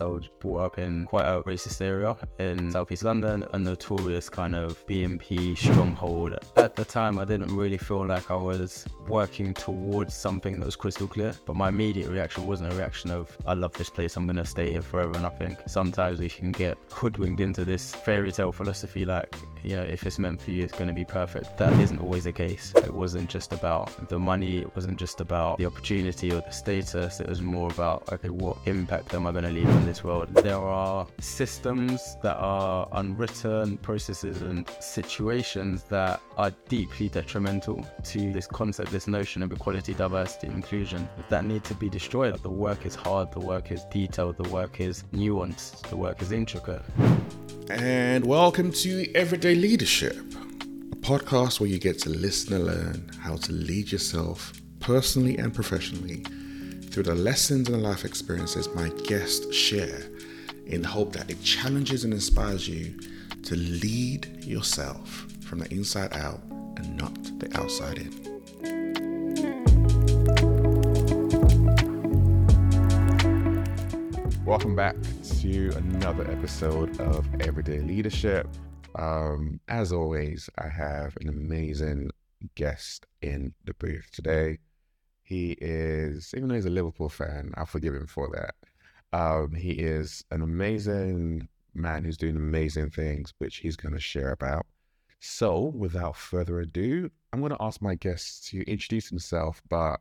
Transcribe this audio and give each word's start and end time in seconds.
I 0.00 0.04
was 0.04 0.28
brought 0.38 0.58
up 0.58 0.78
in 0.78 1.06
quite 1.06 1.24
a 1.24 1.42
racist 1.42 1.80
area 1.80 2.16
in 2.38 2.70
southeast 2.70 3.04
London, 3.04 3.44
a 3.52 3.58
notorious 3.58 4.28
kind 4.28 4.54
of 4.54 4.86
BNP 4.86 5.56
stronghold. 5.56 6.38
At 6.56 6.76
the 6.76 6.84
time, 6.84 7.18
I 7.18 7.24
didn't 7.24 7.54
really 7.56 7.78
feel 7.78 8.06
like 8.06 8.30
I 8.30 8.36
was 8.36 8.86
working 9.08 9.54
towards 9.54 10.14
something 10.14 10.60
that 10.60 10.66
was 10.66 10.76
crystal 10.76 11.08
clear, 11.08 11.32
but 11.46 11.56
my 11.56 11.68
immediate 11.68 12.10
reaction 12.10 12.46
wasn't 12.46 12.72
a 12.72 12.76
reaction 12.76 13.10
of, 13.10 13.36
I 13.46 13.54
love 13.54 13.72
this 13.72 13.90
place, 13.90 14.16
I'm 14.16 14.26
going 14.26 14.36
to 14.36 14.44
stay 14.44 14.70
here 14.70 14.82
forever. 14.82 15.12
And 15.16 15.26
I 15.26 15.30
think 15.30 15.58
sometimes 15.66 16.20
we 16.20 16.28
can 16.28 16.52
get 16.52 16.76
hoodwinked 16.92 17.40
into 17.40 17.64
this 17.64 17.94
fairy 17.94 18.30
tale 18.30 18.52
philosophy 18.52 19.04
like, 19.04 19.34
you 19.62 19.76
know, 19.76 19.82
if 19.82 20.06
it's 20.06 20.18
meant 20.18 20.40
for 20.40 20.50
you, 20.50 20.64
it's 20.64 20.72
going 20.72 20.88
to 20.88 20.94
be 20.94 21.04
perfect. 21.04 21.56
That 21.58 21.72
isn't 21.80 22.00
always 22.00 22.24
the 22.24 22.32
case. 22.32 22.72
It 22.76 22.92
wasn't 22.92 23.28
just 23.28 23.52
about 23.52 24.08
the 24.08 24.18
money, 24.18 24.58
it 24.58 24.74
wasn't 24.74 24.98
just 24.98 25.20
about 25.20 25.58
the 25.58 25.66
opportunity 25.66 26.32
or 26.32 26.40
the 26.40 26.50
status, 26.50 27.20
it 27.20 27.28
was 27.28 27.42
more 27.42 27.70
about, 27.70 28.12
okay, 28.12 28.28
what 28.28 28.56
impact 28.66 29.14
am 29.14 29.26
I 29.26 29.32
going 29.32 29.44
to 29.44 29.50
leave 29.50 29.68
in 29.68 29.86
this 29.86 30.04
world? 30.04 30.28
There 30.34 30.56
are 30.56 31.06
systems 31.20 32.16
that 32.22 32.36
are 32.36 32.88
unwritten, 32.92 33.78
processes 33.78 34.42
and 34.42 34.68
situations 34.80 35.84
that 35.84 36.20
are 36.36 36.52
deeply 36.68 37.08
detrimental 37.08 37.86
to 38.04 38.32
this 38.32 38.46
concept, 38.46 38.90
this 38.90 39.06
notion 39.06 39.42
of 39.42 39.52
equality, 39.52 39.94
diversity, 39.94 40.48
inclusion 40.48 41.08
that 41.28 41.44
need 41.44 41.64
to 41.64 41.74
be 41.74 41.88
destroyed. 41.88 42.40
The 42.42 42.50
work 42.50 42.86
is 42.86 42.94
hard, 42.94 43.32
the 43.32 43.40
work 43.40 43.70
is 43.70 43.84
detailed, 43.84 44.36
the 44.36 44.48
work 44.50 44.80
is 44.80 45.04
nuanced, 45.12 45.82
the 45.88 45.96
work 45.96 46.22
is 46.22 46.32
intricate. 46.32 46.82
And 47.70 48.24
welcome 48.24 48.72
to 48.72 49.14
Everyday 49.14 49.54
Leadership, 49.54 50.16
a 50.16 50.96
podcast 50.96 51.60
where 51.60 51.68
you 51.68 51.78
get 51.78 51.98
to 51.98 52.08
listen 52.08 52.54
and 52.54 52.64
learn 52.64 53.10
how 53.20 53.36
to 53.36 53.52
lead 53.52 53.92
yourself 53.92 54.54
personally 54.80 55.36
and 55.36 55.52
professionally 55.52 56.24
through 56.84 57.02
the 57.02 57.14
lessons 57.14 57.68
and 57.68 57.82
life 57.82 58.06
experiences 58.06 58.70
my 58.74 58.88
guests 59.06 59.54
share 59.54 60.00
in 60.64 60.80
the 60.80 60.88
hope 60.88 61.12
that 61.12 61.30
it 61.30 61.42
challenges 61.42 62.04
and 62.04 62.14
inspires 62.14 62.66
you 62.66 62.98
to 63.42 63.54
lead 63.54 64.42
yourself 64.42 65.26
from 65.42 65.58
the 65.58 65.70
inside 65.70 66.14
out 66.14 66.40
and 66.78 66.96
not 66.96 67.14
the 67.38 67.54
outside 67.60 67.98
in. 67.98 68.28
Welcome 74.46 74.74
back 74.74 74.96
to 75.42 75.70
another 75.76 76.28
episode 76.32 77.00
of 77.00 77.24
Everyday 77.40 77.78
Leadership. 77.78 78.48
Um, 78.96 79.60
as 79.68 79.92
always, 79.92 80.50
I 80.58 80.66
have 80.66 81.16
an 81.20 81.28
amazing 81.28 82.10
guest 82.56 83.06
in 83.22 83.54
the 83.64 83.72
booth 83.74 84.08
today. 84.12 84.58
He 85.22 85.52
is, 85.60 86.34
even 86.36 86.48
though 86.48 86.56
he's 86.56 86.64
a 86.64 86.70
Liverpool 86.70 87.08
fan, 87.08 87.52
I'll 87.56 87.66
forgive 87.66 87.94
him 87.94 88.08
for 88.08 88.28
that. 88.34 89.16
Um, 89.16 89.52
he 89.54 89.70
is 89.70 90.24
an 90.32 90.42
amazing 90.42 91.46
man 91.72 92.02
who's 92.02 92.16
doing 92.16 92.34
amazing 92.34 92.90
things, 92.90 93.32
which 93.38 93.58
he's 93.58 93.76
going 93.76 93.94
to 93.94 94.00
share 94.00 94.32
about. 94.32 94.66
So, 95.20 95.72
without 95.72 96.16
further 96.16 96.58
ado, 96.58 97.12
I'm 97.32 97.38
going 97.38 97.52
to 97.52 97.62
ask 97.62 97.80
my 97.80 97.94
guest 97.94 98.48
to 98.48 98.68
introduce 98.68 99.08
himself, 99.08 99.62
but 99.68 100.00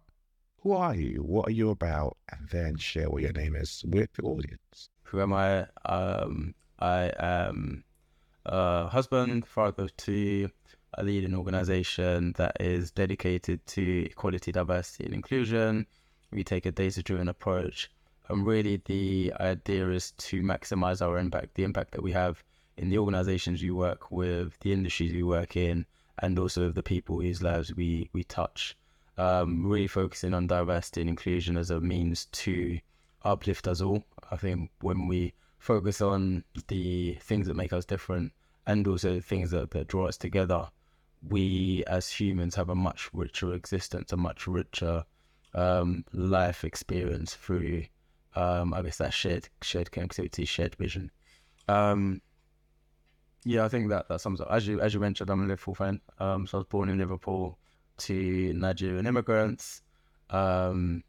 who 0.62 0.72
are 0.72 0.96
you? 0.96 1.22
What 1.22 1.48
are 1.48 1.52
you 1.52 1.70
about? 1.70 2.18
And 2.32 2.50
then 2.50 2.78
share 2.78 3.12
what 3.12 3.22
your 3.22 3.34
name 3.34 3.56
is 3.56 3.86
with 3.88 4.12
the 4.14 4.24
audience. 4.24 4.90
Who 5.08 5.22
am 5.22 5.32
I? 5.32 5.68
Um, 5.86 6.54
I 6.80 7.14
am 7.18 7.86
a 8.46 8.88
husband, 8.88 9.48
father 9.48 9.84
of 9.84 9.96
two. 9.96 10.50
I 10.98 11.02
lead 11.02 11.24
an 11.24 11.34
organization 11.34 12.34
that 12.38 12.58
is 12.60 12.92
dedicated 12.92 13.66
to 13.68 14.06
equality, 14.06 14.52
diversity, 14.52 15.06
and 15.06 15.14
inclusion. 15.14 15.88
We 16.32 16.44
take 16.44 16.66
a 16.66 16.72
data 16.72 17.02
driven 17.04 17.30
approach. 17.30 17.90
And 18.28 18.46
really, 18.46 18.82
the 18.84 19.32
idea 19.40 19.90
is 19.92 20.12
to 20.12 20.42
maximize 20.42 21.02
our 21.02 21.18
impact, 21.18 21.56
the 21.56 21.64
impact 21.64 21.92
that 21.94 22.04
we 22.04 22.12
have 22.12 22.44
in 22.76 22.90
the 22.90 22.98
organizations 22.98 23.64
we 23.64 23.72
work 23.72 24.12
with, 24.12 24.60
the 24.60 24.74
industries 24.74 25.14
we 25.14 25.24
work 25.24 25.56
in, 25.56 25.86
and 26.20 26.38
also 26.38 26.70
the 26.70 26.84
people 26.84 27.22
whose 27.22 27.42
lives 27.42 27.74
we, 27.74 28.10
we 28.12 28.26
touch. 28.26 28.78
Um, 29.18 29.66
really 29.66 29.88
focusing 29.88 30.34
on 30.34 30.48
diversity 30.48 31.00
and 31.02 31.10
inclusion 31.10 31.56
as 31.56 31.72
a 31.72 31.80
means 31.80 32.26
to 32.26 32.80
uplift 33.28 33.68
us 33.68 33.82
all. 33.82 34.04
I 34.32 34.38
think 34.38 34.72
when 34.82 35.08
we 35.08 35.34
focus 35.60 36.02
on 36.02 36.44
the 36.68 37.18
things 37.22 37.48
that 37.48 37.56
make 37.56 37.74
us 37.74 37.86
different 37.86 38.34
and 38.66 38.88
also 38.88 39.20
things 39.20 39.52
that, 39.52 39.72
that 39.72 39.88
draw 39.88 40.08
us 40.08 40.18
together, 40.18 40.70
we 41.28 41.84
as 41.88 42.10
humans 42.10 42.56
have 42.56 42.70
a 42.70 42.76
much 42.76 43.10
richer 43.14 43.54
existence, 43.54 44.12
a 44.12 44.18
much 44.18 44.48
richer 44.48 45.04
um, 45.54 46.06
life 46.14 46.64
experience 46.64 47.34
through, 47.34 47.84
um, 48.36 48.74
I 48.74 48.82
guess, 48.82 48.98
that 48.98 49.14
shared 49.14 49.50
shared 49.62 49.92
connectivity, 49.92 50.48
shared 50.48 50.76
vision. 50.76 51.12
Um, 51.68 52.22
yeah, 53.44 53.66
I 53.66 53.70
think 53.70 53.90
that 53.90 54.08
that 54.10 54.22
sums 54.22 54.42
up. 54.42 54.48
As 54.52 54.68
you 54.68 54.80
as 54.82 54.94
you 54.94 55.00
mentioned, 55.00 55.30
I'm 55.30 55.42
a 55.42 55.48
Liverpool 55.48 55.76
fan. 55.76 56.02
Um, 56.20 56.46
so 56.46 56.58
I 56.58 56.60
was 56.60 56.68
born 56.68 56.90
in 56.90 56.98
Liverpool 56.98 57.58
to 58.00 58.54
Nigerian 58.54 59.08
immigrants, 59.08 59.82
um, 60.30 61.04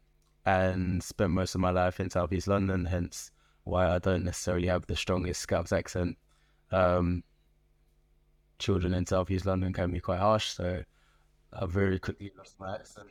and 0.45 1.01
spent 1.03 1.31
most 1.31 1.55
of 1.55 1.61
my 1.61 1.71
life 1.71 1.99
in 1.99 2.09
Southeast 2.09 2.47
London. 2.47 2.85
Hence, 2.85 3.31
why 3.63 3.95
I 3.95 3.99
don't 3.99 4.23
necessarily 4.23 4.67
have 4.67 4.85
the 4.87 4.95
strongest 4.95 5.41
Scouse 5.41 5.71
accent. 5.71 6.17
Um, 6.71 7.23
children 8.57 8.93
in 8.93 9.05
Southeast 9.05 9.45
London 9.45 9.73
can 9.73 9.91
be 9.91 9.99
quite 9.99 10.19
harsh, 10.19 10.47
so 10.47 10.83
I 11.53 11.65
very 11.65 11.99
quickly 11.99 12.31
lost 12.37 12.59
my 12.59 12.75
accent. 12.75 13.09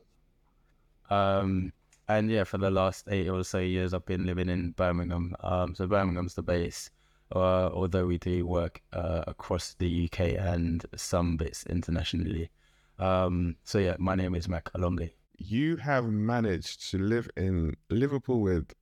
Um, 1.10 1.72
and 2.08 2.30
yeah, 2.30 2.44
for 2.44 2.58
the 2.58 2.70
last 2.70 3.06
eight 3.10 3.28
or 3.28 3.42
so 3.44 3.58
years, 3.58 3.92
I've 3.92 4.06
been 4.06 4.26
living 4.26 4.48
in 4.48 4.72
Birmingham. 4.72 5.34
Um, 5.40 5.74
so 5.74 5.86
Birmingham's 5.86 6.34
the 6.34 6.42
base, 6.42 6.90
uh, 7.34 7.68
although 7.68 8.06
we 8.06 8.18
do 8.18 8.46
work 8.46 8.82
uh, 8.92 9.24
across 9.26 9.74
the 9.74 10.04
UK 10.04 10.20
and 10.38 10.84
some 10.96 11.36
bits 11.36 11.64
internationally. 11.66 12.50
Um, 12.98 13.56
so 13.64 13.78
yeah, 13.78 13.96
my 13.98 14.14
name 14.14 14.34
is 14.34 14.48
Mac 14.48 14.72
Alonge. 14.72 15.10
You 15.38 15.76
have 15.76 16.04
managed 16.06 16.90
to 16.90 16.98
live 16.98 17.30
in 17.36 17.76
Liverpool 17.90 18.40
with 18.40 18.74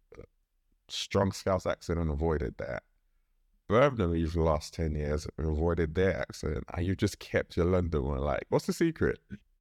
strong 0.89 1.33
Scouse 1.33 1.67
accent 1.67 1.99
and 1.99 2.11
avoided 2.11 2.55
that. 2.59 2.83
Birmingham, 3.69 4.15
you've 4.15 4.37
last 4.37 4.75
10 4.75 4.95
years 4.95 5.27
and 5.37 5.49
avoided 5.49 5.95
their 5.95 6.17
accent, 6.17 6.65
and 6.73 6.87
you've 6.87 6.97
just 6.97 7.19
kept 7.19 7.57
your 7.57 7.67
London 7.67 8.05
one. 8.05 8.19
Like, 8.19 8.47
what's 8.49 8.67
the 8.67 8.73
secret? 8.73 9.19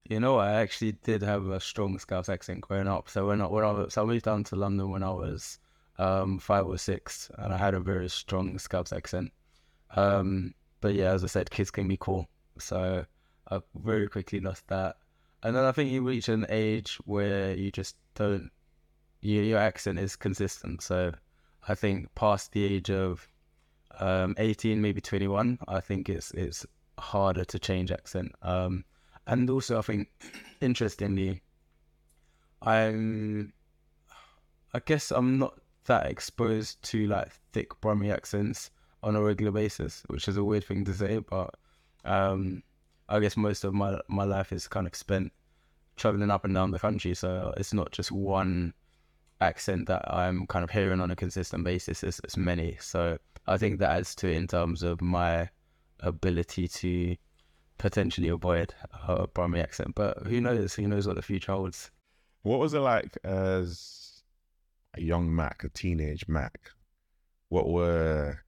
You 0.08 0.20
know, 0.20 0.38
I 0.38 0.54
actually 0.54 0.94
did 1.04 1.24
have 1.24 1.48
a 1.48 1.60
strong 1.60 1.98
Scouse 1.98 2.30
accent 2.30 2.62
growing 2.62 2.88
up. 2.88 3.10
So 3.10 3.28
when 3.28 3.42
I, 3.42 3.48
when 3.48 3.66
I 3.66 3.88
so 3.90 4.04
I 4.04 4.06
moved 4.06 4.26
down 4.26 4.44
to 4.46 4.56
London 4.56 4.92
when 4.92 5.02
I 5.02 5.10
was 5.10 5.58
um, 5.98 6.38
five 6.38 6.68
or 6.68 6.78
six, 6.78 7.32
and 7.40 7.52
I 7.52 7.58
had 7.58 7.74
a 7.74 7.80
very 7.80 8.08
strong 8.10 8.58
Scouse 8.60 8.94
accent. 8.94 9.32
Um, 9.96 10.54
but 10.82 10.94
yeah, 10.94 11.12
as 11.12 11.24
I 11.24 11.28
said, 11.28 11.50
kids 11.50 11.72
can 11.72 11.88
be 11.88 11.98
cool. 11.98 12.30
So 12.60 13.06
I 13.50 13.60
very 13.74 14.08
quickly 14.08 14.40
lost 14.40 14.68
that. 14.68 14.98
And 15.46 15.56
then 15.56 15.64
I 15.64 15.72
think 15.74 15.92
you 15.92 16.02
reach 16.02 16.28
an 16.28 16.48
age 16.50 16.98
where 17.06 17.54
you 17.54 17.72
just 17.72 17.96
don't, 18.16 18.50
your, 19.22 19.44
your 19.44 19.60
accent 19.60 20.00
is 20.00 20.16
consistent. 20.16 20.82
So 20.82 21.14
I 21.68 21.76
think 21.76 22.16
past 22.16 22.52
the 22.52 22.66
age 22.66 22.90
of 22.90 23.28
um, 24.00 24.34
18, 24.40 24.82
maybe 24.82 25.02
21, 25.02 25.60
I 25.68 25.82
think 25.82 26.10
it's 26.10 26.32
it's 26.32 26.66
harder 26.98 27.46
to 27.46 27.60
change 27.60 27.92
accent. 27.92 28.32
Um, 28.42 28.86
and 29.28 29.48
also, 29.52 29.78
I 29.78 29.84
think, 29.84 30.08
interestingly, 30.62 31.44
I'm, 32.64 33.54
I 34.74 34.80
guess 34.80 35.12
I'm 35.12 35.38
not 35.38 35.62
that 35.86 36.08
exposed 36.08 36.82
to 36.90 37.06
like 37.06 37.32
thick 37.54 37.80
Brummy 37.82 38.12
accents 38.12 38.72
on 39.04 39.16
a 39.16 39.22
regular 39.22 39.52
basis, 39.52 40.02
which 40.08 40.28
is 40.28 40.38
a 40.38 40.44
weird 40.44 40.64
thing 40.64 40.86
to 40.86 40.94
say, 40.96 41.20
but 41.20 41.54
um, 42.04 42.64
I 43.08 43.20
guess 43.20 43.38
most 43.38 43.64
of 43.64 43.74
my 43.74 44.00
my 44.08 44.24
life 44.24 44.52
is 44.52 44.68
kind 44.68 44.88
of 44.88 44.96
spent 44.96 45.32
traveling 45.96 46.32
up 46.32 46.46
and 46.46 46.54
down 46.54 46.72
the 46.72 46.80
country, 46.80 47.14
so 47.14 47.54
it's 47.58 47.74
not 47.74 47.92
just 47.92 48.12
one 48.12 48.74
accent 49.42 49.88
that 49.88 50.04
I'm 50.12 50.48
kind 50.48 50.64
of 50.64 50.72
hearing 50.72 51.02
on 51.02 51.12
a 51.12 51.16
consistent 51.16 51.64
basis. 51.64 52.04
It's, 52.04 52.20
it's 52.24 52.38
many, 52.38 52.78
so 52.80 53.18
I 53.48 53.58
think 53.58 53.80
that 53.80 53.92
adds 53.92 54.16
to 54.16 54.28
it 54.28 54.38
in 54.38 54.48
terms 54.48 54.84
of 54.84 55.02
my 55.02 55.50
ability 56.00 56.68
to 56.68 57.16
potentially 57.78 58.30
avoid 58.30 58.74
a 59.08 59.28
Brummy 59.28 59.60
accent. 59.60 59.96
But 59.96 60.26
who 60.26 60.42
knows? 60.42 60.74
Who 60.74 60.88
knows 60.88 61.08
what 61.08 61.16
the 61.16 61.22
future 61.22 61.52
holds? 61.52 61.92
What 62.44 62.60
was 62.60 62.74
it 62.74 62.80
like 62.80 63.18
as 63.24 64.24
a 64.96 65.02
young 65.02 65.34
Mac, 65.34 65.64
a 65.64 65.70
teenage 65.70 66.28
Mac? 66.28 66.72
What 67.50 67.70
were, 67.70 68.40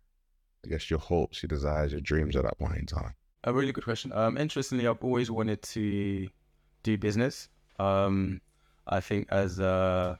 I 0.65 0.69
guess, 0.69 0.89
your 0.89 0.99
hopes, 0.99 1.43
your 1.43 1.47
desires, 1.47 1.91
your 1.91 2.01
dreams 2.01 2.35
at 2.35 2.43
that 2.43 2.57
point 2.57 2.77
in 2.77 2.85
time? 2.85 3.13
A 3.47 3.53
really 3.53 3.71
good 3.71 3.85
question. 3.85 4.11
Um, 4.11 4.37
interestingly, 4.37 4.85
I've 4.87 5.01
always 5.01 5.31
wanted 5.31 5.61
to 5.61 6.27
do 6.83 6.97
business. 6.97 7.47
Um, 7.79 8.41
I 8.85 8.99
think 8.99 9.29
as 9.31 9.59
a, 9.59 10.19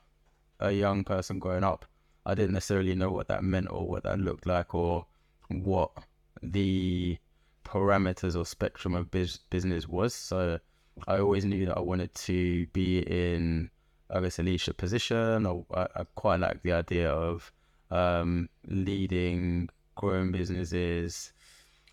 a 0.61 0.71
young 0.71 1.03
person 1.03 1.37
growing 1.37 1.65
up, 1.65 1.83
I 2.25 2.35
didn't 2.35 2.53
necessarily 2.53 2.95
know 2.95 3.11
what 3.11 3.27
that 3.27 3.43
meant 3.43 3.67
or 3.69 3.85
what 3.85 4.03
that 4.03 4.17
looked 4.17 4.45
like 4.45 4.73
or 4.73 5.07
what 5.49 5.91
the 6.41 7.17
parameters 7.65 8.39
or 8.39 8.45
spectrum 8.45 8.95
of 8.95 9.11
biz- 9.11 9.39
business 9.49 9.89
was. 9.89 10.13
So 10.13 10.57
I 11.05 11.17
always 11.19 11.43
knew 11.43 11.65
that 11.65 11.75
I 11.75 11.81
wanted 11.81 12.15
to 12.15 12.65
be 12.67 12.99
in, 12.99 13.69
I 14.09 14.21
guess, 14.21 14.39
a 14.39 14.43
leadership 14.43 14.77
position. 14.77 15.45
Or 15.45 15.65
I, 15.73 15.87
I 15.97 16.03
quite 16.15 16.39
like 16.39 16.63
the 16.63 16.71
idea 16.71 17.11
of 17.11 17.51
um, 17.91 18.47
leading, 18.67 19.67
growing 19.95 20.31
businesses, 20.31 21.33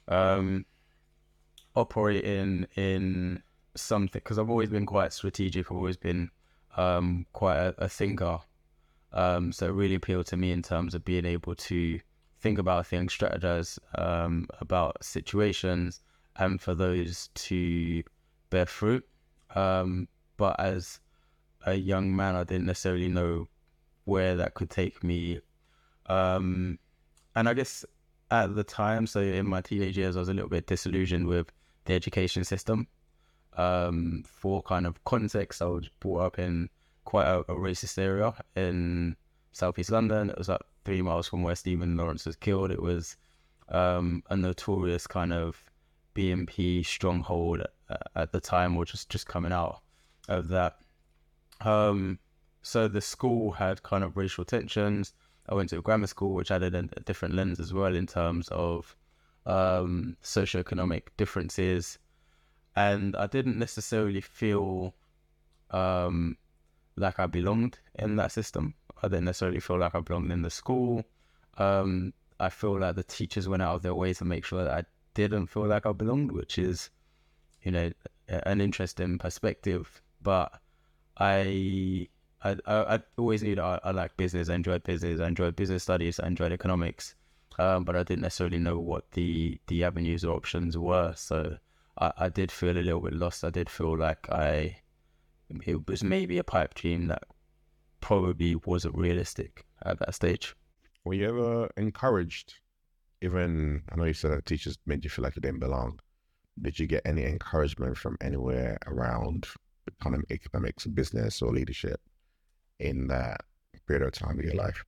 um, 0.06 0.64
operating 1.76 2.66
in 2.76 3.42
something 3.74 4.20
because 4.22 4.38
I've 4.38 4.50
always 4.50 4.70
been 4.70 4.86
quite 4.86 5.12
strategic. 5.12 5.66
I've 5.66 5.76
always 5.76 5.96
been 5.96 6.30
um, 6.76 7.26
quite 7.32 7.56
a, 7.56 7.74
a 7.78 7.88
thinker. 7.88 8.38
Um, 9.12 9.52
so 9.52 9.66
it 9.66 9.72
really 9.72 9.94
appealed 9.94 10.26
to 10.26 10.36
me 10.36 10.50
in 10.50 10.62
terms 10.62 10.94
of 10.94 11.04
being 11.04 11.24
able 11.24 11.54
to 11.54 12.00
think 12.40 12.58
about 12.58 12.86
things, 12.86 13.16
strategize 13.16 13.78
um, 13.96 14.48
about 14.60 15.02
situations, 15.02 16.02
and 16.36 16.60
for 16.60 16.74
those 16.74 17.28
to 17.34 18.02
bear 18.50 18.66
fruit. 18.66 19.06
Um, 19.54 20.08
but 20.36 20.58
as 20.58 21.00
a 21.66 21.74
young 21.74 22.14
man, 22.14 22.34
I 22.34 22.44
didn't 22.44 22.66
necessarily 22.66 23.08
know 23.08 23.46
where 24.04 24.34
that 24.36 24.54
could 24.54 24.70
take 24.70 25.02
me. 25.02 25.40
Um, 26.06 26.78
and 27.36 27.48
I 27.48 27.54
guess 27.54 27.84
at 28.30 28.54
the 28.54 28.64
time, 28.64 29.06
so 29.06 29.20
in 29.20 29.46
my 29.46 29.60
teenage 29.60 29.96
years, 29.96 30.16
I 30.16 30.20
was 30.20 30.28
a 30.28 30.34
little 30.34 30.50
bit 30.50 30.66
disillusioned 30.66 31.26
with 31.26 31.50
the 31.84 31.94
education 31.94 32.44
system. 32.44 32.86
Um, 33.56 34.25
for 34.26 34.62
kind 34.62 34.86
of 34.86 35.02
context, 35.04 35.62
I 35.62 35.66
was 35.66 35.88
brought 36.00 36.22
up 36.22 36.38
in 36.38 36.69
quite 37.04 37.26
a, 37.26 37.40
a 37.40 37.54
racist 37.54 37.98
area 37.98 38.34
in 38.56 39.16
southeast 39.52 39.90
London. 39.90 40.31
It 40.31 40.38
was 40.38 40.48
like 40.48 40.62
three 40.84 41.02
miles 41.02 41.28
from 41.28 41.42
where 41.42 41.54
Stephen 41.54 41.96
Lawrence 41.96 42.26
was 42.26 42.36
killed. 42.36 42.70
It 42.70 42.82
was 42.82 43.16
um, 43.69 44.22
a 44.31 44.36
notorious 44.36 45.06
kind 45.06 45.32
of 45.32 45.62
BNP 46.14 46.84
stronghold 46.84 47.62
at 48.16 48.32
the 48.32 48.40
time, 48.40 48.76
or 48.76 48.84
just 48.84 49.10
just 49.10 49.26
coming 49.26 49.52
out 49.52 49.81
of 50.28 50.48
that. 50.48 50.78
Um, 51.60 52.19
so 52.62 52.88
the 52.88 53.00
school 53.00 53.52
had 53.52 53.82
kind 53.82 54.04
of 54.04 54.16
racial 54.16 54.44
tensions. 54.44 55.12
I 55.48 55.54
went 55.54 55.69
to 55.70 55.78
a 55.78 55.82
grammar 55.82 56.06
school, 56.06 56.34
which 56.34 56.50
added 56.50 56.75
a 56.75 56.82
different 57.00 57.34
lens 57.34 57.60
as 57.60 57.72
well 57.72 57.94
in 57.94 58.06
terms 58.06 58.48
of 58.48 58.96
um, 59.46 60.17
socioeconomic 60.23 61.02
differences, 61.17 61.99
and 62.76 63.14
I 63.17 63.26
didn't 63.26 63.58
necessarily 63.58 64.20
feel 64.20 64.94
um, 65.70 66.37
like 66.96 67.19
I 67.19 67.26
belonged 67.26 67.79
in 67.96 68.17
that 68.17 68.32
system. 68.32 68.75
I 69.02 69.08
didn't 69.08 69.26
necessarily 69.26 69.61
feel 69.61 69.79
like 69.79 69.94
I 69.94 70.00
belonged 70.00 70.32
in 70.32 70.43
the 70.43 70.50
school. 70.50 71.05
Um, 71.58 72.12
I 72.41 72.49
feel 72.49 72.79
like 72.79 72.96
the 72.96 73.02
teachers 73.02 73.49
went 73.49 73.62
out 73.62 73.76
of 73.76 73.82
their 73.82 73.94
way 73.94 74.12
to 74.14 74.25
make 74.25 74.44
sure 74.44 74.64
that 74.64 74.73
I 74.73 74.85
didn't 75.14 75.46
feel 75.49 75.67
like 75.67 75.87
I 75.87 75.93
belonged, 75.93 76.32
which 76.32 76.58
is, 76.58 76.91
you 77.62 77.70
know, 77.70 77.93
an 78.29 78.61
interesting 78.61 79.19
perspective. 79.19 80.02
But 80.23 80.52
I, 81.17 82.08
I, 82.43 82.56
I 82.67 83.00
always 83.17 83.43
knew 83.43 83.55
that 83.56 83.64
I, 83.64 83.81
I 83.85 83.91
like 83.93 84.17
business. 84.17 84.49
I 84.49 84.55
enjoyed 84.55 84.82
business. 84.82 85.20
I 85.20 85.29
enjoyed 85.29 85.55
business 85.55 85.82
studies. 85.82 86.19
I 86.19 86.26
enjoyed 86.26 86.52
economics. 86.52 87.14
Um, 87.58 87.84
but 87.84 87.96
I 87.96 88.02
didn't 88.02 88.22
necessarily 88.22 88.58
know 88.58 88.78
what 88.78 89.12
the 89.12 89.60
the 89.68 89.84
avenues 89.84 90.24
or 90.24 90.34
options 90.34 90.76
were. 90.76 91.14
So 91.16 91.58
I, 91.98 92.12
I 92.18 92.28
did 92.28 92.50
feel 92.50 92.76
a 92.76 92.82
little 92.82 93.00
bit 93.00 93.14
lost. 93.14 93.44
I 93.44 93.50
did 93.50 93.70
feel 93.70 93.96
like 93.96 94.28
I 94.30 94.78
it 95.66 95.88
was 95.88 96.02
maybe 96.02 96.38
a 96.38 96.44
pipe 96.44 96.74
dream 96.74 97.06
that 97.08 97.24
probably 98.00 98.54
wasn't 98.54 98.96
realistic 98.96 99.64
at 99.84 99.98
that 100.00 100.14
stage. 100.14 100.54
Were 101.04 101.14
you 101.14 101.28
ever 101.28 101.70
encouraged? 101.76 102.54
Even 103.22 103.82
I 103.90 103.96
know 103.96 104.04
you 104.04 104.14
said 104.14 104.32
that 104.32 104.46
teachers 104.46 104.78
made 104.86 105.04
you 105.04 105.10
feel 105.10 105.22
like 105.22 105.36
you 105.36 105.42
didn't 105.42 105.60
belong. 105.60 106.00
Did 106.60 106.78
you 106.78 106.86
get 106.86 107.02
any 107.04 107.24
encouragement 107.24 107.96
from 107.96 108.16
anywhere 108.20 108.78
around 108.86 109.46
of 109.86 110.24
economics, 110.30 110.86
business, 110.86 111.42
or 111.42 111.52
leadership 111.52 112.00
in 112.78 113.06
that 113.08 113.40
period 113.86 114.06
of 114.06 114.12
time 114.12 114.38
of 114.38 114.44
your 114.44 114.54
life? 114.54 114.84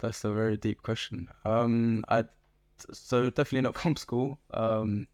That's 0.00 0.24
a 0.24 0.32
very 0.32 0.56
deep 0.56 0.82
question. 0.82 1.28
Um, 1.44 2.04
I 2.08 2.24
so 2.92 3.28
definitely 3.28 3.60
not 3.62 3.76
from 3.76 3.96
school. 3.96 4.38
Um, 4.52 5.06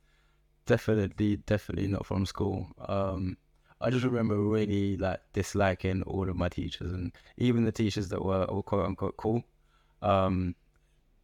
definitely, 0.66 1.36
definitely 1.36 1.88
not 1.88 2.06
from 2.06 2.26
school. 2.26 2.68
Um, 2.88 3.36
I 3.80 3.90
just 3.90 4.04
remember 4.04 4.36
really 4.38 4.96
like 4.96 5.20
disliking 5.32 6.02
all 6.04 6.28
of 6.28 6.36
my 6.36 6.48
teachers 6.48 6.92
and 6.92 7.12
even 7.36 7.64
the 7.64 7.72
teachers 7.72 8.08
that 8.08 8.24
were, 8.24 8.46
were 8.46 8.62
quote 8.62 8.86
unquote 8.86 9.16
cool. 9.16 9.42
Um, 10.02 10.54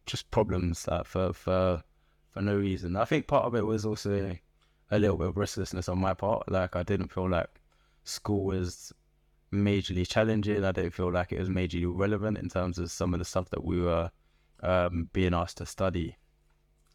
just 0.05 0.29
problems 0.31 0.87
uh, 0.87 1.03
for 1.03 1.33
for 1.33 1.83
for 2.31 2.41
no 2.41 2.57
reason. 2.57 2.95
I 2.95 3.05
think 3.05 3.27
part 3.27 3.45
of 3.45 3.55
it 3.55 3.65
was 3.65 3.85
also 3.85 4.35
a 4.91 4.99
little 4.99 5.17
bit 5.17 5.27
of 5.29 5.37
restlessness 5.37 5.87
on 5.87 5.99
my 5.99 6.13
part. 6.13 6.51
Like 6.51 6.75
I 6.75 6.83
didn't 6.83 7.11
feel 7.11 7.29
like 7.29 7.49
school 8.03 8.43
was 8.43 8.91
majorly 9.53 10.07
challenging. 10.07 10.63
I 10.63 10.71
didn't 10.71 10.93
feel 10.93 11.11
like 11.11 11.31
it 11.31 11.39
was 11.39 11.49
majorly 11.49 11.85
relevant 11.87 12.37
in 12.37 12.49
terms 12.49 12.77
of 12.77 12.91
some 12.91 13.13
of 13.13 13.19
the 13.19 13.25
stuff 13.25 13.49
that 13.51 13.63
we 13.63 13.81
were 13.81 14.11
um, 14.61 15.09
being 15.13 15.33
asked 15.33 15.57
to 15.57 15.65
study. 15.65 16.17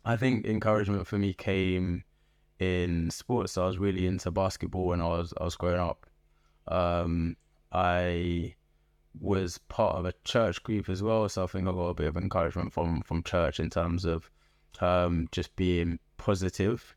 I 0.05 0.17
think 0.17 0.47
encouragement 0.47 1.07
for 1.07 1.19
me 1.19 1.35
came 1.35 2.05
in 2.59 3.11
sports. 3.11 3.57
I 3.57 3.67
was 3.67 3.79
really 3.79 4.07
into 4.07 4.31
basketball 4.31 4.87
when 4.87 5.01
I 5.01 5.09
was 5.09 5.33
I 5.41 5.45
was 5.45 5.57
growing 5.57 5.81
up. 5.81 6.07
Um, 6.67 7.37
I 7.73 8.55
was 9.21 9.59
part 9.69 9.97
of 9.97 10.07
a 10.07 10.15
church 10.25 10.63
group 10.63 10.89
as 10.89 11.03
well, 11.03 11.29
so 11.29 11.45
I 11.45 11.47
think 11.47 11.69
I 11.69 11.73
got 11.73 11.89
a 11.89 11.95
bit 11.95 12.09
of 12.09 12.17
encouragement 12.17 12.73
from 12.73 13.03
from 13.03 13.23
church 13.23 13.61
in 13.61 13.71
terms 13.71 14.05
of 14.05 14.31
um, 14.81 15.29
just 15.31 15.55
being 15.57 15.99
positive. 16.17 16.97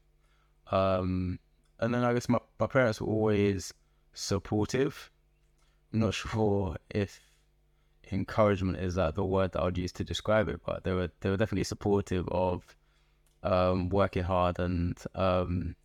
Um, 0.71 1.39
and 1.79 1.93
then 1.93 2.03
I 2.03 2.13
guess 2.13 2.29
my, 2.29 2.39
my 2.59 2.67
parents 2.67 3.01
were 3.01 3.07
always 3.07 3.73
supportive. 4.13 5.10
Not 5.91 6.13
sure 6.13 6.77
if 6.89 7.19
encouragement 8.11 8.79
is 8.79 8.95
that 8.95 9.15
the 9.15 9.25
word 9.25 9.53
that 9.53 9.63
I'd 9.63 9.77
use 9.77 9.91
to 9.93 10.03
describe 10.03 10.49
it, 10.49 10.61
but 10.65 10.83
they 10.83 10.93
were 10.93 11.09
they 11.21 11.29
were 11.29 11.37
definitely 11.37 11.63
supportive 11.63 12.27
of 12.29 12.63
um, 13.43 13.89
working 13.89 14.23
hard 14.23 14.59
and 14.59 14.97
um, 15.15 15.75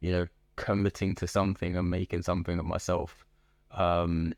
you 0.00 0.12
know 0.12 0.26
committing 0.56 1.14
to 1.14 1.26
something 1.26 1.76
and 1.76 1.88
making 1.90 2.22
something 2.22 2.58
of 2.58 2.64
myself. 2.64 3.24
Um, 3.70 4.34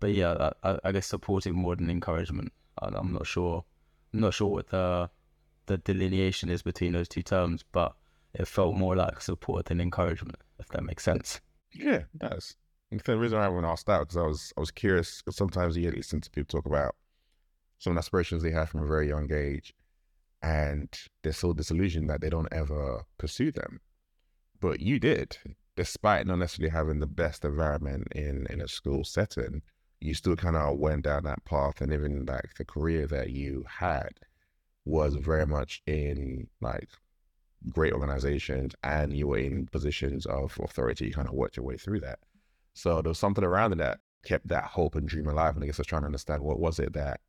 but 0.00 0.14
yeah, 0.14 0.50
I, 0.62 0.78
I, 0.84 0.92
guess 0.92 1.06
supporting 1.06 1.54
more 1.54 1.76
than 1.76 1.90
encouragement. 1.90 2.52
I, 2.80 2.88
I'm 2.94 3.12
not 3.12 3.26
sure. 3.26 3.64
I'm 4.12 4.20
not 4.20 4.34
sure 4.34 4.48
what 4.48 4.68
the 4.68 5.10
the 5.66 5.78
delineation 5.78 6.48
is 6.48 6.62
between 6.62 6.92
those 6.92 7.08
two 7.08 7.22
terms, 7.22 7.64
but 7.72 7.94
it 8.34 8.48
felt 8.48 8.76
more 8.76 8.96
like 8.96 9.20
support 9.20 9.66
than 9.66 9.80
encouragement, 9.80 10.38
if 10.58 10.68
that 10.68 10.84
makes 10.84 11.02
sense. 11.02 11.40
Yeah, 11.72 12.04
it 12.14 12.18
does. 12.18 12.56
The 12.90 13.18
reason 13.18 13.38
I 13.38 13.48
went 13.50 13.66
asked 13.66 13.86
that 13.86 14.00
because 14.00 14.16
I 14.16 14.22
was 14.22 14.52
I 14.56 14.60
was 14.60 14.70
curious 14.70 15.22
sometimes 15.30 15.76
you 15.76 15.90
listen 15.90 16.22
to 16.22 16.30
people 16.30 16.58
talk 16.58 16.66
about 16.66 16.96
some 17.78 17.98
aspirations 17.98 18.42
they 18.42 18.50
have 18.50 18.70
from 18.70 18.82
a 18.82 18.86
very 18.86 19.08
young 19.08 19.30
age, 19.30 19.74
and 20.42 20.88
they're 21.22 21.32
so 21.32 21.52
disillusioned 21.52 22.08
that 22.08 22.22
they 22.22 22.30
don't 22.30 22.52
ever 22.52 23.04
pursue 23.18 23.52
them. 23.52 23.80
But 24.58 24.80
you 24.80 24.98
did, 24.98 25.36
despite 25.76 26.26
not 26.26 26.38
necessarily 26.38 26.72
having 26.72 26.98
the 27.00 27.06
best 27.06 27.44
environment 27.44 28.08
in 28.14 28.46
in 28.48 28.60
a 28.60 28.68
school 28.68 29.04
setting. 29.04 29.62
You 30.00 30.14
still 30.14 30.36
kind 30.36 30.56
of 30.56 30.78
went 30.78 31.02
down 31.02 31.24
that 31.24 31.44
path, 31.44 31.80
and 31.80 31.92
even 31.92 32.24
like 32.24 32.54
the 32.56 32.64
career 32.64 33.06
that 33.08 33.30
you 33.30 33.64
had 33.68 34.12
was 34.84 35.14
very 35.16 35.44
much 35.46 35.82
in 35.86 36.48
like 36.62 36.88
great 37.68 37.92
organizations, 37.92 38.74
and 38.82 39.14
you 39.14 39.28
were 39.28 39.38
in 39.38 39.66
positions 39.66 40.24
of 40.24 40.58
authority. 40.62 41.06
You 41.06 41.12
kind 41.12 41.28
of 41.28 41.34
worked 41.34 41.56
your 41.56 41.66
way 41.66 41.76
through 41.76 42.00
that. 42.00 42.20
So 42.78 43.02
there 43.02 43.10
was 43.10 43.18
something 43.18 43.42
around 43.42 43.76
that 43.78 43.98
kept 44.24 44.46
that 44.48 44.62
hope 44.62 44.94
and 44.94 45.08
dream 45.08 45.26
alive. 45.26 45.56
And 45.56 45.64
I 45.64 45.66
guess 45.66 45.80
I 45.80 45.82
was 45.82 45.88
trying 45.88 46.02
to 46.02 46.06
understand 46.06 46.42
what 46.42 46.60
was 46.60 46.78
it 46.78 46.92
that 46.92 47.20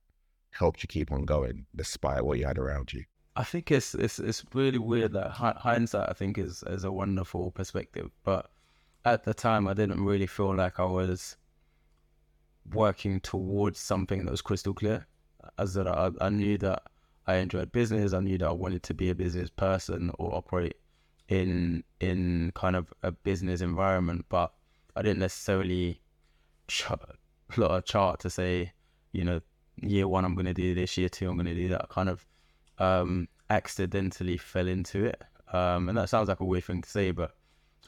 helped 0.52 0.84
you 0.84 0.88
keep 0.88 1.12
on 1.12 1.26
going 1.26 1.66
despite 1.76 2.24
what 2.24 2.38
you 2.38 2.46
had 2.46 2.60
around 2.60 2.94
you? 2.94 3.04
I 3.36 3.44
think 3.44 3.72
it's 3.72 3.96
it's 3.96 4.20
it's 4.20 4.46
really 4.54 4.78
weird 4.78 5.14
that 5.14 5.32
hindsight 5.32 6.08
I 6.08 6.14
think 6.14 6.38
is 6.38 6.64
is 6.68 6.84
a 6.84 6.92
wonderful 6.92 7.50
perspective, 7.50 8.12
but 8.24 8.52
at 9.06 9.24
the 9.24 9.34
time 9.34 9.68
I 9.68 9.74
didn't 9.74 10.06
really 10.06 10.28
feel 10.28 10.56
like 10.56 10.80
I 10.80 10.86
was 10.86 11.36
working 12.72 13.20
towards 13.20 13.80
something 13.80 14.26
that 14.26 14.32
was 14.32 14.44
crystal 14.44 14.76
clear. 14.76 15.08
As 15.58 15.74
that 15.74 15.88
I, 15.88 16.12
I 16.22 16.30
knew 16.30 16.60
that 16.60 16.84
I 17.26 17.36
enjoyed 17.38 17.72
business, 17.72 18.14
I 18.14 18.20
knew 18.20 18.38
that 18.38 18.48
I 18.48 18.52
wanted 18.52 18.84
to 18.84 18.94
be 18.94 19.10
a 19.10 19.16
business 19.16 19.50
person 19.50 20.12
or 20.20 20.36
operate 20.36 20.78
in 21.28 21.84
in 22.00 22.52
kind 22.54 22.76
of 22.76 22.94
a 23.02 23.12
business 23.12 23.62
environment, 23.62 24.26
but 24.30 24.54
I 25.00 25.02
didn't 25.02 25.20
necessarily 25.20 26.02
plot 26.68 27.78
a 27.78 27.82
chart 27.82 28.20
to 28.20 28.30
say, 28.30 28.74
you 29.14 29.24
know, 29.24 29.40
year 29.78 30.10
one 30.10 30.26
I'm 30.26 30.36
going 30.36 30.46
to 30.46 30.54
do 30.54 30.76
this, 30.76 30.98
year 30.98 31.08
two 31.08 31.30
I'm 31.30 31.38
going 31.38 31.46
to 31.46 31.56
do 31.56 31.70
that. 31.70 31.84
I 31.84 31.94
kind 31.94 32.10
of 32.10 32.26
um, 32.80 33.30
accidentally 33.50 34.36
fell 34.36 34.68
into 34.68 35.06
it, 35.06 35.22
um, 35.54 35.88
and 35.88 35.98
that 35.98 36.10
sounds 36.10 36.28
like 36.28 36.42
a 36.42 36.46
weird 36.46 36.66
thing 36.66 36.82
to 36.82 36.90
say, 36.90 37.12
but 37.12 37.32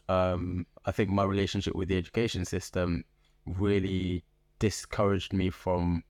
um, 0.08 0.65
I 0.86 0.91
think 0.91 1.10
my 1.10 1.25
relationship 1.25 1.75
with 1.75 1.89
the 1.89 1.98
education 1.98 2.46
system 2.46 3.03
really 3.46 4.24
discouraged 4.60 5.34
me 5.34 5.50
from, 5.50 6.03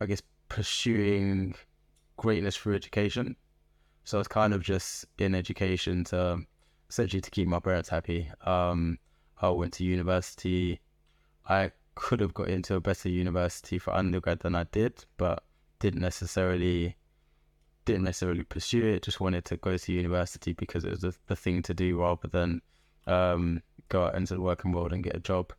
I 0.00 0.06
guess, 0.06 0.22
pursuing 0.48 1.56
greatness 2.16 2.56
through 2.56 2.76
education. 2.76 3.34
So 4.04 4.18
I 4.18 4.20
was 4.20 4.28
kind 4.28 4.54
of 4.54 4.62
just 4.62 5.06
in 5.18 5.34
education 5.34 6.04
to 6.04 6.38
essentially 6.88 7.20
to 7.20 7.30
keep 7.30 7.48
my 7.48 7.58
parents 7.58 7.88
happy. 7.88 8.30
Um, 8.44 8.98
I 9.40 9.48
went 9.50 9.74
to 9.74 9.84
university. 9.84 10.80
I 11.48 11.72
could 11.94 12.20
have 12.20 12.34
got 12.34 12.48
into 12.48 12.74
a 12.74 12.80
better 12.80 13.08
university 13.08 13.78
for 13.78 13.94
undergrad 13.94 14.40
than 14.40 14.54
I 14.54 14.64
did, 14.64 15.04
but 15.16 15.44
didn't 15.78 16.00
necessarily 16.00 16.96
didn't 17.84 18.04
necessarily 18.04 18.44
pursue 18.44 18.86
it. 18.86 19.02
Just 19.02 19.20
wanted 19.20 19.44
to 19.46 19.56
go 19.56 19.76
to 19.76 19.92
university 19.92 20.52
because 20.52 20.84
it 20.84 20.90
was 20.90 21.00
the, 21.00 21.14
the 21.26 21.36
thing 21.36 21.62
to 21.62 21.74
do 21.74 21.98
rather 22.00 22.28
than 22.28 22.60
um, 23.06 23.62
go 23.88 24.04
out 24.04 24.14
into 24.14 24.34
the 24.34 24.40
working 24.40 24.72
world 24.72 24.92
and 24.92 25.02
get 25.02 25.16
a 25.16 25.20
job. 25.20 25.52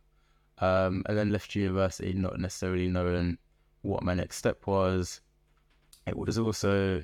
Um, 0.58 1.02
and 1.06 1.18
then 1.18 1.30
left 1.30 1.54
university 1.56 2.12
not 2.12 2.38
necessarily 2.38 2.88
knowing 2.88 3.38
what 3.82 4.04
my 4.04 4.14
next 4.14 4.36
step 4.36 4.66
was. 4.66 5.20
It 6.06 6.16
was 6.16 6.38
also 6.38 7.02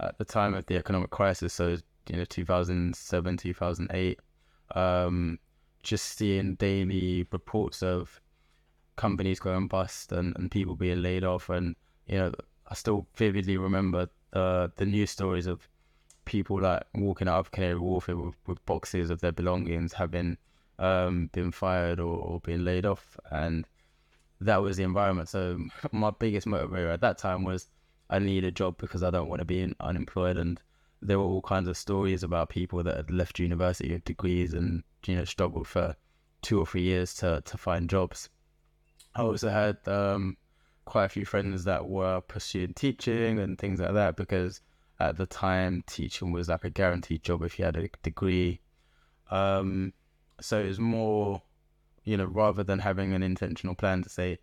at 0.00 0.18
the 0.18 0.24
time 0.24 0.54
of 0.54 0.66
the 0.66 0.76
economic 0.76 1.10
crisis, 1.10 1.54
so 1.54 1.76
you 2.08 2.16
know 2.16 2.24
2007, 2.24 3.36
2008. 3.36 4.20
Um, 4.74 5.38
just 5.82 6.16
seeing 6.16 6.54
daily 6.56 7.26
reports 7.30 7.82
of 7.82 8.20
companies 8.96 9.38
going 9.40 9.68
bust 9.68 10.12
and, 10.12 10.36
and 10.36 10.50
people 10.50 10.74
being 10.74 11.02
laid 11.02 11.24
off, 11.24 11.48
and 11.48 11.76
you 12.06 12.18
know 12.18 12.32
I 12.66 12.74
still 12.74 13.06
vividly 13.14 13.56
remember 13.56 14.08
uh, 14.32 14.68
the 14.76 14.86
news 14.86 15.10
stories 15.10 15.46
of 15.46 15.68
people 16.24 16.60
like 16.60 16.82
walking 16.94 17.28
out 17.28 17.38
of 17.38 17.50
Canary 17.50 17.78
Wharf 17.78 18.08
with, 18.08 18.34
with 18.46 18.66
boxes 18.66 19.08
of 19.08 19.20
their 19.20 19.32
belongings 19.32 19.94
having 19.94 20.36
um, 20.78 21.30
been 21.32 21.50
fired 21.50 21.98
or, 21.98 22.18
or 22.18 22.40
been 22.40 22.64
laid 22.64 22.84
off, 22.84 23.16
and 23.30 23.66
that 24.40 24.62
was 24.62 24.76
the 24.76 24.82
environment. 24.82 25.28
So 25.28 25.58
my 25.92 26.10
biggest 26.10 26.46
motivator 26.46 26.92
at 26.92 27.00
that 27.00 27.18
time 27.18 27.44
was 27.44 27.68
I 28.10 28.18
need 28.18 28.44
a 28.44 28.50
job 28.50 28.76
because 28.78 29.02
I 29.02 29.10
don't 29.10 29.28
want 29.28 29.40
to 29.40 29.46
be 29.46 29.74
unemployed, 29.80 30.36
and 30.36 30.60
there 31.00 31.18
were 31.18 31.24
all 31.24 31.42
kinds 31.42 31.68
of 31.68 31.76
stories 31.76 32.22
about 32.22 32.48
people 32.48 32.82
that 32.82 32.96
had 32.96 33.10
left 33.10 33.38
university 33.38 33.92
with 33.92 34.04
degrees 34.04 34.52
and 34.52 34.82
you 35.06 35.14
know 35.14 35.24
struggled 35.24 35.66
for 35.66 35.94
two 36.42 36.58
or 36.58 36.66
three 36.66 36.82
years 36.82 37.14
to 37.14 37.42
to 37.44 37.56
find 37.56 37.88
jobs. 37.88 38.28
I 39.14 39.22
also 39.22 39.48
had 39.48 39.76
um, 39.86 40.36
quite 40.84 41.06
a 41.06 41.08
few 41.08 41.24
friends 41.24 41.64
that 41.64 41.88
were 41.88 42.20
pursuing 42.20 42.74
teaching 42.74 43.38
and 43.38 43.58
things 43.58 43.80
like 43.80 43.94
that 43.94 44.16
because 44.16 44.60
at 45.00 45.16
the 45.16 45.26
time 45.26 45.84
teaching 45.86 46.32
was 46.32 46.48
like 46.48 46.64
a 46.64 46.70
guaranteed 46.70 47.22
job 47.22 47.42
if 47.42 47.58
you 47.58 47.64
had 47.64 47.76
a 47.76 47.88
degree. 48.02 48.60
Um, 49.30 49.92
so 50.40 50.60
it 50.60 50.66
was 50.66 50.80
more, 50.80 51.42
you 52.04 52.16
know, 52.16 52.24
rather 52.24 52.64
than 52.64 52.78
having 52.78 53.12
an 53.12 53.22
intentional 53.22 53.74
plan 53.74 54.02
to 54.02 54.08
say, 54.08 54.38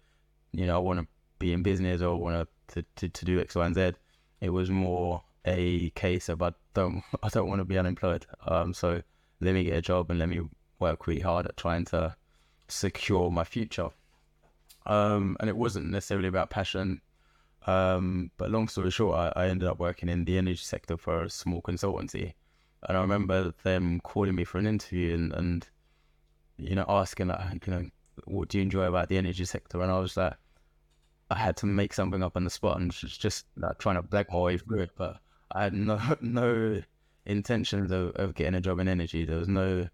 you 0.51 0.65
know, 0.65 0.75
I 0.75 0.79
want 0.79 0.99
to 0.99 1.07
be 1.39 1.51
in 1.51 1.63
business 1.63 2.01
or 2.01 2.15
want 2.17 2.47
to, 2.69 2.85
to, 2.95 3.09
to 3.09 3.25
do 3.25 3.39
X, 3.39 3.55
Y, 3.55 3.65
and 3.65 3.75
Z, 3.75 3.93
it 4.41 4.49
was 4.49 4.69
more 4.69 5.23
a 5.45 5.89
case 5.91 6.29
of 6.29 6.41
I 6.41 6.53
don't 6.73 7.03
I 7.23 7.29
don't 7.29 7.47
want 7.47 7.59
to 7.59 7.65
be 7.65 7.77
unemployed. 7.77 8.25
Um, 8.47 8.73
so 8.73 9.01
let 9.41 9.53
me 9.53 9.63
get 9.63 9.77
a 9.77 9.81
job 9.81 10.09
and 10.09 10.19
let 10.19 10.29
me 10.29 10.41
work 10.79 11.07
really 11.07 11.21
hard 11.21 11.45
at 11.45 11.57
trying 11.57 11.85
to 11.85 12.15
secure 12.67 13.31
my 13.31 13.43
future. 13.43 13.89
Um, 14.85 15.35
and 15.39 15.49
it 15.49 15.57
wasn't 15.57 15.89
necessarily 15.89 16.27
about 16.27 16.49
passion. 16.49 17.01
Um, 17.65 18.31
but 18.37 18.51
long 18.51 18.67
story 18.67 18.91
short, 18.91 19.17
I, 19.17 19.43
I, 19.43 19.47
ended 19.47 19.67
up 19.67 19.79
working 19.79 20.07
in 20.07 20.23
the 20.25 20.37
energy 20.37 20.61
sector 20.61 20.97
for 20.97 21.23
a 21.23 21.29
small 21.29 21.63
consultancy. 21.63 22.33
And 22.83 22.95
I 22.95 23.01
remember 23.01 23.53
them 23.63 23.99
calling 24.01 24.35
me 24.35 24.43
for 24.43 24.59
an 24.59 24.67
interview 24.67 25.15
and, 25.15 25.33
and 25.33 25.67
you 26.57 26.75
know, 26.75 26.85
asking, 26.87 27.27
like, 27.27 27.65
you 27.65 27.73
know, 27.73 27.89
what 28.25 28.49
do 28.49 28.59
you 28.59 28.61
enjoy 28.61 28.85
about 28.85 29.09
the 29.09 29.17
energy 29.17 29.45
sector? 29.45 29.81
And 29.81 29.91
I 29.91 29.97
was 29.97 30.15
like, 30.15 30.35
I 31.31 31.35
had 31.35 31.57
to 31.57 31.65
make 31.65 31.93
something 31.93 32.21
up 32.21 32.37
on 32.37 32.43
the 32.43 32.51
spot 32.51 32.79
and 32.79 32.91
just, 32.91 33.19
just 33.19 33.45
like, 33.57 33.79
trying 33.79 33.95
to 33.95 34.03
black 34.03 34.31
my 34.31 34.37
way 34.37 34.57
through 34.59 34.81
it. 34.81 34.91
But 34.95 35.19
I 35.51 35.63
had 35.63 35.73
no 35.73 35.99
no 36.21 36.81
intentions 37.25 37.91
of, 37.91 38.11
of 38.15 38.35
getting 38.35 38.55
a 38.55 38.61
job 38.61 38.79
in 38.79 38.87
energy. 38.87 39.25
There 39.25 39.37
was 39.37 39.47
no 39.47 39.87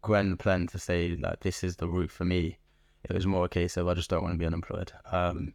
grand 0.00 0.38
plan 0.38 0.66
to 0.66 0.78
say 0.78 1.16
like 1.16 1.40
this 1.40 1.62
is 1.62 1.76
the 1.76 1.88
route 1.88 2.10
for 2.10 2.24
me. 2.24 2.58
It 3.04 3.14
was 3.14 3.26
more 3.26 3.46
a 3.46 3.48
case 3.48 3.76
of 3.76 3.88
I 3.88 3.94
just 3.94 4.10
don't 4.10 4.22
want 4.22 4.34
to 4.34 4.38
be 4.38 4.46
unemployed. 4.46 4.92
Um, 5.10 5.54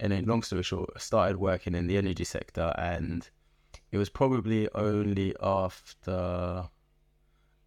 and 0.00 0.12
then, 0.12 0.24
long 0.24 0.42
story 0.42 0.62
short, 0.62 0.90
I 0.94 0.98
started 0.98 1.36
working 1.36 1.74
in 1.74 1.86
the 1.86 1.96
energy 1.96 2.24
sector, 2.24 2.74
and 2.76 3.28
it 3.92 3.98
was 3.98 4.08
probably 4.08 4.68
only 4.74 5.34
after 5.40 6.68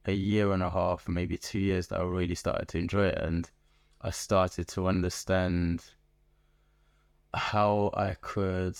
a 0.05 0.11
year 0.11 0.51
and 0.51 0.61
a 0.61 0.69
half, 0.69 1.07
maybe 1.07 1.37
two 1.37 1.59
years, 1.59 1.87
that 1.87 2.01
I 2.01 2.03
really 2.03 2.35
started 2.35 2.67
to 2.69 2.77
enjoy 2.77 3.07
it, 3.07 3.17
and 3.17 3.49
I 4.01 4.11
started 4.11 4.67
to 4.69 4.87
understand 4.87 5.85
how 7.33 7.91
I 7.93 8.15
could 8.19 8.77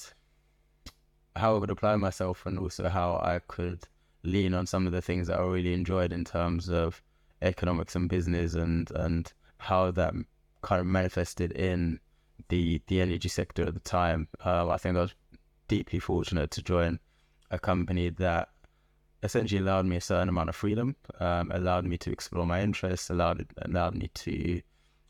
how 1.38 1.56
I 1.56 1.60
could 1.60 1.70
apply 1.72 1.96
myself, 1.96 2.46
and 2.46 2.60
also 2.60 2.90
how 2.90 3.20
I 3.24 3.40
could 3.48 3.88
lean 4.24 4.54
on 4.54 4.66
some 4.66 4.86
of 4.86 4.94
the 4.94 5.02
things 5.02 5.28
that 5.28 5.40
I 5.40 5.44
really 5.44 5.74
enjoyed 5.74 6.12
in 6.12 6.26
terms 6.26 6.70
of 6.70 7.02
economics 7.42 7.96
and 7.96 8.10
business, 8.10 8.54
and 8.54 8.90
and 8.92 9.32
how 9.60 9.92
that 9.92 10.14
kind 10.62 10.82
of 10.82 10.88
manifested 10.88 11.52
in 11.52 12.00
the 12.50 12.82
the 12.88 13.02
energy 13.02 13.30
sector 13.30 13.64
at 13.64 13.74
the 13.74 13.80
time. 13.80 14.28
Uh, 14.46 14.70
I 14.70 14.78
think 14.78 14.98
I 14.98 15.02
was 15.02 15.16
deeply 15.68 16.00
fortunate 16.00 16.52
to 16.52 16.62
join 16.62 17.00
a 17.52 17.60
company 17.60 18.10
that 18.10 18.50
essentially 19.24 19.62
allowed 19.62 19.86
me 19.86 19.96
a 19.96 20.02
certain 20.02 20.30
amount 20.30 20.50
of 20.50 20.56
freedom, 20.56 20.96
um, 21.20 21.52
allowed 21.52 21.86
me 21.86 21.98
to 21.98 22.12
explore 22.12 22.46
my 22.46 22.62
interests, 22.62 23.10
allowed 23.10 23.46
allowed 23.64 23.96
me 23.96 24.10
to 24.14 24.62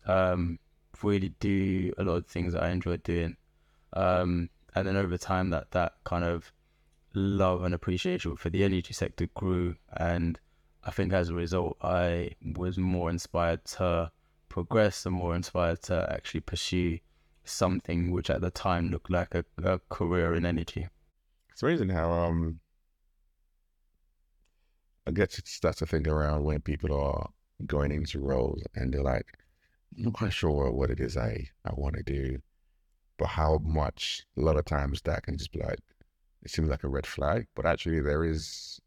um, 0.05 0.59
really 1.03 1.33
do 1.39 1.91
a 1.97 2.03
lot 2.03 2.15
of 2.17 2.27
things 2.27 2.53
that 2.53 2.63
I 2.63 2.69
enjoyed 2.69 3.03
doing. 3.03 3.35
Um, 3.93 4.49
and 4.77 4.87
then 4.87 4.97
over 4.97 5.17
time, 5.17 5.49
that 5.51 5.71
that 5.71 5.93
kind 6.03 6.23
of 6.23 6.51
love 7.13 7.63
and 7.63 7.73
appreciation 7.73 8.35
for 8.35 8.49
the 8.49 8.63
energy 8.63 8.93
sector 8.93 9.27
grew, 9.33 9.75
and 9.95 10.39
I 10.83 10.91
think 10.91 11.13
as 11.13 11.29
a 11.29 11.33
result, 11.33 11.77
I 11.81 12.31
was 12.55 12.77
more 12.77 13.09
inspired 13.09 13.65
to 13.65 14.11
progress 14.49 15.05
and 15.05 15.15
more 15.15 15.35
inspired 15.35 15.81
to 15.83 16.07
actually 16.11 16.41
pursue 16.41 16.99
something 17.43 18.11
which 18.11 18.29
at 18.29 18.41
the 18.41 18.51
time 18.51 18.89
looked 18.89 19.09
like 19.09 19.33
a, 19.33 19.45
a 19.63 19.79
career 19.89 20.33
in 20.35 20.45
energy. 20.45 20.87
It's 21.51 21.63
amazing 21.63 21.89
how 21.89 22.11
um 22.11 22.59
I 25.07 25.11
get 25.11 25.31
to 25.31 25.41
start 25.45 25.77
to 25.77 25.85
think 25.85 26.07
around 26.07 26.43
when 26.43 26.59
people 26.59 26.93
are 26.93 27.29
going 27.65 27.91
into 27.91 28.19
roles 28.19 28.61
and 28.75 28.93
they're 28.93 29.01
like, 29.01 29.37
I'm 29.95 30.03
not 30.03 30.13
quite 30.13 30.33
sure 30.33 30.69
what 30.71 30.89
it 30.89 30.99
is 30.99 31.15
I, 31.15 31.49
I 31.63 31.71
want 31.73 31.95
to 31.95 32.03
do, 32.03 32.39
but 33.17 33.27
how 33.27 33.59
much 33.63 34.25
a 34.37 34.41
lot 34.41 34.57
of 34.57 34.65
times 34.65 35.01
that 35.03 35.23
can 35.23 35.37
just 35.37 35.51
be 35.51 35.59
like, 35.59 35.79
it 36.43 36.51
seems 36.51 36.69
like 36.69 36.83
a 36.83 36.89
red 36.89 37.05
flag, 37.05 37.47
but 37.55 37.65
actually 37.65 38.01
there 38.01 38.23
is 38.23 38.79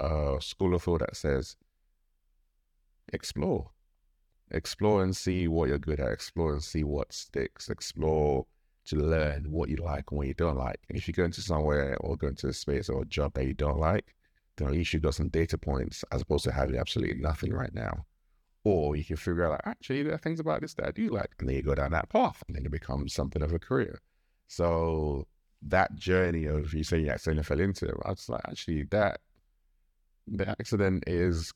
a 0.00 0.36
school 0.40 0.74
of 0.74 0.82
thought 0.82 1.00
that 1.00 1.16
says, 1.16 1.56
explore 3.12 3.70
explore 4.50 5.02
and 5.02 5.16
see 5.16 5.48
what 5.48 5.68
you're 5.68 5.78
good 5.78 6.00
at, 6.00 6.12
explore 6.12 6.52
and 6.52 6.62
see 6.62 6.84
what 6.84 7.12
sticks, 7.12 7.68
explore 7.68 8.46
to 8.86 8.96
learn 8.96 9.46
what 9.50 9.68
you 9.68 9.76
like 9.76 10.04
and 10.10 10.18
what 10.18 10.28
you 10.28 10.34
don't 10.34 10.56
like. 10.56 10.80
And 10.88 10.96
if 10.96 11.08
you 11.08 11.14
go 11.14 11.24
into 11.24 11.40
somewhere 11.40 11.96
or 12.00 12.16
go 12.16 12.28
into 12.28 12.48
a 12.48 12.52
space 12.52 12.88
or 12.88 13.02
a 13.02 13.06
job 13.06 13.34
that 13.34 13.46
you 13.46 13.54
don't 13.54 13.78
like, 13.78 14.14
then 14.56 14.68
at 14.68 14.74
least 14.74 14.92
you've 14.92 15.02
got 15.02 15.14
some 15.14 15.28
data 15.28 15.58
points 15.58 16.04
as 16.12 16.22
opposed 16.22 16.44
to 16.44 16.52
having 16.52 16.76
absolutely 16.76 17.20
nothing 17.20 17.52
right 17.52 17.74
now. 17.74 18.06
Or 18.68 18.96
you 18.96 19.04
can 19.04 19.16
figure 19.16 19.44
out, 19.44 19.52
like, 19.52 19.66
actually, 19.66 20.02
there 20.02 20.14
are 20.14 20.18
things 20.18 20.40
about 20.40 20.60
this 20.60 20.74
that 20.74 20.88
I 20.88 20.90
do 20.90 21.08
like. 21.08 21.30
And 21.38 21.48
then 21.48 21.54
you 21.54 21.62
go 21.62 21.76
down 21.76 21.92
that 21.92 22.08
path 22.08 22.42
and 22.48 22.56
then 22.56 22.66
it 22.66 22.72
becomes 22.72 23.14
something 23.14 23.40
of 23.40 23.52
a 23.52 23.60
career. 23.60 24.00
So 24.48 25.28
that 25.62 25.94
journey 25.94 26.46
of 26.46 26.74
you 26.74 26.82
saying 26.82 27.04
you 27.04 27.12
accidentally 27.12 27.44
fell 27.44 27.60
into 27.60 27.86
it, 27.86 27.94
I 28.04 28.10
was 28.10 28.28
like, 28.28 28.40
actually, 28.48 28.82
that 28.90 29.20
the 30.26 30.48
accident 30.48 31.04
is 31.06 31.52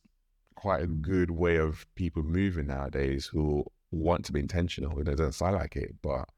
quite 0.54 0.84
a 0.84 0.86
good 0.86 1.32
way 1.32 1.56
of 1.56 1.84
people 1.96 2.22
moving 2.22 2.68
nowadays 2.68 3.26
who 3.26 3.64
want 3.90 4.24
to 4.26 4.32
be 4.32 4.38
intentional. 4.38 4.96
It 5.00 5.04
doesn't 5.04 5.32
sound 5.32 5.56
like 5.56 5.74
it, 5.74 5.96
but 6.02 6.28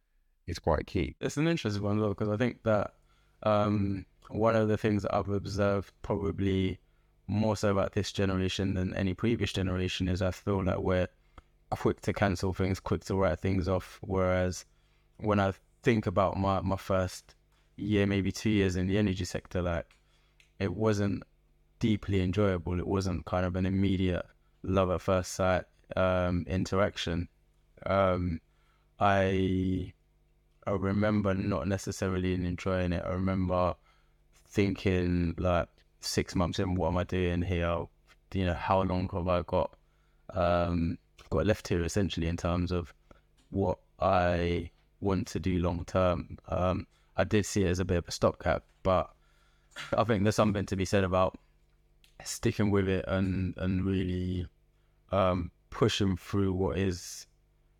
it's 0.46 0.58
quite 0.58 0.86
key. 0.86 1.16
It's 1.20 1.36
an 1.36 1.48
interesting 1.48 1.82
one 1.82 1.98
though, 1.98 2.14
because 2.14 2.30
I 2.30 2.38
think 2.38 2.62
that 2.62 2.94
um, 3.42 4.06
one 4.30 4.56
of 4.56 4.68
the 4.68 4.78
things 4.78 5.02
that 5.02 5.14
I've 5.14 5.28
observed 5.28 5.92
probably 6.00 6.78
more 7.32 7.56
so 7.56 7.70
about 7.70 7.92
this 7.92 8.12
generation 8.12 8.74
than 8.74 8.94
any 8.94 9.14
previous 9.14 9.52
generation 9.52 10.08
is 10.08 10.22
I 10.22 10.30
feel 10.30 10.62
that 10.64 10.82
we're 10.82 11.08
quick 11.70 12.00
to 12.02 12.12
cancel 12.12 12.52
things, 12.52 12.80
quick 12.80 13.04
to 13.04 13.14
write 13.14 13.40
things 13.40 13.68
off. 13.68 13.98
Whereas 14.02 14.64
when 15.18 15.40
I 15.40 15.52
think 15.82 16.06
about 16.06 16.36
my, 16.36 16.60
my 16.60 16.76
first 16.76 17.34
year, 17.76 18.06
maybe 18.06 18.30
two 18.32 18.50
years 18.50 18.76
in 18.76 18.86
the 18.86 18.98
energy 18.98 19.24
sector, 19.24 19.62
like 19.62 19.86
it 20.58 20.74
wasn't 20.74 21.22
deeply 21.78 22.22
enjoyable. 22.22 22.78
It 22.78 22.86
wasn't 22.86 23.24
kind 23.24 23.44
of 23.44 23.56
an 23.56 23.66
immediate 23.66 24.24
love 24.62 24.90
at 24.90 25.00
first 25.00 25.32
sight 25.32 25.64
um, 25.96 26.44
interaction. 26.46 27.28
Um, 27.86 28.40
I 29.00 29.92
I 30.64 30.70
remember 30.70 31.34
not 31.34 31.66
necessarily 31.66 32.34
enjoying 32.34 32.92
it. 32.92 33.02
I 33.04 33.10
remember 33.10 33.74
thinking 34.48 35.34
like 35.38 35.68
six 36.04 36.34
months 36.34 36.58
in, 36.58 36.74
what 36.74 36.88
am 36.88 36.96
I 36.96 37.04
doing 37.04 37.42
here? 37.42 37.86
You 38.32 38.46
know, 38.46 38.54
how 38.54 38.82
long 38.82 39.08
have 39.12 39.28
I 39.28 39.42
got 39.42 39.74
um, 40.34 40.98
got 41.30 41.46
left 41.46 41.68
here? 41.68 41.82
Essentially, 41.84 42.28
in 42.28 42.36
terms 42.36 42.72
of 42.72 42.92
what 43.50 43.78
I 44.00 44.70
want 45.00 45.26
to 45.28 45.40
do 45.40 45.58
long 45.58 45.84
term. 45.84 46.38
Um, 46.48 46.86
I 47.16 47.24
did 47.24 47.44
see 47.44 47.64
it 47.64 47.68
as 47.68 47.78
a 47.78 47.84
bit 47.84 47.98
of 47.98 48.08
a 48.08 48.12
stopgap, 48.12 48.64
but 48.82 49.10
I 49.96 50.04
think 50.04 50.22
there's 50.22 50.36
something 50.36 50.66
to 50.66 50.76
be 50.76 50.84
said 50.84 51.04
about 51.04 51.38
sticking 52.24 52.70
with 52.70 52.88
it 52.88 53.04
and 53.08 53.54
and 53.56 53.84
really 53.84 54.46
um, 55.10 55.50
pushing 55.70 56.16
through 56.16 56.52
what 56.52 56.78
is 56.78 57.26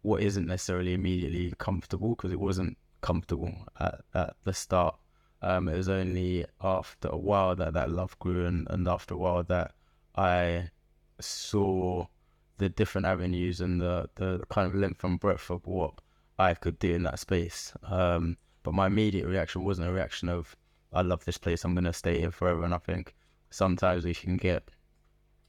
what 0.03 0.23
isn't 0.23 0.47
necessarily 0.47 0.95
immediately 0.95 1.53
comfortable 1.59 2.11
because 2.11 2.33
it 2.33 2.41
wasn't 2.41 2.77
comfortable 3.01 3.55
at, 3.81 4.01
at 4.15 4.37
the 4.45 4.53
start. 4.53 4.97
Um, 5.43 5.69
it 5.69 5.77
was 5.77 5.89
only 5.89 6.47
after 6.63 7.09
a 7.09 7.17
while 7.17 7.55
that 7.57 7.75
that 7.75 7.91
love 7.91 8.19
grew, 8.19 8.47
and, 8.47 8.67
and 8.71 8.87
after 8.89 9.15
a 9.15 9.19
while 9.19 9.43
that 9.45 9.75
I 10.17 10.71
saw 11.21 12.07
the 12.59 12.69
different 12.69 13.07
avenues 13.07 13.61
and 13.61 13.81
the, 13.81 14.09
the 14.15 14.41
kind 14.49 14.67
of 14.67 14.75
length 14.75 15.03
and 15.05 15.19
breadth 15.19 15.51
of 15.51 15.67
what 15.67 15.95
I 16.39 16.55
could 16.55 16.79
do 16.79 16.95
in 16.95 17.03
that 17.05 17.19
space. 17.19 17.73
Um, 17.83 18.37
but 18.63 18.75
my 18.75 18.87
immediate 18.87 19.27
reaction 19.27 19.65
wasn't 19.65 19.89
a 19.89 19.93
reaction 19.93 20.29
of, 20.29 20.57
I 20.93 21.03
love 21.03 21.25
this 21.25 21.39
place, 21.39 21.65
I'm 21.65 21.75
going 21.75 21.85
to 21.85 21.93
stay 21.93 22.21
here 22.21 22.31
forever. 22.31 22.65
And 22.65 22.75
I 22.75 22.79
think 22.79 23.15
sometimes 23.51 24.05
we 24.05 24.15
can 24.15 24.37
get 24.37 24.71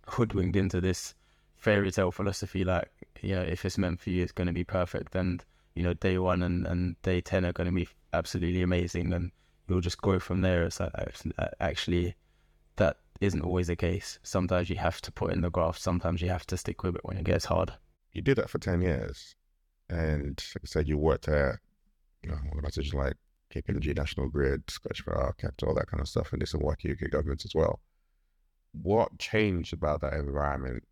hoodwinked 0.07 0.55
into 0.55 0.81
this 0.81 1.13
fairy 1.55 1.91
tale 1.91 2.11
philosophy 2.11 2.63
like, 2.63 2.89
you 3.21 3.35
know, 3.35 3.41
if 3.43 3.63
it's 3.63 3.77
meant 3.77 3.99
for 3.99 4.09
you, 4.09 4.23
it's 4.23 4.31
going 4.31 4.47
to 4.47 4.53
be 4.53 4.63
perfect. 4.63 5.15
And, 5.15 5.43
you 5.75 5.83
know, 5.83 5.93
day 5.93 6.17
one 6.17 6.41
and, 6.41 6.65
and 6.65 7.01
day 7.03 7.21
10 7.21 7.45
are 7.45 7.53
going 7.53 7.69
to 7.69 7.75
be 7.75 7.87
absolutely 8.11 8.63
amazing. 8.63 9.13
And 9.13 9.31
you'll 9.67 9.81
just 9.81 10.01
go 10.01 10.19
from 10.19 10.41
there. 10.41 10.63
It's 10.63 10.81
uh, 10.81 10.89
like, 10.97 11.15
uh, 11.37 11.47
actually, 11.59 12.15
that 12.75 12.97
isn't 13.21 13.41
always 13.41 13.67
the 13.67 13.75
case. 13.75 14.19
Sometimes 14.23 14.69
you 14.69 14.75
have 14.77 15.01
to 15.01 15.11
put 15.11 15.33
in 15.33 15.41
the 15.41 15.49
graft. 15.49 15.81
Sometimes 15.81 16.21
you 16.21 16.29
have 16.29 16.45
to 16.47 16.57
stick 16.57 16.83
with 16.83 16.95
it 16.95 17.05
when 17.05 17.17
it 17.17 17.23
gets 17.23 17.45
hard. 17.45 17.73
You 18.11 18.21
did 18.21 18.37
that 18.37 18.49
for 18.49 18.59
10 18.59 18.81
years. 18.81 19.35
And 19.89 20.41
like 20.55 20.63
I 20.63 20.67
said, 20.67 20.87
you 20.87 20.97
worked 20.97 21.27
at 21.27 21.55
you 22.23 22.31
know, 22.31 22.37
organizations 22.53 22.93
like 22.93 23.15
KPMG, 23.53 23.95
National 23.95 24.29
Grid, 24.29 24.63
Scottish 24.69 25.05
Power, 25.05 25.35
Capital, 25.37 25.69
all 25.69 25.75
that 25.75 25.87
kind 25.87 26.01
of 26.01 26.07
stuff, 26.07 26.31
and 26.31 26.39
did 26.39 26.49
some 26.49 26.61
work 26.61 26.79
UK 26.89 27.11
governments 27.11 27.45
as 27.45 27.53
well. 27.53 27.79
What 28.71 29.19
changed 29.19 29.73
about 29.73 30.01
that 30.01 30.13
environment 30.13 30.83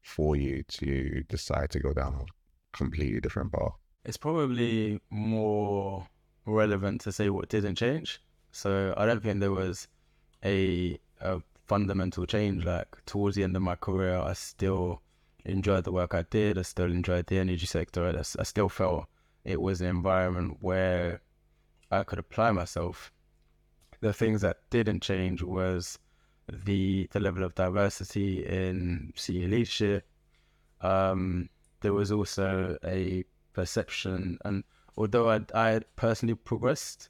for 0.00 0.36
you 0.36 0.62
to 0.62 1.22
decide 1.28 1.70
to 1.70 1.80
go 1.80 1.92
down 1.92 2.14
a 2.14 2.76
completely 2.76 3.20
different 3.20 3.52
path? 3.52 3.72
It's 4.04 4.16
probably 4.16 5.00
more 5.10 6.06
relevant 6.48 7.00
to 7.02 7.12
say 7.12 7.30
what 7.30 7.48
didn't 7.48 7.76
change. 7.76 8.20
So 8.52 8.94
I 8.96 9.06
don't 9.06 9.22
think 9.22 9.40
there 9.40 9.52
was 9.52 9.88
a, 10.44 10.98
a 11.20 11.40
fundamental 11.66 12.26
change. 12.26 12.64
Like 12.64 13.04
towards 13.06 13.36
the 13.36 13.44
end 13.44 13.56
of 13.56 13.62
my 13.62 13.76
career, 13.76 14.16
I 14.18 14.32
still 14.32 15.02
enjoyed 15.44 15.84
the 15.84 15.92
work 15.92 16.14
I 16.14 16.22
did. 16.22 16.58
I 16.58 16.62
still 16.62 16.90
enjoyed 16.90 17.26
the 17.26 17.38
energy 17.38 17.66
sector. 17.66 18.06
I, 18.06 18.18
I 18.18 18.42
still 18.44 18.68
felt 18.68 19.06
it 19.44 19.60
was 19.60 19.80
an 19.80 19.86
environment 19.88 20.58
where 20.60 21.20
I 21.90 22.02
could 22.02 22.18
apply 22.18 22.52
myself. 22.52 23.12
The 24.00 24.12
things 24.12 24.42
that 24.42 24.58
didn't 24.70 25.00
change 25.00 25.42
was 25.42 25.98
the 26.64 27.08
the 27.12 27.20
level 27.20 27.44
of 27.44 27.54
diversity 27.54 28.44
in 28.44 29.12
senior 29.16 29.48
leadership. 29.48 30.06
Um, 30.80 31.48
there 31.80 31.92
was 31.92 32.12
also 32.12 32.78
a 32.84 33.24
perception, 33.52 34.38
and 34.44 34.64
although 34.98 35.30
I 35.30 35.40
I 35.54 35.80
personally 35.96 36.34
progressed, 36.34 37.08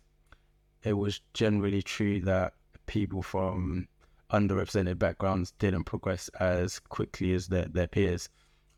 it 0.85 0.93
was 0.93 1.21
generally 1.35 1.83
true 1.83 2.21
that 2.21 2.53
people 2.87 3.23
from 3.23 3.89
underrepresented 4.31 4.99
backgrounds 4.99 5.53
didn't 5.59 5.85
progress 5.85 6.29
as 6.39 6.79
quickly 6.79 7.33
as 7.33 7.49
their, 7.49 7.65
their 7.65 7.87
peers. 7.87 8.29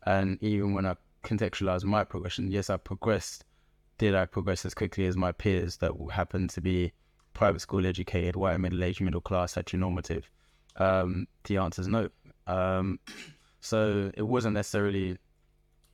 And 0.05 0.41
even 0.41 0.73
when 0.73 0.85
I 0.85 0.95
contextualize 1.23 1.83
my 1.83 2.03
progression, 2.03 2.49
yes, 2.49 2.69
I 2.69 2.77
progressed. 2.77 3.45
Did 3.97 4.15
I 4.15 4.25
progress 4.25 4.65
as 4.65 4.73
quickly 4.73 5.05
as 5.05 5.15
my 5.15 5.31
peers 5.31 5.77
that 5.77 5.91
happened 6.11 6.49
to 6.51 6.61
be 6.61 6.93
private 7.33 7.59
school 7.59 7.85
educated, 7.85 8.35
white, 8.35 8.59
middle 8.59 8.83
aged, 8.83 9.01
middle 9.01 9.21
class, 9.21 9.53
heteronormative? 9.53 10.23
Um, 10.77 11.27
the 11.43 11.57
answer 11.57 11.81
is 11.81 11.87
no. 11.87 12.09
Um, 12.47 12.99
so 13.59 14.09
it 14.15 14.23
wasn't 14.23 14.55
necessarily 14.55 15.17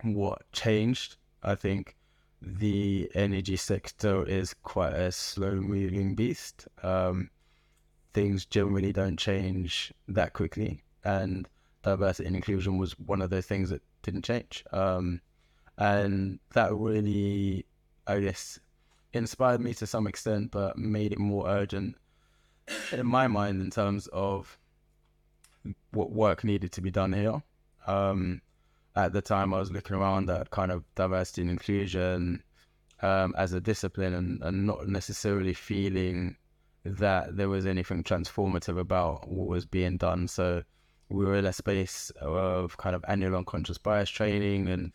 what 0.04 0.50
changed. 0.54 1.18
I 1.44 1.56
think 1.56 1.97
the 2.42 3.10
energy 3.16 3.56
sector 3.56 4.24
is 4.26 4.54
quite 4.54 4.94
a 4.94 5.12
slow 5.12 5.56
moving 5.56 6.16
beast. 6.16 6.68
Um, 6.84 7.30
things 8.14 8.46
generally 8.46 8.94
don't 8.94 9.18
change 9.18 9.94
that 10.08 10.34
quickly. 10.34 10.84
And 11.04 11.48
diversity 11.84 12.28
and 12.28 12.36
inclusion 12.36 12.78
was 12.78 12.94
one 13.00 13.22
of 13.22 13.30
those 13.30 13.46
things 13.46 13.70
that 13.70 13.82
didn't 14.04 14.24
change. 14.24 14.64
Um, 14.72 15.22
and 15.78 16.40
that 16.54 16.74
really, 16.74 17.66
I 18.06 18.20
guess, 18.20 18.60
inspired 19.14 19.62
me 19.62 19.74
to 19.76 19.88
some 19.88 20.08
extent, 20.08 20.52
but 20.52 20.78
made 20.78 21.14
it 21.14 21.20
more 21.20 21.48
urgent 21.48 21.96
in 22.92 23.06
my 23.06 23.28
mind 23.28 23.62
in 23.62 23.70
terms 23.70 24.08
of 24.08 24.58
what 25.92 26.12
work 26.12 26.44
needed 26.44 26.72
to 26.74 26.82
be 26.82 26.92
done 26.92 27.14
here. 27.14 27.42
Um, 27.86 28.42
at 28.98 29.14
the 29.14 29.22
time, 29.22 29.54
I 29.54 29.60
was 29.60 29.72
looking 29.72 29.96
around 29.96 30.30
at 30.30 30.50
kind 30.50 30.72
of 30.72 30.84
diversity 30.96 31.42
and 31.42 31.52
inclusion 31.52 32.44
um, 33.02 33.36
as 33.38 33.54
a 33.54 33.62
discipline 33.62 34.14
and, 34.14 34.42
and 34.42 34.66
not 34.66 34.88
necessarily 34.88 35.54
feeling 35.54 36.36
that 36.84 37.38
there 37.38 37.48
was 37.50 37.68
anything 37.68 38.04
transformative 38.04 38.80
about 38.80 39.30
what 39.30 39.48
was 39.48 39.66
being 39.66 39.98
done. 39.98 40.28
So 40.28 40.64
we 41.10 41.26
were 41.26 41.36
in 41.36 41.46
a 41.46 41.54
space 41.54 42.12
of 42.22 42.78
kind 42.78 42.96
of 42.96 43.06
annual 43.08 43.36
unconscious 43.36 43.78
bias 43.78 44.10
training, 44.10 44.68
and 44.68 44.92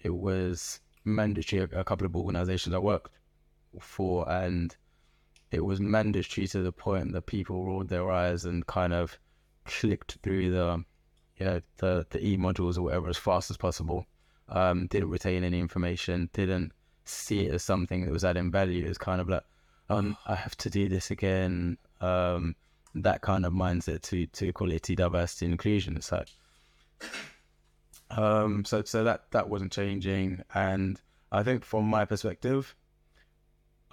it 0.00 0.14
was 0.14 0.80
mandatory. 1.04 1.62
A 1.72 1.84
couple 1.84 2.06
of 2.06 2.14
organizations 2.14 2.74
I 2.74 2.78
worked 2.78 3.12
for, 3.80 4.30
and 4.30 4.76
it 5.50 5.64
was 5.64 5.80
mandatory 5.80 6.46
to 6.48 6.62
the 6.62 6.72
point 6.72 7.12
that 7.12 7.22
people 7.22 7.64
rolled 7.64 7.88
their 7.88 8.10
eyes 8.10 8.44
and 8.44 8.66
kind 8.66 8.92
of 8.92 9.18
clicked 9.64 10.18
through 10.22 10.50
the, 10.50 10.84
you 11.38 11.46
know, 11.46 11.60
the 11.78 12.06
the 12.10 12.24
e 12.24 12.36
modules 12.36 12.78
or 12.78 12.82
whatever 12.82 13.08
as 13.08 13.16
fast 13.16 13.50
as 13.50 13.56
possible. 13.56 14.06
Um, 14.48 14.86
didn't 14.86 15.10
retain 15.10 15.42
any 15.42 15.58
information. 15.58 16.30
Didn't 16.32 16.72
see 17.04 17.46
it 17.46 17.54
as 17.54 17.62
something 17.62 18.04
that 18.04 18.12
was 18.12 18.24
adding 18.24 18.50
value. 18.50 18.84
It 18.84 18.88
was 18.88 18.98
kind 18.98 19.20
of 19.20 19.28
like 19.28 19.42
um, 19.88 20.16
I 20.26 20.34
have 20.34 20.56
to 20.58 20.70
do 20.70 20.88
this 20.88 21.10
again. 21.10 21.78
Um, 22.00 22.54
that 22.94 23.20
kind 23.20 23.44
of 23.44 23.52
mindset 23.52 24.02
to 24.02 24.26
to 24.26 24.48
equality, 24.48 24.94
diversity, 24.94 25.46
inclusion. 25.46 26.00
So, 26.00 26.24
um, 28.10 28.64
so 28.64 28.82
so 28.84 29.04
that 29.04 29.30
that 29.32 29.48
wasn't 29.48 29.72
changing, 29.72 30.42
and 30.54 31.00
I 31.30 31.42
think 31.42 31.64
from 31.64 31.86
my 31.86 32.04
perspective, 32.04 32.74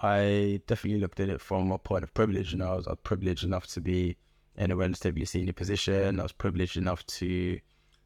I 0.00 0.60
definitely 0.66 1.00
looked 1.00 1.20
at 1.20 1.28
it 1.28 1.40
from 1.40 1.70
a 1.70 1.78
point 1.78 2.04
of 2.04 2.14
privilege, 2.14 2.54
I 2.54 2.74
was, 2.74 2.86
I 2.86 2.90
was 2.90 2.98
privileged 3.02 3.44
enough 3.44 3.66
to 3.68 3.80
be 3.80 4.16
in 4.56 4.70
a 4.70 4.76
relatively 4.76 5.24
senior 5.24 5.52
position. 5.52 6.20
I 6.20 6.22
was 6.22 6.32
privileged 6.32 6.76
enough 6.76 7.04
to 7.06 7.58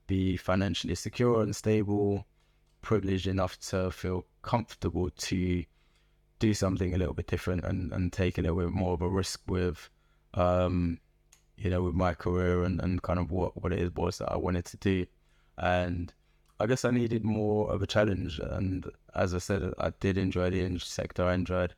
be 0.07 0.37
financially 0.37 0.95
secure 0.95 1.43
and 1.43 1.55
stable, 1.55 2.27
privileged 2.83 3.27
enough 3.27 3.59
to 3.69 3.91
feel 3.91 4.25
comfortable 4.43 5.11
to 5.11 5.65
do 6.39 6.55
something 6.55 6.95
a 6.95 6.99
little 6.99 7.15
bit 7.15 7.27
different 7.27 7.65
and, 7.65 7.93
and 7.93 8.13
take 8.13 8.39
a 8.39 8.43
little 8.43 8.59
bit 8.59 8.71
more 8.71 8.95
of 8.95 9.03
a 9.03 9.09
risk 9.09 9.41
with 9.49 9.91
um 10.35 10.99
you 11.57 11.69
know 11.69 11.83
with 11.83 11.95
my 11.95 12.15
career 12.15 12.63
and, 12.63 12.81
and 12.81 13.03
kind 13.03 13.19
of 13.19 13.33
what, 13.33 13.61
what 13.63 13.73
it 13.73 13.81
is 13.81 13.91
was 13.97 14.19
that 14.19 14.31
I 14.31 14.37
wanted 14.37 14.65
to 14.67 14.77
do. 14.77 15.07
And 15.57 16.13
I 16.61 16.67
guess 16.67 16.85
I 16.85 16.91
needed 16.91 17.25
more 17.25 17.71
of 17.73 17.83
a 17.83 17.87
challenge. 17.87 18.39
And 18.39 18.87
as 19.15 19.35
I 19.35 19.39
said 19.39 19.73
I 19.79 19.91
did 20.01 20.17
enjoy 20.17 20.51
the 20.51 20.79
sector. 20.79 21.25
I 21.25 21.35
enjoyed 21.35 21.75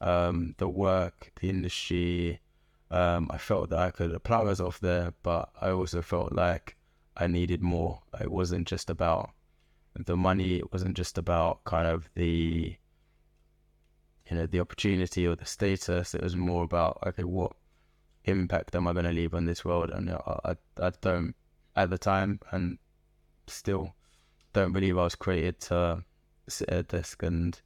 um 0.00 0.54
the 0.58 0.68
work 0.68 1.32
the 1.40 1.50
industry 1.50 2.40
um 2.90 3.28
I 3.30 3.38
felt 3.38 3.70
that 3.70 3.78
I 3.78 3.90
could 3.90 4.12
apply 4.12 4.44
myself 4.44 4.80
there 4.80 5.12
but 5.22 5.50
I 5.60 5.70
also 5.70 6.02
felt 6.02 6.32
like 6.32 6.76
I 7.16 7.26
needed 7.26 7.62
more 7.62 8.02
it 8.20 8.30
wasn't 8.30 8.66
just 8.66 8.90
about 8.90 9.30
the 9.94 10.16
money 10.16 10.56
it 10.56 10.72
wasn't 10.72 10.96
just 10.96 11.18
about 11.18 11.64
kind 11.64 11.86
of 11.86 12.10
the 12.14 12.76
you 14.30 14.36
know 14.36 14.46
the 14.46 14.60
opportunity 14.60 15.26
or 15.26 15.36
the 15.36 15.44
status. 15.44 16.14
It 16.14 16.22
was 16.22 16.36
more 16.36 16.64
about 16.64 16.98
okay, 17.06 17.24
what 17.24 17.52
impact 18.24 18.74
am 18.74 18.88
I 18.88 18.92
going 18.92 19.04
to 19.04 19.12
leave 19.12 19.34
on 19.34 19.44
this 19.44 19.64
world? 19.64 19.90
And 19.90 20.06
you 20.06 20.12
know, 20.12 20.40
I, 20.44 20.56
I 20.78 20.92
don't 21.00 21.34
at 21.76 21.90
the 21.90 21.98
time, 21.98 22.40
and 22.50 22.78
still 23.46 23.94
don't 24.52 24.72
believe 24.72 24.96
I 24.96 25.04
was 25.04 25.14
created 25.14 25.60
to 25.60 26.04
sit 26.48 26.68
at 26.68 26.78
a 26.78 26.82
desk 26.84 27.22
and 27.22 27.60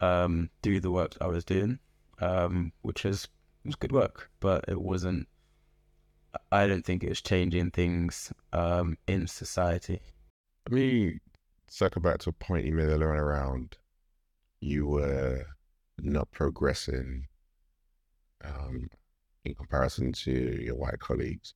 um, 0.00 0.50
do 0.62 0.80
the 0.80 0.90
work 0.90 1.16
I 1.20 1.26
was 1.28 1.44
doing, 1.44 1.78
um, 2.20 2.72
which 2.82 3.04
is 3.04 3.28
was 3.66 3.76
good 3.76 3.92
work, 3.92 4.30
but 4.40 4.64
it 4.68 4.80
wasn't. 4.80 5.28
I 6.52 6.66
don't 6.66 6.84
think 6.84 7.02
it 7.02 7.08
was 7.08 7.22
changing 7.22 7.70
things 7.70 8.32
um, 8.52 8.98
in 9.06 9.26
society. 9.26 10.00
Let 10.68 10.74
me 10.74 11.20
circle 11.68 12.02
back 12.02 12.18
to 12.18 12.30
a 12.30 12.32
point 12.32 12.66
you 12.66 12.72
made 12.72 12.88
earlier 12.88 13.08
around 13.08 13.76
you 14.60 14.86
were 14.86 15.44
not 15.98 16.30
progressing 16.30 17.26
um, 18.44 18.88
in 19.44 19.54
comparison 19.54 20.12
to 20.12 20.30
your 20.62 20.74
white 20.74 20.98
colleagues. 20.98 21.54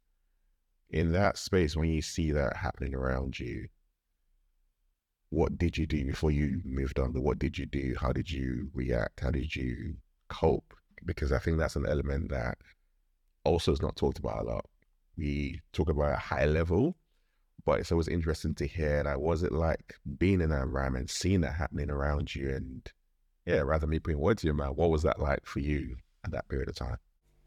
In 0.91 1.13
that 1.13 1.39
space, 1.39 1.77
when 1.77 1.89
you 1.89 2.03
see 2.03 2.33
that 2.33 2.57
happening 2.57 2.95
around 2.95 3.39
you, 3.39 3.69
what 5.31 5.57
did 5.59 5.79
you 5.79 5.87
do 5.87 6.05
before 6.05 6.33
you 6.33 6.61
moved 6.65 6.99
on? 6.99 7.13
What 7.13 7.39
did 7.39 7.57
you 7.57 7.67
do? 7.67 7.95
How 8.01 8.13
did 8.13 8.31
you 8.31 8.71
react? 8.75 9.21
How 9.21 9.31
did 9.31 9.55
you 9.55 9.95
cope? 10.29 10.75
Because 11.05 11.33
I 11.33 11.39
think 11.39 11.59
that's 11.59 11.77
an 11.77 11.87
element 11.87 12.31
that 12.31 12.59
also 13.45 13.73
is 13.73 13.83
not 13.83 13.97
talked 13.97 14.19
about 14.19 14.43
a 14.43 14.45
lot. 14.45 14.67
We 15.17 15.61
talk 15.73 15.89
about 15.89 16.13
a 16.13 16.17
high 16.17 16.47
level, 16.47 16.97
but 17.65 17.81
it's 17.81 17.93
always 17.93 18.09
interesting 18.09 18.55
to 18.57 18.67
hear 18.67 19.03
that 19.03 19.21
was 19.21 19.43
it 19.43 19.53
like 19.53 19.97
being 20.19 20.41
in 20.41 20.51
that 20.51 20.63
environment, 20.63 21.11
seeing 21.11 21.41
that 21.43 21.55
happening 21.55 21.91
around 21.91 22.35
you 22.35 22.51
and 22.51 22.91
yeah, 23.47 23.61
rather 23.61 23.87
me 23.87 23.99
putting 23.99 24.21
words 24.21 24.43
to 24.43 24.47
your 24.47 24.55
mouth, 24.55 24.77
what 24.77 24.91
was 24.91 25.03
that 25.03 25.19
like 25.21 25.45
for 25.45 25.61
you 25.61 25.97
at 26.25 26.31
that 26.31 26.49
period 26.49 26.69
of 26.69 26.75
time? 26.75 26.99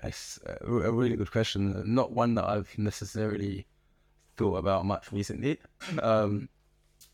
It's 0.03 0.37
a 0.45 0.91
really 0.91 1.15
good 1.15 1.31
question. 1.31 1.81
Not 1.85 2.11
one 2.11 2.35
that 2.35 2.45
I've 2.45 2.77
necessarily 2.77 3.65
thought 4.35 4.57
about 4.57 4.85
much 4.85 5.11
recently. 5.11 5.59
Um, 6.01 6.49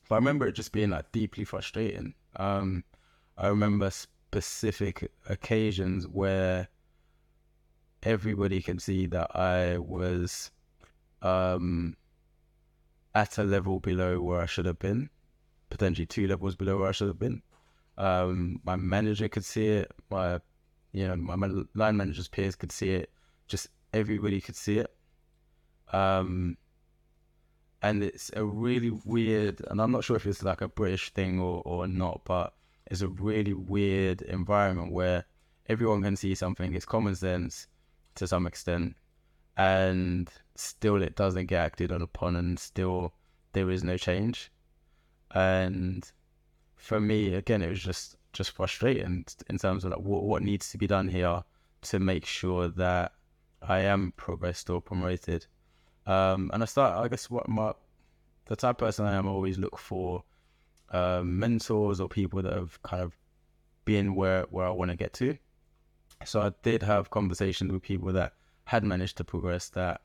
but 0.07 0.15
I 0.15 0.17
remember 0.17 0.47
it 0.47 0.53
just 0.53 0.71
being 0.71 0.89
like 0.89 1.11
deeply 1.11 1.43
frustrating. 1.43 2.15
Um, 2.37 2.83
I 3.37 3.47
remember 3.47 3.91
specific 4.31 5.11
occasions 5.27 6.07
where 6.07 6.67
everybody 8.03 8.61
can 8.61 8.77
see 8.77 9.07
that 9.07 9.35
I 9.35 9.79
was 9.79 10.51
um, 11.23 11.97
at 13.15 13.39
a 13.39 13.43
level 13.43 13.79
below 13.79 14.21
where 14.21 14.39
I 14.39 14.45
should 14.45 14.67
have 14.67 14.77
been, 14.77 15.09
potentially 15.71 16.05
two 16.05 16.27
levels 16.27 16.55
below 16.55 16.77
where 16.77 16.89
I 16.89 16.91
should 16.91 17.07
have 17.07 17.17
been. 17.17 17.41
Um, 17.97 18.61
my 18.63 18.75
manager 18.75 19.27
could 19.27 19.45
see 19.45 19.67
it. 19.67 19.91
My, 20.11 20.39
you 20.91 21.07
know, 21.07 21.15
my 21.15 21.47
line 21.73 21.97
manager's 21.97 22.27
peers 22.27 22.55
could 22.55 22.71
see 22.71 22.91
it. 22.91 23.09
Just 23.47 23.69
everybody 23.93 24.39
could 24.41 24.55
see 24.55 24.77
it. 24.77 24.93
Um, 25.91 26.55
and 27.81 28.03
it's 28.03 28.29
a 28.35 28.45
really 28.45 28.91
weird, 29.05 29.61
and 29.71 29.81
I'm 29.81 29.91
not 29.91 30.03
sure 30.03 30.17
if 30.17 30.27
it's 30.27 30.43
like 30.43 30.61
a 30.61 30.67
British 30.67 31.11
thing 31.13 31.39
or, 31.39 31.63
or 31.65 31.87
not, 31.87 32.21
but 32.25 32.53
it's 32.89 33.01
a 33.01 33.07
really 33.07 33.53
weird 33.53 34.21
environment 34.23 34.91
where 34.91 35.25
everyone 35.67 36.01
can 36.01 36.15
see 36.15 36.35
something. 36.35 36.73
It's 36.73 36.85
common 36.85 37.15
sense 37.15 37.67
to 38.15 38.27
some 38.27 38.47
extent, 38.47 38.95
and 39.57 40.29
still 40.55 41.01
it 41.01 41.15
doesn't 41.15 41.45
get 41.45 41.59
acted 41.63 41.91
on 41.91 42.01
upon, 42.01 42.35
and 42.35 42.59
still 42.59 43.13
there 43.53 43.69
is 43.69 43.83
no 43.83 43.97
change. 43.97 44.51
And 45.31 46.09
for 46.75 46.99
me, 46.99 47.35
again, 47.35 47.61
it 47.61 47.69
was 47.69 47.81
just 47.81 48.15
just 48.33 48.51
frustrating 48.51 49.25
in 49.49 49.57
terms 49.57 49.83
of 49.85 49.91
like 49.91 50.01
what, 50.01 50.23
what 50.23 50.43
needs 50.43 50.71
to 50.71 50.77
be 50.77 50.87
done 50.87 51.07
here 51.07 51.43
to 51.81 51.99
make 51.99 52.25
sure 52.25 52.67
that 52.67 53.13
I 53.61 53.79
am 53.79 54.13
progressed 54.17 54.69
or 54.69 54.81
promoted. 54.81 55.45
Um, 56.05 56.49
and 56.53 56.63
I 56.63 56.65
start, 56.65 56.97
I 56.97 57.07
guess, 57.07 57.29
what 57.29 57.47
my 57.47 57.73
the 58.45 58.55
type 58.55 58.81
of 58.81 58.87
person 58.87 59.05
I 59.05 59.15
am, 59.15 59.27
I 59.27 59.31
always 59.31 59.59
look 59.59 59.77
for 59.77 60.23
um, 60.91 61.39
mentors 61.39 61.99
or 61.99 62.09
people 62.09 62.41
that 62.41 62.53
have 62.53 62.81
kind 62.83 63.03
of 63.03 63.17
been 63.85 64.15
where 64.15 64.45
where 64.49 64.65
I 64.65 64.71
want 64.71 64.91
to 64.91 64.97
get 64.97 65.13
to. 65.13 65.37
So 66.25 66.41
I 66.41 66.51
did 66.63 66.83
have 66.83 67.09
conversations 67.09 67.71
with 67.71 67.81
people 67.81 68.11
that 68.13 68.33
had 68.65 68.83
managed 68.83 69.17
to 69.17 69.23
progress 69.23 69.69
that 69.69 70.01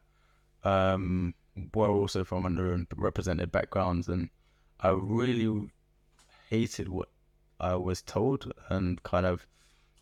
um, 0.62 1.34
were 1.74 1.88
also 1.88 2.24
from 2.24 2.44
underrepresented 2.44 3.50
backgrounds, 3.50 4.08
and 4.08 4.30
I 4.80 4.90
really 4.90 5.70
hated 6.50 6.88
what 6.88 7.08
I 7.60 7.74
was 7.74 8.02
told, 8.02 8.52
and 8.68 9.02
kind 9.02 9.26
of 9.26 9.46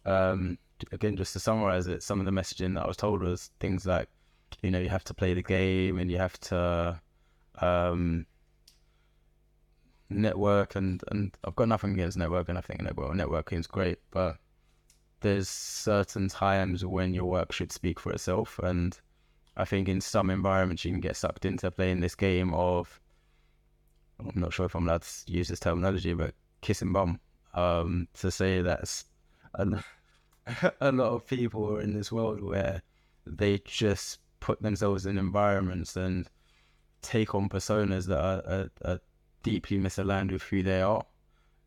um, 0.04 0.58
again 0.90 1.16
just 1.16 1.32
to 1.34 1.40
summarize 1.40 1.86
it, 1.86 2.02
some 2.02 2.18
of 2.18 2.26
the 2.26 2.32
messaging 2.32 2.74
that 2.74 2.84
I 2.84 2.88
was 2.88 2.96
told 2.96 3.22
was 3.22 3.50
things 3.60 3.86
like, 3.86 4.08
you 4.62 4.70
know, 4.70 4.80
you 4.80 4.88
have 4.88 5.04
to 5.04 5.14
play 5.14 5.34
the 5.34 5.42
game 5.42 5.98
and 5.98 6.10
you 6.10 6.18
have 6.18 6.38
to 6.40 7.00
um, 7.60 8.26
network, 10.14 10.76
and 10.76 11.02
and 11.08 11.36
I've 11.44 11.56
got 11.56 11.68
nothing 11.68 11.92
against 11.92 12.18
networking. 12.18 12.56
I 12.56 12.60
think 12.60 12.82
network 12.82 13.14
networking 13.14 13.60
is 13.60 13.66
great, 13.66 13.98
but 14.10 14.36
there's 15.20 15.48
certain 15.48 16.28
times 16.28 16.84
when 16.84 17.14
your 17.14 17.26
work 17.26 17.52
should 17.52 17.72
speak 17.72 18.00
for 18.00 18.12
itself. 18.12 18.58
And 18.58 18.98
I 19.56 19.64
think 19.64 19.88
in 19.88 20.00
some 20.00 20.30
environments 20.30 20.84
you 20.84 20.90
can 20.90 21.00
get 21.00 21.16
sucked 21.16 21.44
into 21.44 21.70
playing 21.70 22.00
this 22.00 22.14
game 22.14 22.52
of 22.54 23.00
I'm 24.20 24.40
not 24.40 24.52
sure 24.52 24.66
if 24.66 24.74
I'm 24.74 24.86
allowed 24.86 25.02
to 25.02 25.32
use 25.32 25.48
this 25.48 25.60
terminology, 25.60 26.14
but 26.14 26.34
kissing 26.60 26.92
bum. 26.92 27.20
Um, 27.54 28.08
to 28.14 28.30
say 28.30 28.62
that 28.62 29.04
a, 29.54 29.84
a 30.80 30.92
lot 30.92 31.12
of 31.12 31.26
people 31.26 31.76
are 31.76 31.80
in 31.80 31.92
this 31.92 32.10
world 32.10 32.42
where 32.42 32.82
they 33.26 33.58
just 33.58 34.20
put 34.40 34.62
themselves 34.62 35.06
in 35.06 35.18
environments 35.18 35.96
and 35.96 36.28
take 37.02 37.34
on 37.34 37.48
personas 37.48 38.06
that 38.06 38.18
are, 38.18 38.42
are, 38.46 38.70
are 38.84 39.00
deeply 39.42 39.78
misaligned 39.78 40.32
with 40.32 40.42
who 40.42 40.62
they 40.62 40.82
are 40.82 41.04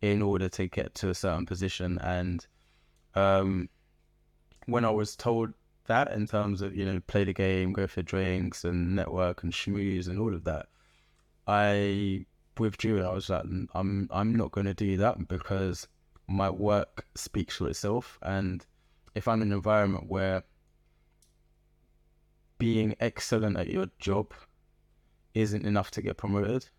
in 0.02 0.22
order 0.22 0.50
to 0.50 0.68
get 0.68 0.94
to 0.96 1.10
a 1.10 1.16
certain 1.16 1.46
position. 1.46 1.98
And 2.00 2.46
um, 3.16 3.70
when 4.66 4.86
I 4.86 4.90
was 4.90 5.16
told 5.16 5.54
that 5.88 6.12
in 6.12 6.28
terms 6.28 6.62
of 6.62 6.76
you 6.76 6.86
know 6.86 7.00
play 7.08 7.24
the 7.24 7.34
game, 7.34 7.74
go 7.74 7.88
for 7.88 8.02
drinks 8.02 8.64
and 8.64 8.96
network 8.96 9.44
and 9.44 9.54
schmooze 9.54 10.08
and 10.08 10.20
all 10.20 10.34
of 10.34 10.44
that, 10.46 10.68
I 11.48 12.26
withdrew 12.58 12.98
and 12.98 13.08
I 13.08 13.14
was 13.14 13.30
like, 13.30 13.44
I'm 13.74 14.10
I'm 14.12 14.36
not 14.36 14.52
going 14.52 14.66
to 14.66 14.74
do 14.74 14.98
that 14.98 15.28
because 15.28 15.88
my 16.28 16.50
work 16.50 17.06
speaks 17.16 17.58
for 17.58 17.70
itself, 17.70 18.18
and 18.22 18.66
if 19.14 19.28
I'm 19.28 19.42
in 19.42 19.50
an 19.50 19.54
environment 19.54 20.06
where 20.08 20.44
being 22.58 22.96
excellent 23.00 23.58
at 23.58 23.68
your 23.68 23.88
job 24.00 24.34
isn't 25.34 25.66
enough 25.66 25.92
to 25.92 26.02
get 26.02 26.18
promoted, 26.18 26.70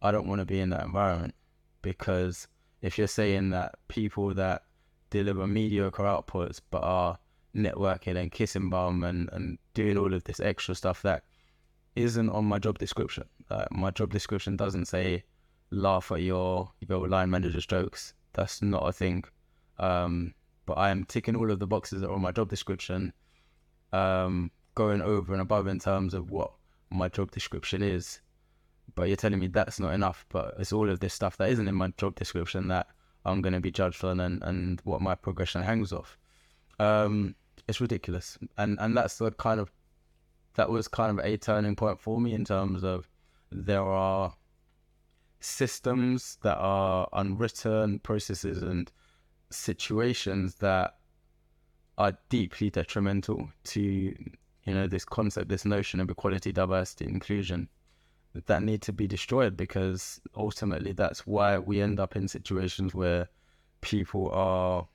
I 0.00 0.10
don't 0.10 0.28
want 0.28 0.40
to 0.40 0.44
be 0.44 0.60
in 0.60 0.70
that 0.70 0.84
environment 0.84 1.34
because 1.82 2.46
if 2.82 2.98
you're 2.98 3.06
saying 3.06 3.50
that 3.50 3.74
people 3.88 4.34
that 4.34 4.62
deliver 5.10 5.46
mediocre 5.46 6.04
outputs 6.04 6.60
but 6.70 6.82
are 6.82 7.18
networking 7.54 8.16
and 8.16 8.30
kissing 8.30 8.70
bum 8.70 9.04
and, 9.04 9.28
and 9.32 9.58
doing 9.74 9.96
all 9.96 10.12
of 10.12 10.24
this 10.24 10.40
extra 10.40 10.74
stuff 10.74 11.02
that 11.02 11.24
isn't 11.96 12.30
on 12.30 12.44
my 12.44 12.58
job 12.58 12.78
description. 12.78 13.24
My 13.70 13.90
job 13.90 14.12
description 14.12 14.56
doesn't 14.56 14.86
say 14.86 15.24
laugh 15.70 16.12
at 16.12 16.22
your 16.22 16.70
your 16.80 17.08
line 17.08 17.30
manager's 17.30 17.66
jokes. 17.66 18.14
That's 18.34 18.62
not 18.62 18.88
a 18.88 18.92
thing. 18.92 19.24
Um, 19.78 20.34
but 20.66 20.74
I 20.74 20.90
am 20.90 21.04
ticking 21.04 21.34
all 21.34 21.50
of 21.50 21.58
the 21.58 21.66
boxes 21.66 22.00
that 22.00 22.08
are 22.08 22.14
on 22.14 22.22
my 22.22 22.32
job 22.32 22.50
description, 22.50 23.12
um, 23.92 24.50
going 24.74 25.00
over 25.00 25.32
and 25.32 25.42
above 25.42 25.66
in 25.66 25.78
terms 25.78 26.14
of 26.14 26.30
what 26.30 26.52
my 26.90 27.08
job 27.08 27.30
description 27.30 27.82
is. 27.82 28.20
But 28.94 29.08
you're 29.08 29.16
telling 29.16 29.38
me 29.38 29.48
that's 29.48 29.80
not 29.80 29.94
enough. 29.94 30.26
But 30.28 30.54
it's 30.58 30.72
all 30.72 30.88
of 30.88 31.00
this 31.00 31.14
stuff 31.14 31.36
that 31.36 31.50
isn't 31.50 31.68
in 31.68 31.74
my 31.74 31.92
job 31.96 32.14
description 32.14 32.68
that 32.68 32.88
I'm 33.24 33.42
going 33.42 33.52
to 33.52 33.60
be 33.60 33.70
judged 33.70 34.04
on 34.04 34.20
and, 34.20 34.42
and 34.42 34.80
what 34.84 35.00
my 35.00 35.14
progression 35.14 35.62
hangs 35.62 35.92
off. 35.92 36.18
Um, 36.78 37.34
it's 37.66 37.80
ridiculous. 37.80 38.38
And, 38.56 38.78
and 38.80 38.96
that's 38.96 39.18
the 39.18 39.30
kind 39.32 39.60
of, 39.60 39.70
that 40.54 40.70
was 40.70 40.88
kind 40.88 41.18
of 41.18 41.24
a 41.24 41.36
turning 41.36 41.76
point 41.76 42.00
for 42.00 42.20
me 42.20 42.32
in 42.34 42.44
terms 42.44 42.82
of 42.84 43.08
there 43.50 43.82
are 43.82 44.34
systems 45.40 46.38
that 46.42 46.56
are 46.56 47.08
unwritten, 47.12 47.98
processes 48.00 48.62
and 48.62 48.90
situations 49.50 50.56
that 50.56 50.94
are 51.96 52.16
deeply 52.28 52.70
detrimental 52.70 53.50
to, 53.64 53.80
you 53.80 54.74
know, 54.74 54.86
this 54.86 55.04
concept, 55.04 55.48
this 55.48 55.64
notion 55.64 56.00
of 56.00 56.10
equality, 56.10 56.52
diversity, 56.52 57.06
inclusion 57.06 57.68
that 58.46 58.62
need 58.62 58.82
to 58.82 58.92
be 58.92 59.06
destroyed 59.06 59.56
because 59.56 60.20
ultimately 60.36 60.92
that's 60.92 61.26
why 61.26 61.58
we 61.58 61.80
end 61.80 61.98
up 62.00 62.16
in 62.16 62.28
situations 62.28 62.94
where 62.94 63.28
people 63.80 64.30
are 64.30 64.86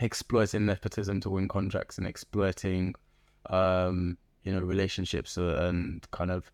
exploiting 0.00 0.66
nepotism 0.66 1.20
to 1.20 1.30
win 1.30 1.48
contracts 1.48 1.98
and 1.98 2.06
exploiting 2.06 2.94
um, 3.50 4.16
you 4.42 4.52
know 4.52 4.60
relationships 4.60 5.36
and 5.36 6.08
kind 6.10 6.30
of 6.30 6.50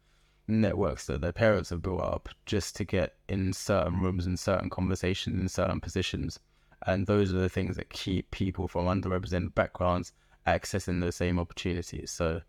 networks 0.51 1.07
that 1.07 1.21
their 1.21 1.33
parents 1.33 1.71
have 1.71 1.83
built 1.83 2.03
up 2.03 2.29
just 2.45 2.77
to 2.77 2.85
get 2.85 3.15
in 3.29 3.53
certain 3.53 4.01
rooms 4.01 4.27
and 4.27 4.39
certain 4.39 4.69
conversations 4.69 5.41
in 5.41 5.49
certain 5.49 5.81
positions. 5.81 6.39
And 6.87 7.07
those 7.07 7.33
are 7.33 7.39
the 7.39 7.49
things 7.49 7.77
that 7.77 7.91
keep 7.91 8.31
people 8.31 8.67
from 8.67 8.87
underrepresented 8.87 9.55
backgrounds 9.55 10.13
accessing 10.47 11.01
the 11.01 11.13
same 11.13 11.39
opportunities. 11.39 12.11
So 12.11 12.41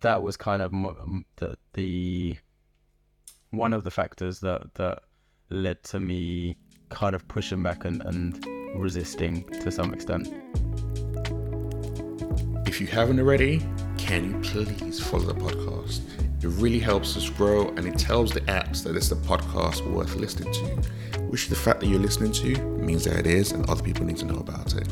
that 0.00 0.22
was 0.22 0.36
kind 0.36 0.62
of 0.62 0.72
the, 1.36 1.56
the 1.74 2.36
one 3.50 3.70
mm-hmm. 3.70 3.78
of 3.78 3.84
the 3.84 3.90
factors 3.90 4.40
that 4.40 4.74
that 4.74 5.00
led 5.50 5.82
to 5.82 6.00
me 6.00 6.56
kind 6.90 7.14
of 7.14 7.26
pushing 7.28 7.62
back 7.62 7.84
and, 7.84 8.02
and 8.02 8.44
resisting 8.74 9.44
to 9.60 9.70
some 9.70 9.92
extent. 9.92 10.28
If 12.66 12.80
you 12.80 12.86
haven't 12.86 13.18
already, 13.18 13.66
can 13.96 14.30
you 14.30 14.38
please 14.40 15.00
follow 15.00 15.24
the 15.24 15.34
podcast? 15.34 16.00
It 16.42 16.48
really 16.48 16.78
helps 16.78 17.16
us 17.16 17.28
grow 17.28 17.68
and 17.70 17.80
it 17.80 17.98
tells 17.98 18.30
the 18.30 18.42
apps 18.42 18.84
that 18.84 18.94
it's 18.94 19.08
the 19.08 19.16
podcast 19.16 19.90
worth 19.90 20.14
listening 20.14 20.52
to, 20.52 21.20
which 21.22 21.48
the 21.48 21.56
fact 21.56 21.80
that 21.80 21.86
you're 21.86 21.98
listening 21.98 22.32
to 22.32 22.56
means 22.78 23.04
that 23.04 23.18
it 23.18 23.26
is 23.26 23.52
and 23.52 23.68
other 23.68 23.82
people 23.82 24.04
need 24.04 24.18
to 24.18 24.24
know 24.24 24.38
about 24.38 24.74
it. 24.76 24.86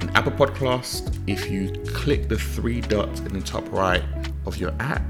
In 0.00 0.10
Apple 0.10 0.32
Podcast, 0.32 1.18
if 1.26 1.50
you 1.50 1.72
click 1.92 2.28
the 2.28 2.38
three 2.38 2.80
dots 2.82 3.20
in 3.20 3.32
the 3.32 3.40
top 3.40 3.70
right 3.72 4.04
of 4.46 4.58
your 4.58 4.72
app, 4.78 5.02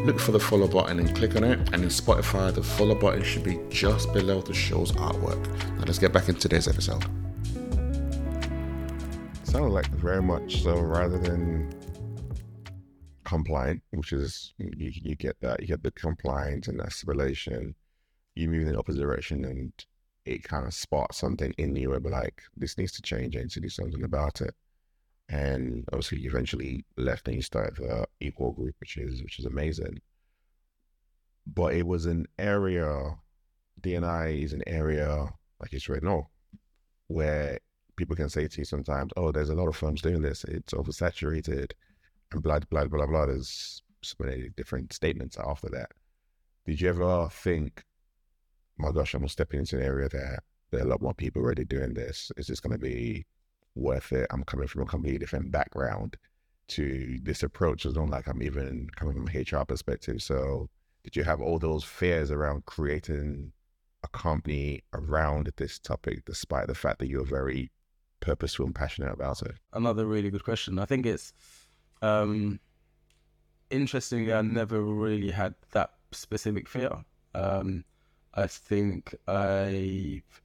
look 0.00 0.18
for 0.18 0.32
the 0.32 0.40
follow 0.40 0.66
button 0.66 0.98
and 0.98 1.14
click 1.14 1.36
on 1.36 1.44
it. 1.44 1.58
And 1.72 1.82
in 1.82 1.88
Spotify, 1.88 2.54
the 2.54 2.62
follow 2.62 2.94
button 2.94 3.22
should 3.22 3.44
be 3.44 3.60
just 3.70 4.12
below 4.12 4.40
the 4.40 4.54
show's 4.54 4.92
artwork. 4.92 5.46
Now 5.76 5.84
let's 5.86 5.98
get 5.98 6.12
back 6.12 6.28
into 6.28 6.40
today's 6.40 6.68
episode. 6.68 7.04
Sounded 9.44 9.70
like 9.70 9.88
very 9.88 10.22
much 10.22 10.62
so 10.62 10.80
rather 10.80 11.18
than 11.18 11.72
compliant, 13.24 13.82
which 13.90 14.12
is 14.12 14.54
you, 14.58 14.70
you 14.78 15.14
get 15.14 15.36
that 15.40 15.60
you 15.60 15.66
get 15.66 15.82
the 15.82 15.90
compliance 15.92 16.68
and 16.68 16.78
the 16.80 16.84
assimilation. 16.84 17.74
You 18.34 18.48
move 18.48 18.62
in 18.62 18.72
the 18.72 18.78
opposite 18.78 19.00
direction 19.00 19.44
and 19.44 19.72
it 20.24 20.44
kind 20.44 20.66
of 20.66 20.72
sparked 20.72 21.14
something 21.14 21.52
in 21.58 21.74
you 21.76 21.90
where 21.90 22.00
like, 22.00 22.42
this 22.56 22.78
needs 22.78 22.92
to 22.92 23.02
change. 23.02 23.36
I 23.36 23.40
need 23.40 23.50
to 23.50 23.60
do 23.60 23.68
something 23.68 24.04
about 24.04 24.40
it. 24.40 24.54
And 25.28 25.84
obviously, 25.92 26.18
you 26.20 26.30
eventually 26.30 26.84
left 26.96 27.26
and 27.26 27.36
you 27.36 27.42
started 27.42 27.76
the 27.76 28.06
Equal 28.20 28.52
Group, 28.52 28.74
which 28.80 28.96
is 28.96 29.22
which 29.22 29.38
is 29.38 29.46
amazing. 29.46 30.00
But 31.46 31.74
it 31.74 31.86
was 31.86 32.06
an 32.06 32.26
area, 32.38 33.16
D&I 33.80 34.26
is 34.28 34.52
an 34.52 34.62
area 34.66 35.28
like 35.60 35.72
it's 35.72 35.88
right 35.88 36.02
oh, 36.04 36.06
now, 36.06 36.30
where 37.08 37.58
people 37.96 38.16
can 38.16 38.28
say 38.28 38.46
to 38.46 38.58
you 38.58 38.64
sometimes, 38.64 39.12
"Oh, 39.16 39.32
there's 39.32 39.50
a 39.50 39.54
lot 39.54 39.68
of 39.68 39.76
firms 39.76 40.02
doing 40.02 40.22
this. 40.22 40.44
It's 40.44 40.74
oversaturated," 40.74 41.72
and 42.32 42.42
blah 42.42 42.58
blah 42.58 42.84
blah 42.84 42.98
blah. 42.98 43.06
Blah. 43.06 43.26
There's 43.26 43.82
so 44.02 44.16
many 44.18 44.50
different 44.56 44.92
statements 44.92 45.36
after 45.38 45.68
that. 45.70 45.92
Did 46.66 46.80
you 46.80 46.88
ever 46.88 47.28
think, 47.30 47.84
"My 48.76 48.92
gosh, 48.92 49.14
I'm 49.14 49.26
stepping 49.28 49.60
into 49.60 49.76
an 49.78 49.82
area 49.82 50.08
that 50.08 50.42
there 50.72 50.80
are 50.80 50.86
a 50.86 50.88
lot 50.88 51.02
more 51.02 51.14
people 51.14 51.42
already 51.42 51.64
doing 51.64 51.94
this. 51.94 52.32
Is 52.36 52.48
this 52.48 52.60
going 52.60 52.72
to 52.72 52.78
be 52.78 53.26
worth 53.74 54.12
it? 54.12 54.26
I'm 54.30 54.44
coming 54.44 54.68
from 54.68 54.82
a 54.82 54.86
completely 54.86 55.18
different 55.18 55.50
background 55.50 56.16
to 56.68 57.18
this 57.22 57.42
approach. 57.42 57.84
It's 57.84 57.96
not 57.96 58.10
like 58.10 58.26
I'm 58.28 58.42
even 58.42 58.88
coming 58.96 59.14
from 59.14 59.26
HR 59.26 59.64
perspective. 59.64 60.22
So, 60.22 60.68
did 61.04 61.16
you 61.16 61.24
have 61.24 61.40
all 61.40 61.58
those 61.58 61.84
fears 61.84 62.30
around 62.30 62.64
creating 62.66 63.52
a 64.04 64.08
company 64.08 64.82
around 64.92 65.50
this 65.56 65.78
topic, 65.78 66.24
despite 66.24 66.66
the 66.68 66.74
fact 66.74 66.98
that 67.00 67.08
you're 67.08 67.24
very 67.24 67.70
purposeful 68.20 68.66
and 68.66 68.74
passionate 68.74 69.12
about 69.12 69.42
it? 69.42 69.52
Another 69.72 70.06
really 70.06 70.30
good 70.30 70.44
question. 70.44 70.78
I 70.78 70.84
think 70.84 71.06
it's 71.06 71.32
um, 72.00 72.60
interesting. 73.70 74.32
I 74.32 74.42
never 74.42 74.80
really 74.82 75.30
had 75.30 75.54
that 75.72 75.92
specific 76.12 76.68
fear. 76.68 77.04
Um, 77.34 77.84
I 78.34 78.46
think 78.46 79.14
I've 79.26 80.41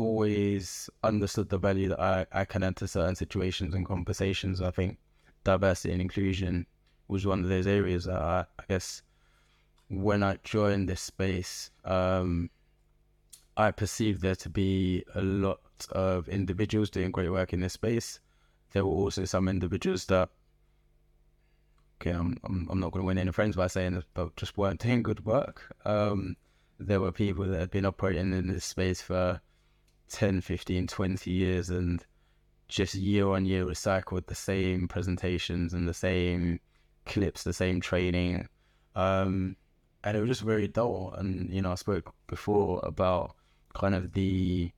always 0.00 0.90
understood 1.02 1.48
the 1.48 1.58
value 1.58 1.88
that 1.90 2.00
I, 2.00 2.26
I 2.32 2.44
can 2.44 2.62
enter 2.62 2.86
certain 2.86 3.16
situations 3.16 3.74
and 3.74 3.86
conversations. 3.86 4.60
I 4.60 4.70
think 4.70 4.98
diversity 5.44 5.92
and 5.92 6.02
inclusion 6.02 6.66
was 7.08 7.26
one 7.26 7.42
of 7.42 7.48
those 7.48 7.66
areas 7.66 8.04
that 8.04 8.20
I, 8.20 8.44
I 8.58 8.64
guess 8.68 9.02
when 9.88 10.22
I 10.22 10.38
joined 10.44 10.88
this 10.88 11.00
space, 11.00 11.70
um, 11.84 12.50
I 13.56 13.72
perceived 13.72 14.22
there 14.22 14.36
to 14.36 14.48
be 14.48 15.04
a 15.14 15.20
lot 15.20 15.60
of 15.90 16.28
individuals 16.28 16.90
doing 16.90 17.10
great 17.10 17.30
work 17.30 17.52
in 17.52 17.60
this 17.60 17.72
space. 17.72 18.20
There 18.72 18.84
were 18.84 18.92
also 18.92 19.24
some 19.24 19.48
individuals 19.48 20.04
that, 20.06 20.28
okay, 22.00 22.12
I'm, 22.12 22.38
I'm, 22.44 22.68
I'm 22.70 22.80
not 22.80 22.92
going 22.92 23.02
to 23.02 23.06
win 23.06 23.18
any 23.18 23.32
friends 23.32 23.56
by 23.56 23.66
saying 23.66 23.94
this, 23.94 24.04
but 24.14 24.36
just 24.36 24.56
weren't 24.56 24.80
doing 24.80 25.02
good 25.02 25.24
work. 25.24 25.74
Um, 25.84 26.36
there 26.78 27.00
were 27.00 27.12
people 27.12 27.44
that 27.46 27.60
had 27.60 27.70
been 27.70 27.84
operating 27.84 28.32
in 28.32 28.46
this 28.46 28.64
space 28.64 29.02
for 29.02 29.40
10, 30.10 30.40
15, 30.40 30.86
20 30.86 31.30
years 31.30 31.70
and 31.70 32.04
just 32.68 32.94
year 32.94 33.28
on 33.28 33.44
year 33.44 33.64
recycled 33.64 34.26
the 34.26 34.34
same 34.34 34.86
presentations 34.88 35.74
and 35.74 35.88
the 35.88 35.94
same 35.94 36.60
clips, 37.06 37.42
the 37.42 37.52
same 37.52 37.80
training. 37.80 38.48
Um, 38.94 39.56
and 40.04 40.16
it 40.16 40.20
was 40.20 40.28
just 40.28 40.42
very 40.42 40.68
dull. 40.68 41.14
And, 41.16 41.52
you 41.52 41.62
know, 41.62 41.72
I 41.72 41.76
spoke 41.76 42.14
before 42.26 42.80
about 42.84 43.34
kind 43.74 43.94
of 43.94 44.12
the 44.12 44.72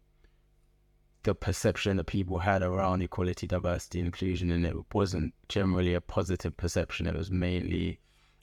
the 1.25 1.35
perception 1.37 1.97
that 1.97 2.05
people 2.05 2.41
had 2.41 2.63
around 2.63 3.01
equality, 3.01 3.47
diversity, 3.47 4.01
inclusion, 4.01 4.51
and 4.51 4.67
it 4.67 4.75
wasn't 4.93 5.33
generally 5.49 5.95
a 5.95 6.01
positive 6.01 6.57
perception. 6.57 7.07
It 7.07 7.15
was 7.15 7.31
mainly, 7.31 8.01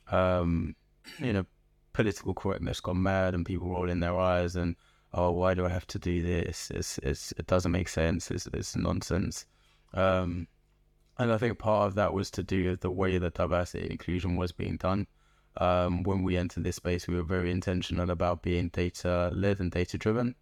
um, 0.10 0.76
you 1.18 1.34
know, 1.34 1.46
political 1.92 2.34
correctness 2.34 2.80
gone 2.80 3.04
mad 3.04 3.34
and 3.34 3.46
people 3.46 3.70
rolling 3.70 4.00
their 4.00 4.18
eyes 4.18 4.56
and 4.56 4.78
oh, 5.14 5.32
why 5.32 5.54
do 5.54 5.66
I 5.66 5.70
have 5.70 5.88
to 5.88 6.00
do 6.00 6.22
this? 6.22 6.72
It's, 6.74 6.98
it's 7.00 7.32
it 7.38 7.48
doesn't 7.48 7.72
make 7.72 7.90
sense. 7.90 8.32
It's, 8.32 8.48
it's 8.54 8.76
nonsense. 8.76 9.46
Um, 9.94 10.48
and 11.18 11.34
I 11.34 11.38
think 11.38 11.60
part 11.60 11.88
of 11.88 11.96
that 11.96 12.14
was 12.14 12.32
to 12.32 12.44
do 12.44 12.70
with 12.70 12.82
the 12.82 12.92
way 12.92 13.18
that 13.18 13.34
diversity 13.34 13.90
inclusion 13.90 14.38
was 14.38 14.52
being 14.52 14.78
done. 14.78 15.08
Um, 15.58 16.04
when 16.04 16.24
we 16.24 16.38
entered 16.38 16.64
this 16.64 16.78
space, 16.78 17.08
we 17.08 17.16
were 17.16 17.24
very 17.24 17.52
intentional 17.52 18.12
about 18.12 18.42
being 18.42 18.70
data 18.70 19.32
led 19.34 19.60
and 19.60 19.72
data 19.72 19.98
driven. 19.98 20.36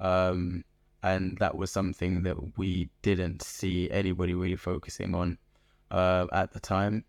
Um, 0.00 0.64
and 1.02 1.38
that 1.38 1.56
was 1.56 1.70
something 1.70 2.22
that 2.24 2.58
we 2.58 2.90
didn't 3.02 3.42
see 3.42 3.88
anybody 3.90 4.34
really 4.34 4.56
focusing 4.56 5.14
on 5.14 5.38
uh, 5.90 6.26
at 6.32 6.52
the 6.52 6.58
time. 6.58 7.04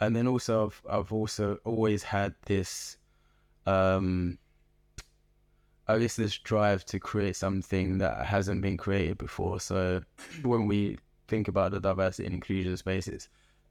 And 0.00 0.14
then 0.14 0.26
also, 0.26 0.66
I've, 0.66 0.82
I've 0.88 1.12
also 1.12 1.58
always 1.64 2.02
had 2.02 2.34
this, 2.46 2.96
um, 3.66 4.38
I 5.88 5.98
guess, 5.98 6.16
this 6.16 6.36
drive 6.38 6.84
to 6.86 6.98
create 6.98 7.36
something 7.36 7.98
that 7.98 8.26
hasn't 8.26 8.60
been 8.60 8.76
created 8.76 9.18
before. 9.18 9.60
So 9.60 10.02
when 10.42 10.66
we 10.66 10.98
think 11.28 11.48
about 11.48 11.70
the 11.72 11.80
diversity 11.80 12.26
and 12.26 12.34
inclusion 12.34 12.76
spaces, 12.76 13.28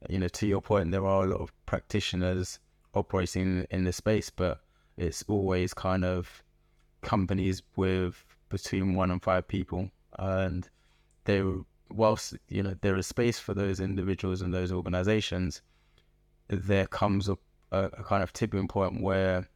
you 0.09 0.19
know, 0.19 0.27
to 0.29 0.47
your 0.47 0.61
point, 0.61 0.91
there 0.91 1.05
are 1.05 1.25
a 1.25 1.27
lot 1.27 1.41
of 1.41 1.51
practitioners 1.65 2.59
operating 2.93 3.65
in 3.69 3.83
the 3.83 3.91
space, 3.93 4.29
but 4.29 4.61
it's 4.97 5.23
always 5.27 5.73
kind 5.73 6.05
of 6.05 6.43
companies 7.01 7.61
with 7.75 8.23
between 8.49 8.95
one 8.95 9.11
and 9.11 9.21
five 9.21 9.47
people, 9.47 9.89
and 10.17 10.69
there, 11.25 11.45
whilst 11.89 12.35
you 12.47 12.63
know 12.63 12.75
there 12.81 12.95
is 12.95 13.07
space 13.07 13.39
for 13.39 13.53
those 13.53 13.79
individuals 13.79 14.41
and 14.41 14.53
those 14.53 14.71
organizations, 14.71 15.61
there 16.47 16.87
comes 16.87 17.27
a, 17.27 17.37
a 17.71 18.03
kind 18.03 18.23
of 18.23 18.31
tipping 18.31 18.67
point 18.67 19.01
where 19.01 19.47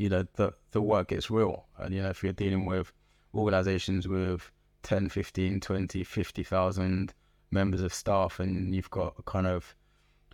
you 0.00 0.08
know 0.08 0.26
the 0.34 0.52
the 0.72 0.80
work 0.80 1.08
gets 1.08 1.30
real, 1.30 1.66
and 1.78 1.94
you 1.94 2.02
know 2.02 2.10
if 2.10 2.22
you're 2.22 2.32
dealing 2.32 2.64
with 2.64 2.92
organizations 3.34 4.08
with 4.08 4.50
10, 4.82 5.10
15, 5.10 5.60
20, 5.60 6.04
50,000 6.04 7.14
members 7.50 7.82
of 7.82 7.92
staff, 7.92 8.40
and 8.40 8.74
you've 8.74 8.90
got 8.90 9.24
kind 9.26 9.46
of 9.46 9.74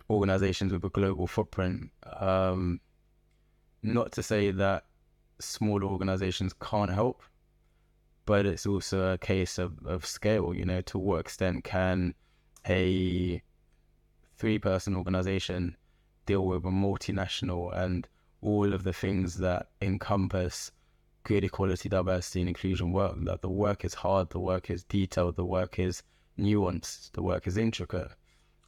organizations 0.09 0.71
with 0.71 0.83
a 0.85 0.89
global 0.89 1.27
footprint. 1.27 1.89
Um, 2.19 2.79
not 3.83 4.13
to 4.13 4.23
say 4.23 4.51
that 4.51 4.85
small 5.39 5.83
organizations 5.83 6.53
can't 6.53 6.91
help, 6.91 7.21
but 8.25 8.45
it's 8.45 8.65
also 8.65 9.13
a 9.13 9.17
case 9.17 9.57
of, 9.57 9.73
of 9.85 10.05
scale. 10.05 10.53
You 10.53 10.65
know, 10.65 10.81
to 10.81 10.97
what 10.97 11.19
extent 11.19 11.65
can 11.65 12.13
a 12.69 13.41
three 14.37 14.59
person 14.59 14.95
organization 14.95 15.75
deal 16.25 16.45
with 16.45 16.63
a 16.63 16.69
multinational 16.69 17.75
and 17.75 18.07
all 18.41 18.73
of 18.73 18.83
the 18.83 18.93
things 18.93 19.37
that 19.37 19.69
encompass 19.81 20.71
good 21.23 21.43
equality, 21.43 21.89
diversity, 21.89 22.41
and 22.41 22.49
inclusion 22.49 22.91
work? 22.91 23.15
That 23.23 23.41
the 23.41 23.49
work 23.49 23.83
is 23.85 23.93
hard, 23.93 24.29
the 24.29 24.39
work 24.39 24.69
is 24.69 24.83
detailed, 24.83 25.35
the 25.35 25.45
work 25.45 25.79
is 25.79 26.03
nuanced, 26.37 27.11
the 27.13 27.23
work 27.23 27.47
is 27.47 27.57
intricate. 27.57 28.11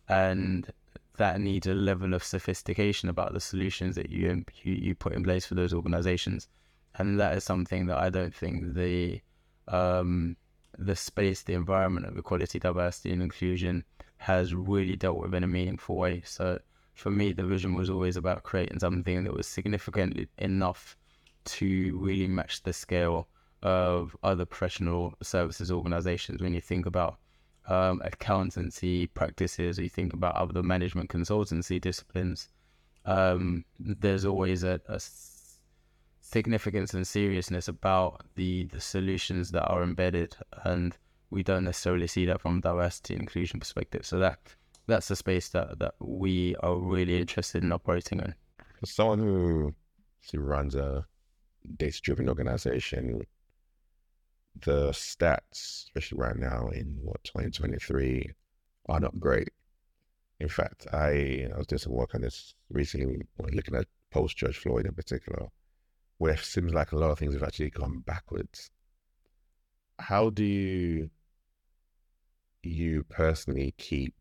And 0.07 0.71
that 1.17 1.39
needs 1.39 1.67
a 1.67 1.73
level 1.73 2.13
of 2.13 2.23
sophistication 2.23 3.09
about 3.09 3.33
the 3.33 3.39
solutions 3.39 3.95
that 3.95 4.09
you, 4.09 4.43
you, 4.63 4.73
you 4.73 4.95
put 4.95 5.13
in 5.13 5.23
place 5.23 5.45
for 5.45 5.55
those 5.55 5.73
organizations. 5.73 6.47
And 6.95 7.19
that 7.19 7.37
is 7.37 7.43
something 7.43 7.85
that 7.87 7.97
I 7.97 8.09
don't 8.09 8.33
think 8.33 8.73
the 8.73 9.21
um, 9.67 10.35
the 10.77 10.95
space, 10.95 11.43
the 11.43 11.53
environment 11.53 12.05
of 12.07 12.17
equality, 12.17 12.59
diversity, 12.59 13.11
and 13.11 13.21
inclusion 13.21 13.83
has 14.17 14.53
really 14.53 14.95
dealt 14.95 15.17
with 15.17 15.33
in 15.33 15.43
a 15.43 15.47
meaningful 15.47 15.95
way. 15.95 16.21
So 16.25 16.59
for 16.99 17.11
me, 17.11 17.31
the 17.31 17.43
vision 17.43 17.75
was 17.75 17.89
always 17.89 18.17
about 18.17 18.43
creating 18.43 18.79
something 18.79 19.23
that 19.23 19.33
was 19.33 19.47
significant 19.47 20.27
enough 20.37 20.97
to 21.45 21.97
really 21.97 22.27
match 22.27 22.61
the 22.63 22.73
scale 22.73 23.27
of 23.63 24.15
other 24.21 24.45
professional 24.45 25.13
services 25.23 25.71
organizations. 25.71 26.41
When 26.41 26.53
you 26.53 26.61
think 26.61 26.85
about 26.85 27.17
um, 27.67 28.01
accountancy 28.03 29.07
practices, 29.07 29.79
or 29.79 29.83
you 29.83 29.89
think 29.89 30.13
about 30.13 30.35
other 30.35 30.61
management 30.61 31.09
consultancy 31.09 31.79
disciplines, 31.79 32.49
um, 33.05 33.63
there's 33.79 34.25
always 34.25 34.63
a, 34.63 34.81
a 34.89 34.99
significance 36.19 36.93
and 36.93 37.07
seriousness 37.07 37.69
about 37.69 38.25
the 38.35 38.65
the 38.65 38.81
solutions 38.81 39.51
that 39.51 39.65
are 39.67 39.83
embedded, 39.83 40.35
and 40.65 40.97
we 41.29 41.43
don't 41.43 41.63
necessarily 41.63 42.07
see 42.07 42.25
that 42.25 42.41
from 42.41 42.59
diversity 42.59 43.13
and 43.13 43.21
inclusion 43.21 43.59
perspective. 43.59 44.05
So 44.05 44.19
that 44.19 44.55
that's 44.89 45.07
the 45.07 45.15
space 45.15 45.49
that 45.49 45.79
that 45.79 45.93
we 45.99 46.55
are 46.57 46.75
really 46.75 47.17
interested 47.19 47.63
in 47.63 47.71
operating 47.71 48.19
in. 48.19 48.35
For 48.79 48.85
someone 48.85 49.19
who 49.19 49.75
runs 50.33 50.75
a 50.75 51.05
data-driven 51.77 52.29
organization, 52.29 53.21
the 54.61 54.89
stats, 54.89 55.85
especially 55.85 56.17
right 56.17 56.35
now 56.35 56.69
in 56.69 56.97
what 57.01 57.23
2023, 57.23 58.31
are 58.87 58.99
not 58.99 59.19
great. 59.19 59.49
In 60.39 60.49
fact, 60.49 60.87
I, 60.93 61.47
I 61.53 61.57
was 61.57 61.67
doing 61.67 61.79
some 61.79 61.93
work 61.93 62.15
on 62.15 62.21
this 62.21 62.55
recently, 62.69 63.21
looking 63.51 63.75
at 63.75 63.87
post 64.11 64.37
George 64.37 64.57
Floyd 64.57 64.85
in 64.85 64.93
particular, 64.93 65.47
where 66.17 66.33
it 66.33 66.39
seems 66.39 66.73
like 66.73 66.91
a 66.91 66.97
lot 66.97 67.11
of 67.11 67.19
things 67.19 67.33
have 67.33 67.43
actually 67.43 67.69
gone 67.69 67.99
backwards. 67.99 68.71
How 69.99 70.29
do 70.29 70.43
you, 70.43 71.09
you 72.63 73.03
personally 73.03 73.73
keep 73.77 74.15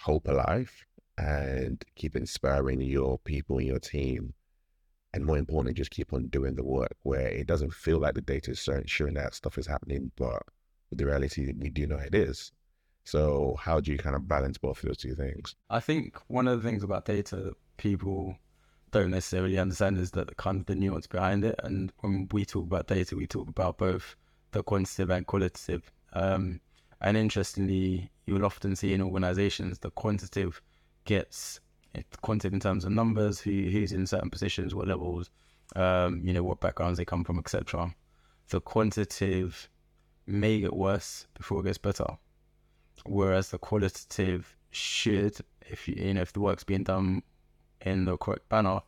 hope 0.00 0.28
alive 0.28 0.72
and 1.18 1.84
keep 1.94 2.16
inspiring 2.16 2.80
your 2.80 3.18
people 3.20 3.58
and 3.58 3.66
your 3.66 3.78
team 3.78 4.34
and 5.16 5.24
more 5.24 5.38
importantly, 5.38 5.72
just 5.72 5.90
keep 5.90 6.12
on 6.12 6.26
doing 6.26 6.56
the 6.56 6.62
work 6.62 6.94
where 7.02 7.28
it 7.28 7.46
doesn't 7.46 7.72
feel 7.72 7.98
like 7.98 8.14
the 8.14 8.20
data 8.20 8.50
is 8.50 8.68
showing 8.84 9.14
that 9.14 9.34
stuff 9.34 9.56
is 9.56 9.66
happening, 9.66 10.12
but 10.16 10.42
the 10.92 11.06
reality 11.06 11.54
we 11.58 11.70
do 11.70 11.86
know 11.86 11.96
it 11.96 12.14
is. 12.14 12.52
So 13.04 13.56
how 13.58 13.80
do 13.80 13.92
you 13.92 13.96
kind 13.96 14.14
of 14.14 14.28
balance 14.28 14.58
both 14.58 14.82
of 14.82 14.88
those 14.88 14.98
two 14.98 15.14
things? 15.14 15.54
I 15.70 15.80
think 15.80 16.18
one 16.28 16.46
of 16.46 16.62
the 16.62 16.68
things 16.68 16.82
about 16.82 17.06
data 17.06 17.36
that 17.36 17.54
people 17.78 18.36
don't 18.90 19.10
necessarily 19.10 19.58
understand 19.58 19.96
is 19.96 20.10
that 20.10 20.28
the 20.28 20.34
kind 20.34 20.60
of 20.60 20.66
the 20.66 20.74
nuance 20.74 21.06
behind 21.06 21.46
it. 21.46 21.58
And 21.62 21.94
when 22.00 22.28
we 22.30 22.44
talk 22.44 22.64
about 22.64 22.88
data, 22.88 23.16
we 23.16 23.26
talk 23.26 23.48
about 23.48 23.78
both 23.78 24.16
the 24.50 24.62
quantitative 24.62 25.08
and 25.08 25.26
qualitative. 25.26 25.90
Um, 26.12 26.60
and 27.00 27.16
interestingly, 27.16 28.10
you'll 28.26 28.44
often 28.44 28.76
see 28.76 28.92
in 28.92 29.00
organizations 29.00 29.78
the 29.78 29.90
quantitative 29.90 30.60
gets 31.04 31.60
quantitative 32.20 32.54
in 32.54 32.60
terms 32.60 32.84
of 32.84 32.92
numbers, 32.92 33.40
who, 33.40 33.50
who's 33.50 33.92
in 33.92 34.06
certain 34.06 34.30
positions, 34.30 34.74
what 34.74 34.88
levels, 34.88 35.30
um, 35.74 36.20
you 36.24 36.32
know, 36.32 36.42
what 36.42 36.60
backgrounds 36.60 36.98
they 36.98 37.04
come 37.04 37.24
from, 37.24 37.38
etc. 37.38 37.94
The 38.48 38.60
quantitative 38.60 39.68
may 40.26 40.60
get 40.60 40.74
worse 40.74 41.26
before 41.34 41.60
it 41.60 41.64
gets 41.64 41.78
better, 41.78 42.06
whereas 43.04 43.50
the 43.50 43.58
qualitative 43.58 44.56
should, 44.70 45.36
if 45.62 45.88
you, 45.88 45.94
you 45.96 46.14
know, 46.14 46.22
if 46.22 46.32
the 46.32 46.40
work's 46.40 46.64
being 46.64 46.84
done 46.84 47.22
in 47.80 48.04
the 48.04 48.16
correct 48.16 48.50
manner, 48.50 48.80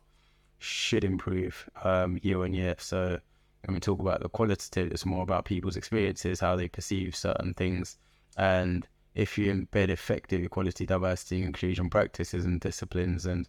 should 0.59 1.03
improve 1.03 1.69
um, 1.83 2.19
year 2.21 2.43
on 2.43 2.53
year. 2.53 2.75
So 2.77 3.19
when 3.65 3.73
we 3.73 3.79
talk 3.79 3.99
about 3.99 4.21
the 4.21 4.29
qualitative, 4.29 4.91
it's 4.91 5.05
more 5.05 5.23
about 5.23 5.45
people's 5.45 5.77
experiences, 5.77 6.39
how 6.39 6.55
they 6.55 6.67
perceive 6.67 7.15
certain 7.15 7.53
things, 7.53 7.97
and 8.37 8.87
if 9.15 9.37
you 9.37 9.51
embed 9.53 9.89
effective 9.89 10.43
equality, 10.43 10.85
diversity, 10.85 11.41
inclusion 11.41 11.89
practices 11.89 12.45
and 12.45 12.59
disciplines, 12.59 13.25
and 13.25 13.47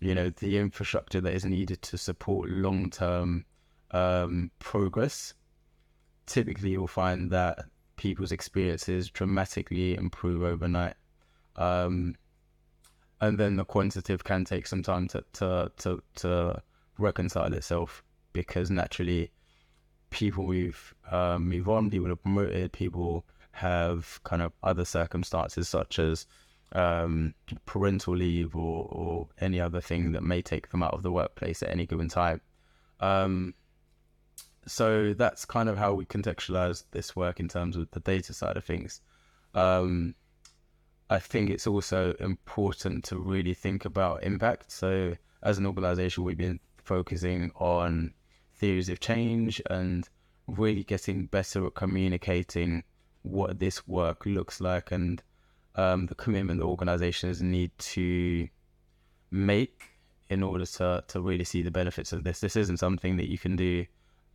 you 0.00 0.14
know 0.14 0.30
the 0.30 0.58
infrastructure 0.58 1.20
that 1.20 1.34
is 1.34 1.44
needed 1.44 1.82
to 1.82 1.98
support 1.98 2.48
long-term 2.48 3.44
um, 3.90 4.50
progress, 4.58 5.34
typically 6.26 6.70
you'll 6.70 6.86
find 6.86 7.30
that 7.30 7.64
people's 7.96 8.32
experiences 8.32 9.10
dramatically 9.10 9.94
improve 9.94 10.42
overnight. 10.42 10.94
Um, 11.56 12.14
and 13.20 13.36
then 13.36 13.56
the 13.56 13.64
quantitative 13.64 14.24
can 14.24 14.44
take 14.44 14.66
some 14.66 14.82
time 14.82 15.08
to 15.08 15.24
to 15.34 15.70
to, 15.78 16.02
to 16.16 16.62
reconcile 16.98 17.52
itself 17.52 18.02
because 18.32 18.70
naturally 18.70 19.30
people 20.10 20.46
move 20.46 20.94
um, 21.10 21.48
move 21.48 21.68
on, 21.68 21.90
people 21.90 22.10
are 22.10 22.16
promoted, 22.16 22.72
people 22.72 23.26
have 23.60 24.20
kind 24.24 24.42
of 24.42 24.52
other 24.62 24.84
circumstances 24.84 25.68
such 25.68 25.98
as 25.98 26.26
um, 26.72 27.34
parental 27.66 28.16
leave 28.16 28.56
or, 28.56 28.86
or 28.90 29.28
any 29.40 29.60
other 29.60 29.80
thing 29.80 30.12
that 30.12 30.22
may 30.22 30.40
take 30.40 30.70
them 30.70 30.82
out 30.82 30.94
of 30.94 31.02
the 31.02 31.12
workplace 31.12 31.62
at 31.62 31.70
any 31.70 31.86
given 31.86 32.08
time. 32.08 32.40
Um, 33.00 33.54
so 34.66 35.14
that's 35.14 35.44
kind 35.44 35.68
of 35.68 35.76
how 35.76 35.92
we 35.92 36.04
contextualize 36.06 36.84
this 36.90 37.14
work 37.14 37.40
in 37.40 37.48
terms 37.48 37.76
of 37.76 37.90
the 37.90 38.00
data 38.00 38.32
side 38.32 38.56
of 38.56 38.64
things. 38.64 39.02
Um, 39.54 40.14
I 41.10 41.18
think 41.18 41.50
it's 41.50 41.66
also 41.66 42.14
important 42.20 43.04
to 43.04 43.18
really 43.18 43.54
think 43.54 43.84
about 43.84 44.22
impact. 44.22 44.72
So 44.72 45.16
as 45.42 45.58
an 45.58 45.66
organization, 45.66 46.24
we've 46.24 46.38
been 46.38 46.60
focusing 46.78 47.50
on 47.56 48.14
theories 48.54 48.88
of 48.88 49.00
change 49.00 49.60
and 49.68 50.08
really 50.46 50.84
getting 50.84 51.26
better 51.26 51.66
at 51.66 51.74
communicating 51.74 52.84
what 53.22 53.58
this 53.58 53.86
work 53.86 54.24
looks 54.26 54.60
like 54.60 54.90
and 54.92 55.22
um, 55.76 56.06
the 56.06 56.14
commitment 56.14 56.60
that 56.60 56.66
organizations 56.66 57.42
need 57.42 57.70
to 57.78 58.48
make 59.30 59.90
in 60.28 60.42
order 60.42 60.64
to, 60.64 61.04
to 61.08 61.20
really 61.20 61.44
see 61.44 61.62
the 61.62 61.70
benefits 61.70 62.12
of 62.12 62.24
this. 62.24 62.40
This 62.40 62.56
isn't 62.56 62.78
something 62.78 63.16
that 63.16 63.28
you 63.28 63.38
can 63.38 63.56
do 63.56 63.86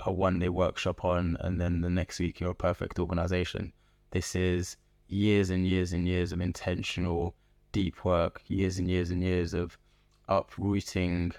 a 0.02 0.12
one 0.12 0.40
day 0.40 0.50
workshop 0.50 1.06
on 1.06 1.38
and 1.40 1.60
then 1.60 1.82
the 1.82 1.90
next 1.90 2.20
week 2.20 2.40
you're 2.40 2.52
a 2.52 2.56
perfect 2.56 3.00
organization. 3.00 3.72
This 4.12 4.36
is 4.36 4.78
years 5.08 5.50
and 5.50 5.66
years 5.66 5.94
and 5.94 6.08
years 6.08 6.32
of 6.32 6.42
intentional 6.42 7.36
deep 7.72 8.04
work, 8.04 8.42
years 8.48 8.78
and 8.78 8.90
years 8.90 9.12
and 9.12 9.22
years 9.24 9.54
of 9.54 9.78
uprooting 10.28 11.32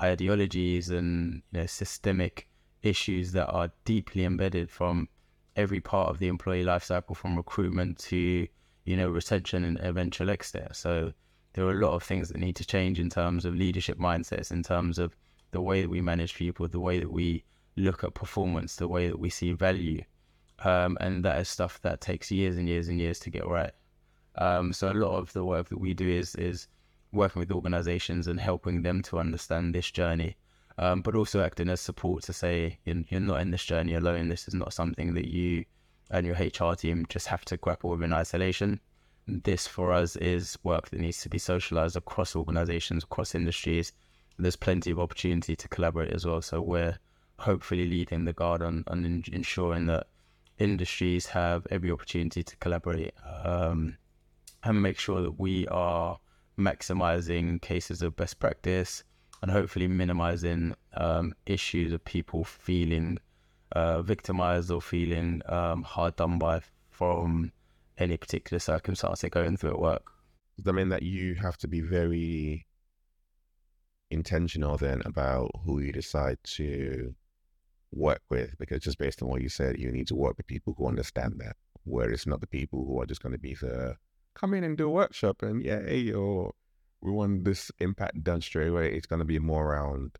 ideologies 0.00 0.88
and 0.88 1.42
you 1.52 1.60
know 1.60 1.66
systemic 1.66 2.48
issues 2.82 3.32
that 3.32 3.48
are 3.48 3.70
deeply 3.84 4.24
embedded 4.24 4.70
from 4.70 5.08
every 5.60 5.80
part 5.80 6.08
of 6.08 6.18
the 6.18 6.28
employee 6.28 6.64
lifecycle 6.64 7.16
from 7.16 7.36
recruitment 7.36 7.98
to 7.98 8.48
you 8.84 8.96
know 8.96 9.08
retention 9.08 9.64
and 9.64 9.78
eventual 9.80 10.30
exit. 10.30 10.74
So 10.74 11.12
there 11.52 11.64
are 11.66 11.78
a 11.78 11.86
lot 11.86 11.94
of 11.94 12.02
things 12.02 12.28
that 12.28 12.38
need 12.38 12.56
to 12.56 12.64
change 12.64 12.98
in 12.98 13.10
terms 13.10 13.44
of 13.44 13.54
leadership 13.54 13.98
mindsets 13.98 14.50
in 14.50 14.62
terms 14.62 14.98
of 14.98 15.16
the 15.50 15.60
way 15.60 15.82
that 15.82 15.90
we 15.90 16.00
manage 16.00 16.34
people 16.34 16.68
the 16.68 16.80
way 16.80 16.98
that 17.00 17.12
we 17.12 17.44
look 17.76 18.04
at 18.04 18.14
performance 18.14 18.76
the 18.76 18.88
way 18.88 19.08
that 19.08 19.18
we 19.18 19.30
see 19.30 19.52
value. 19.52 20.02
Um, 20.60 20.98
and 21.00 21.24
that 21.24 21.38
is 21.40 21.48
stuff 21.48 21.80
that 21.82 22.00
takes 22.00 22.30
years 22.30 22.56
and 22.56 22.68
years 22.68 22.88
and 22.88 22.98
years 22.98 23.18
to 23.20 23.30
get 23.30 23.46
right. 23.46 23.72
Um, 24.36 24.72
so 24.72 24.90
a 24.90 24.92
lot 24.92 25.16
of 25.16 25.32
the 25.32 25.44
work 25.44 25.68
that 25.70 25.80
we 25.80 25.94
do 25.94 26.08
is 26.08 26.34
is 26.36 26.68
working 27.12 27.40
with 27.40 27.50
organizations 27.50 28.28
and 28.28 28.38
helping 28.38 28.82
them 28.82 29.02
to 29.02 29.18
understand 29.18 29.74
this 29.74 29.90
journey 29.90 30.36
um, 30.80 31.02
but 31.02 31.14
also 31.14 31.42
acting 31.44 31.68
as 31.68 31.80
support 31.80 32.22
to 32.24 32.32
say 32.32 32.78
you're, 32.84 33.20
not 33.20 33.42
in 33.42 33.50
this 33.50 33.64
journey 33.64 33.94
alone. 33.94 34.30
This 34.30 34.48
is 34.48 34.54
not 34.54 34.72
something 34.72 35.12
that 35.12 35.28
you 35.28 35.66
and 36.10 36.26
your 36.26 36.34
HR 36.34 36.74
team 36.74 37.04
just 37.10 37.26
have 37.26 37.44
to 37.44 37.58
grapple 37.58 37.90
with 37.90 38.02
in 38.02 38.14
isolation. 38.14 38.80
This 39.28 39.66
for 39.66 39.92
us 39.92 40.16
is 40.16 40.58
work 40.64 40.88
that 40.88 40.98
needs 40.98 41.20
to 41.20 41.28
be 41.28 41.38
socialized 41.38 41.96
across 41.96 42.34
organizations, 42.34 43.04
across 43.04 43.34
industries. 43.34 43.92
There's 44.38 44.56
plenty 44.56 44.90
of 44.90 44.98
opportunity 44.98 45.54
to 45.54 45.68
collaborate 45.68 46.14
as 46.14 46.24
well. 46.24 46.40
So 46.40 46.62
we're 46.62 46.98
hopefully 47.38 47.86
leading 47.86 48.24
the 48.24 48.32
guard 48.32 48.62
on, 48.62 48.84
on 48.86 49.22
ensuring 49.30 49.84
that 49.86 50.06
industries 50.58 51.26
have 51.26 51.66
every 51.70 51.90
opportunity 51.90 52.42
to 52.42 52.56
collaborate 52.56 53.12
um, 53.44 53.98
and 54.64 54.82
make 54.82 54.98
sure 54.98 55.20
that 55.20 55.38
we 55.38 55.68
are 55.68 56.18
maximizing 56.58 57.60
cases 57.60 58.00
of 58.00 58.16
best 58.16 58.38
practice, 58.38 59.04
and 59.42 59.50
hopefully 59.50 59.88
minimizing 59.88 60.74
um, 60.94 61.32
issues 61.46 61.92
of 61.92 62.04
people 62.04 62.44
feeling 62.44 63.18
uh, 63.72 64.02
victimized 64.02 64.70
or 64.70 64.80
feeling 64.80 65.42
um, 65.46 65.82
hard 65.82 66.16
done 66.16 66.38
by 66.38 66.60
from 66.90 67.52
any 67.98 68.16
particular 68.16 68.58
circumstance 68.58 69.20
they're 69.20 69.30
going 69.30 69.56
through 69.56 69.70
at 69.70 69.80
work. 69.80 70.12
Does 70.56 70.64
that 70.64 70.72
mean 70.72 70.88
that 70.90 71.02
you 71.02 71.36
have 71.36 71.56
to 71.58 71.68
be 71.68 71.80
very 71.80 72.66
intentional 74.10 74.76
then 74.76 75.00
about 75.04 75.50
who 75.64 75.80
you 75.80 75.92
decide 75.92 76.38
to 76.42 77.14
work 77.92 78.22
with? 78.28 78.58
Because 78.58 78.82
just 78.82 78.98
based 78.98 79.22
on 79.22 79.28
what 79.28 79.40
you 79.40 79.48
said, 79.48 79.78
you 79.78 79.90
need 79.90 80.08
to 80.08 80.14
work 80.14 80.36
with 80.36 80.46
people 80.46 80.74
who 80.76 80.86
understand 80.86 81.34
that, 81.38 81.56
where 81.84 82.10
it's 82.10 82.26
not 82.26 82.40
the 82.40 82.46
people 82.46 82.84
who 82.84 83.00
are 83.00 83.06
just 83.06 83.22
going 83.22 83.32
to 83.32 83.38
be 83.38 83.54
the 83.54 83.96
come 84.34 84.54
in 84.54 84.64
and 84.64 84.76
do 84.78 84.86
a 84.86 84.90
workshop 84.90 85.42
and 85.42 85.62
yeah, 85.64 85.80
or 86.14 86.52
we 87.02 87.10
want 87.12 87.44
this 87.44 87.70
impact 87.78 88.22
done 88.22 88.40
straight 88.40 88.68
away. 88.68 88.92
It's 88.92 89.06
going 89.06 89.20
to 89.20 89.24
be 89.24 89.38
more 89.38 89.72
around 89.72 90.12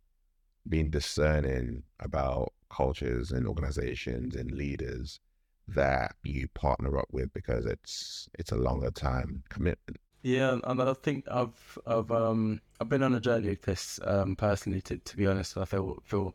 being 0.68 0.90
discerning 0.90 1.82
about 2.00 2.52
cultures 2.70 3.32
and 3.32 3.46
organizations 3.46 4.36
and 4.36 4.52
leaders 4.52 5.20
that 5.68 6.14
you 6.22 6.48
partner 6.48 6.98
up 6.98 7.08
with 7.12 7.32
because 7.32 7.64
it's 7.66 8.28
it's 8.38 8.52
a 8.52 8.56
longer 8.56 8.90
time 8.90 9.42
commitment. 9.48 9.98
Yeah, 10.22 10.58
and 10.64 10.82
I 10.82 10.92
think 10.94 11.26
I've 11.30 11.78
I've 11.86 12.10
um 12.10 12.60
I've 12.80 12.88
been 12.88 13.02
on 13.02 13.14
a 13.14 13.20
journey 13.20 13.50
with 13.50 13.62
this 13.62 14.00
um 14.04 14.36
personally. 14.36 14.80
To 14.82 14.98
to 14.98 15.16
be 15.16 15.26
honest, 15.26 15.56
I 15.56 15.64
feel 15.64 15.98
feel 16.04 16.34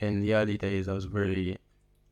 in 0.00 0.20
the 0.20 0.34
early 0.34 0.58
days 0.58 0.88
I 0.88 0.92
was 0.92 1.08
really 1.08 1.58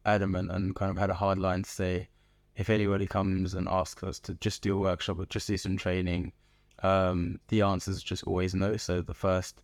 adamant 0.05 0.51
and 0.51 0.75
kind 0.75 0.91
of 0.91 0.99
had 0.99 1.11
a 1.11 1.15
hard 1.15 1.39
line 1.39 1.63
to 1.63 1.71
say 1.71 2.09
if 2.57 2.71
anybody 2.71 3.07
comes 3.07 3.55
and 3.55 3.69
asks 3.69 4.03
us 4.03 4.19
to 4.21 4.35
just 4.35 4.63
do 4.63 4.77
a 4.77 4.81
workshop 4.81 5.19
or 5.19 5.27
just 5.27 5.49
do 5.49 5.57
some 5.57 5.77
training 5.77 6.33
um, 6.83 7.39
the 7.49 7.63
answer 7.63 7.91
is 7.91 8.03
just 8.03 8.25
always 8.25 8.55
no. 8.55 8.77
So 8.77 9.03
the 9.03 9.15
first 9.15 9.63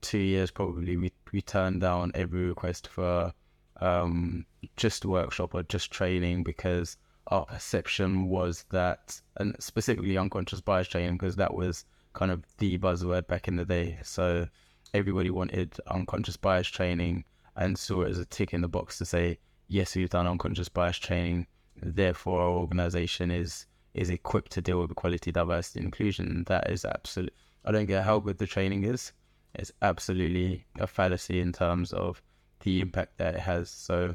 two 0.00 0.18
years, 0.18 0.50
probably 0.50 0.96
we, 0.96 1.12
we 1.32 1.42
turned 1.42 1.80
down 1.80 2.12
every 2.14 2.46
request 2.46 2.88
for 2.88 3.32
um, 3.80 4.44
just 4.76 5.04
workshop 5.04 5.54
or 5.54 5.62
just 5.64 5.90
training 5.90 6.42
because 6.42 6.96
our 7.28 7.44
perception 7.44 8.28
was 8.28 8.64
that, 8.70 9.20
and 9.36 9.54
specifically 9.60 10.16
unconscious 10.16 10.60
bias 10.60 10.88
training, 10.88 11.18
because 11.18 11.36
that 11.36 11.54
was 11.54 11.84
kind 12.14 12.30
of 12.30 12.44
the 12.58 12.78
buzzword 12.78 13.26
back 13.26 13.48
in 13.48 13.56
the 13.56 13.64
day. 13.64 13.98
So 14.02 14.48
everybody 14.94 15.30
wanted 15.30 15.76
unconscious 15.88 16.36
bias 16.36 16.68
training 16.68 17.24
and 17.56 17.78
saw 17.78 18.02
it 18.02 18.10
as 18.10 18.18
a 18.18 18.24
tick 18.24 18.54
in 18.54 18.62
the 18.62 18.68
box 18.68 18.98
to 18.98 19.04
say, 19.04 19.38
yes, 19.68 19.94
we've 19.94 20.08
done 20.08 20.26
unconscious 20.26 20.68
bias 20.68 20.96
training. 20.96 21.46
Therefore, 21.80 22.40
our 22.40 22.50
organization 22.50 23.30
is 23.30 23.66
is 23.98 24.10
equipped 24.10 24.52
to 24.52 24.60
deal 24.60 24.80
with 24.80 24.90
equality, 24.90 25.32
diversity, 25.32 25.80
inclusion. 25.80 26.44
That 26.46 26.70
is 26.70 26.84
absolute. 26.84 27.34
I 27.64 27.72
don't 27.72 27.86
care 27.86 28.02
how 28.02 28.18
good 28.18 28.38
the 28.38 28.46
training 28.46 28.84
is. 28.84 29.12
It's 29.54 29.72
absolutely 29.82 30.66
a 30.78 30.86
fallacy 30.86 31.40
in 31.40 31.52
terms 31.52 31.92
of 31.92 32.22
the 32.60 32.80
impact 32.80 33.18
that 33.18 33.34
it 33.34 33.40
has. 33.40 33.70
So, 33.70 34.14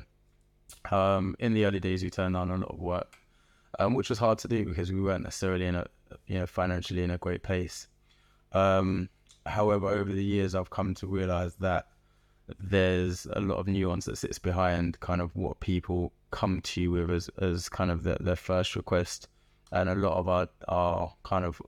um, 0.92 1.36
in 1.40 1.54
the 1.54 1.66
early 1.66 1.80
days, 1.80 2.04
we 2.04 2.10
turned 2.10 2.38
on 2.38 2.50
a 2.50 2.58
lot 2.58 2.72
of 2.72 2.80
work, 2.80 3.18
um, 3.80 3.94
which 3.94 4.10
was 4.10 4.20
hard 4.20 4.38
to 4.40 4.48
do 4.48 4.66
because 4.66 4.92
we 4.92 5.02
weren't 5.02 5.24
necessarily 5.24 5.66
in 5.66 5.76
a, 5.76 5.86
you 6.28 6.40
know, 6.40 6.46
financially 6.46 7.04
in 7.04 7.12
a 7.12 7.18
great 7.18 7.44
place. 7.44 7.88
Um, 8.54 9.10
however, 9.46 9.88
over 9.88 10.12
the 10.12 10.24
years, 10.24 10.56
I've 10.56 10.70
come 10.70 10.94
to 10.96 11.08
realize 11.08 11.56
that 11.56 11.88
there's 12.60 13.26
a 13.32 13.40
lot 13.40 13.58
of 13.58 13.68
nuance 13.68 14.06
that 14.06 14.18
sits 14.18 14.40
behind 14.40 15.00
kind 15.00 15.22
of 15.22 15.36
what 15.36 15.60
people 15.60 16.12
come 16.32 16.62
to 16.62 16.82
you 16.82 16.92
with 16.92 17.10
as, 17.10 17.30
as 17.40 17.70
kind 17.70 17.92
of 17.92 18.04
the, 18.04 18.18
their 18.20 18.36
first 18.36 18.76
request. 18.76 19.28
And 19.74 19.90
a 19.90 19.96
lot 19.96 20.18
of 20.18 20.30
our, 20.30 20.48
our 20.68 21.16
kind 21.24 21.44
of 21.44 21.60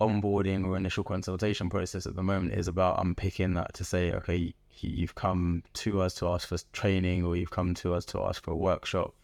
onboarding 0.00 0.64
or 0.64 0.76
initial 0.76 1.02
consultation 1.02 1.68
process 1.68 2.06
at 2.06 2.14
the 2.14 2.22
moment 2.22 2.54
is 2.54 2.68
about 2.68 3.00
unpicking 3.04 3.54
that 3.54 3.74
to 3.74 3.84
say, 3.84 4.12
okay, 4.12 4.54
you've 4.78 5.16
come 5.16 5.64
to 5.74 6.00
us 6.00 6.14
to 6.14 6.28
ask 6.28 6.46
for 6.46 6.58
training 6.72 7.24
or 7.24 7.36
you've 7.36 7.50
come 7.50 7.74
to 7.74 7.92
us 7.92 8.04
to 8.04 8.22
ask 8.22 8.44
for 8.44 8.52
a 8.52 8.56
workshop. 8.56 9.14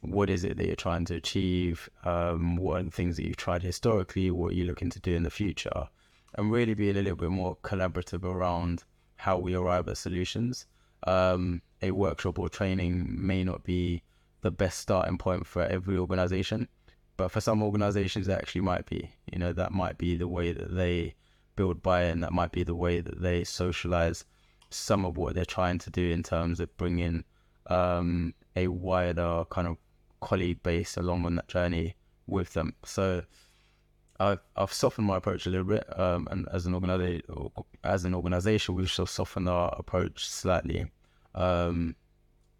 What 0.00 0.30
is 0.30 0.42
it 0.42 0.56
that 0.56 0.66
you're 0.66 0.74
trying 0.74 1.04
to 1.06 1.14
achieve? 1.14 1.88
Um, 2.04 2.56
what 2.56 2.80
are 2.80 2.84
the 2.84 2.90
things 2.90 3.16
that 3.16 3.24
you've 3.24 3.36
tried 3.36 3.62
historically? 3.62 4.32
What 4.32 4.50
are 4.50 4.56
you 4.56 4.64
looking 4.64 4.90
to 4.90 5.00
do 5.00 5.14
in 5.14 5.22
the 5.22 5.30
future? 5.30 5.88
And 6.34 6.50
really 6.50 6.74
being 6.74 6.96
a 6.96 7.02
little 7.02 7.16
bit 7.16 7.30
more 7.30 7.56
collaborative 7.62 8.24
around 8.24 8.82
how 9.14 9.38
we 9.38 9.54
arrive 9.54 9.86
at 9.86 9.96
solutions. 9.96 10.66
Um, 11.06 11.62
a 11.82 11.92
workshop 11.92 12.40
or 12.40 12.48
training 12.48 13.06
may 13.08 13.44
not 13.44 13.62
be 13.62 14.02
the 14.40 14.50
best 14.50 14.80
starting 14.80 15.18
point 15.18 15.46
for 15.46 15.62
every 15.62 15.96
organization 15.96 16.66
but 17.18 17.32
for 17.32 17.40
some 17.42 17.62
organizations, 17.62 18.28
it 18.28 18.32
actually 18.32 18.62
might 18.62 18.86
be. 18.86 19.10
You 19.30 19.38
know, 19.40 19.52
that 19.52 19.72
might 19.72 19.98
be 19.98 20.16
the 20.16 20.28
way 20.28 20.52
that 20.52 20.74
they 20.74 21.16
build 21.56 21.82
buy-in. 21.82 22.20
That 22.20 22.32
might 22.32 22.52
be 22.52 22.62
the 22.62 22.76
way 22.76 23.00
that 23.00 23.20
they 23.20 23.44
socialize 23.44 24.24
some 24.70 25.04
of 25.04 25.18
what 25.18 25.34
they're 25.34 25.44
trying 25.44 25.78
to 25.80 25.90
do 25.90 26.10
in 26.10 26.22
terms 26.22 26.60
of 26.60 26.74
bringing 26.76 27.24
um, 27.66 28.34
a 28.54 28.68
wider 28.68 29.44
kind 29.50 29.66
of 29.66 29.76
colleague 30.20 30.62
base 30.62 30.96
along 30.96 31.26
on 31.26 31.34
that 31.34 31.48
journey 31.48 31.96
with 32.28 32.52
them. 32.52 32.74
So 32.84 33.24
I've, 34.20 34.38
I've 34.54 34.72
softened 34.72 35.08
my 35.08 35.16
approach 35.16 35.44
a 35.46 35.50
little 35.50 35.66
bit, 35.66 35.84
um, 35.98 36.28
and 36.30 36.46
as 36.52 36.66
an 36.66 36.74
organization, 36.74 37.22
as 37.82 38.04
an 38.04 38.14
organization, 38.14 38.76
we've 38.76 38.96
of 38.96 39.10
softened 39.10 39.48
our 39.48 39.74
approach 39.76 40.28
slightly, 40.28 40.86
um, 41.34 41.96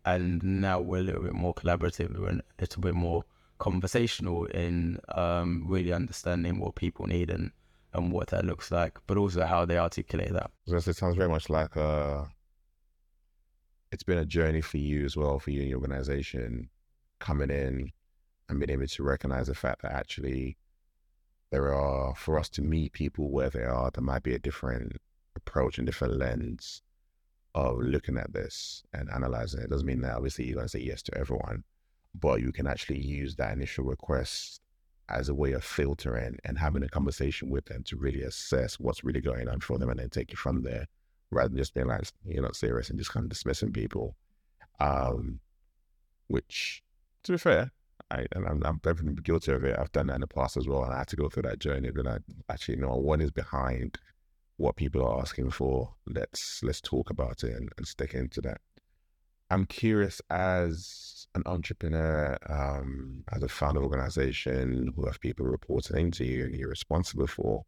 and 0.05 0.43
now 0.43 0.81
we're 0.81 0.99
a 0.99 1.03
little 1.03 1.23
bit 1.23 1.35
more 1.35 1.55
collaborative 1.55 2.19
We're 2.19 2.31
a 2.31 2.43
little 2.61 2.83
bit 2.83 2.95
more 2.95 3.25
conversational 3.59 4.45
in 4.47 4.99
um, 5.09 5.65
really 5.67 5.93
understanding 5.93 6.59
what 6.59 6.75
people 6.75 7.07
need 7.07 7.31
and 7.31 7.53
and 7.95 8.13
what 8.13 8.29
that 8.29 8.45
looks 8.45 8.71
like, 8.71 8.99
but 9.07 9.17
also 9.17 9.47
how 9.47 9.65
they 9.65 9.79
articulate 9.79 10.33
that. 10.33 10.51
It 10.67 10.97
sounds 10.97 11.17
very 11.17 11.29
much 11.29 11.49
like. 11.49 11.77
Uh, 11.77 12.25
it's 13.91 14.03
been 14.03 14.19
a 14.19 14.27
journey 14.27 14.61
for 14.61 14.77
you 14.77 15.07
as 15.07 15.17
well, 15.17 15.39
for 15.39 15.51
you 15.51 15.61
and 15.61 15.71
your 15.71 15.79
organization, 15.79 16.69
coming 17.21 17.51
in 17.51 17.91
and 18.49 18.59
being 18.59 18.71
able 18.71 18.87
to 18.87 19.03
recognize 19.03 19.47
the 19.47 19.55
fact 19.55 19.83
that 19.83 19.93
actually 19.93 20.57
there 21.51 21.73
are 21.73 22.15
for 22.15 22.39
us 22.39 22.49
to 22.51 22.63
meet 22.63 22.93
people 22.93 23.31
where 23.31 23.51
they 23.51 23.65
are, 23.65 23.91
there 23.91 24.05
might 24.05 24.23
be 24.23 24.35
a 24.35 24.39
different 24.39 24.93
approach 25.37 25.79
and 25.79 25.87
different 25.87 26.19
lens 26.19 26.83
of 27.55 27.79
looking 27.79 28.19
at 28.19 28.33
this 28.33 28.83
and 28.93 29.09
analyzing 29.11 29.61
it 29.61 29.71
doesn't 29.71 29.87
mean 29.87 30.03
that 30.03 30.15
obviously 30.15 30.45
you're 30.45 30.55
going 30.55 30.67
to 30.67 30.71
say 30.71 30.81
yes 30.81 31.03
to 31.03 31.17
everyone, 31.17 31.65
but 32.21 32.41
you 32.41 32.53
can 32.53 32.66
actually 32.66 33.01
use 33.01 33.37
that 33.37 33.53
initial 33.53 33.85
request 33.85 34.61
as 35.09 35.29
a 35.29 35.35
way 35.35 35.53
of 35.53 35.64
filtering 35.64 36.39
and 36.45 36.59
having 36.59 36.83
a 36.83 36.89
conversation 36.89 37.49
with 37.49 37.64
them 37.66 37.83
to 37.83 37.97
really 37.97 38.23
assess 38.23 38.79
what's 38.79 39.05
really 39.05 39.21
going 39.21 39.49
on 39.49 39.61
for 39.61 39.79
them 39.79 39.89
and 39.89 39.99
then 39.99 40.11
take 40.11 40.33
it 40.33 40.39
from 40.39 40.62
there 40.62 40.87
rather 41.31 41.49
than 41.49 41.59
just 41.59 41.75
being 41.75 41.87
like, 41.87 42.03
you're 42.25 42.43
not 42.43 42.57
serious 42.57 42.91
and 42.91 42.99
just 42.99 43.12
kind 43.12 43.25
of 43.25 43.31
dismissing 43.31 43.73
people. 43.73 44.16
Um, 44.81 45.41
which, 46.29 46.83
to 47.25 47.33
be 47.33 47.39
fair, 47.39 47.73
I, 48.11 48.27
and 48.33 48.47
I'm, 48.47 48.62
I'm 48.64 48.81
definitely 48.83 49.23
guilty 49.23 49.53
of 49.53 49.64
it. 49.64 49.79
I've 49.79 49.93
done 49.93 50.09
that 50.09 50.16
in 50.16 50.21
the 50.21 50.27
past 50.27 50.57
as 50.57 50.69
well. 50.69 50.85
And 50.85 50.93
I 50.93 50.99
had 50.99 51.09
to 51.09 51.16
go 51.16 51.29
through 51.29 51.45
that 51.45 51.59
journey. 51.59 51.91
Then 51.91 52.07
I 52.07 52.19
actually 52.51 52.77
know 52.77 52.97
what 52.97 53.21
is 53.21 53.31
behind 53.31 53.99
what 54.57 54.77
people 54.77 55.05
are 55.05 55.21
asking 55.21 55.51
for. 55.51 55.95
Let's, 56.07 56.62
let's 56.62 56.81
talk 56.81 57.11
about 57.11 57.45
it 57.45 57.55
and, 57.55 57.71
and 57.77 57.87
stick 57.87 58.14
into 58.14 58.41
that. 58.43 58.61
I'm 59.51 59.65
curious 59.65 60.21
as 60.31 61.27
an 61.35 61.43
entrepreneur, 61.47 62.37
um, 62.49 63.25
as 63.33 63.43
a 63.43 63.49
founder 63.49 63.83
organization 63.83 64.93
who 64.95 65.07
have 65.07 65.21
people 65.21 65.47
reporting 65.47 65.97
into 65.99 66.25
you 66.25 66.45
and 66.45 66.55
you're 66.55 66.69
responsible 66.69 67.27
for, 67.27 67.65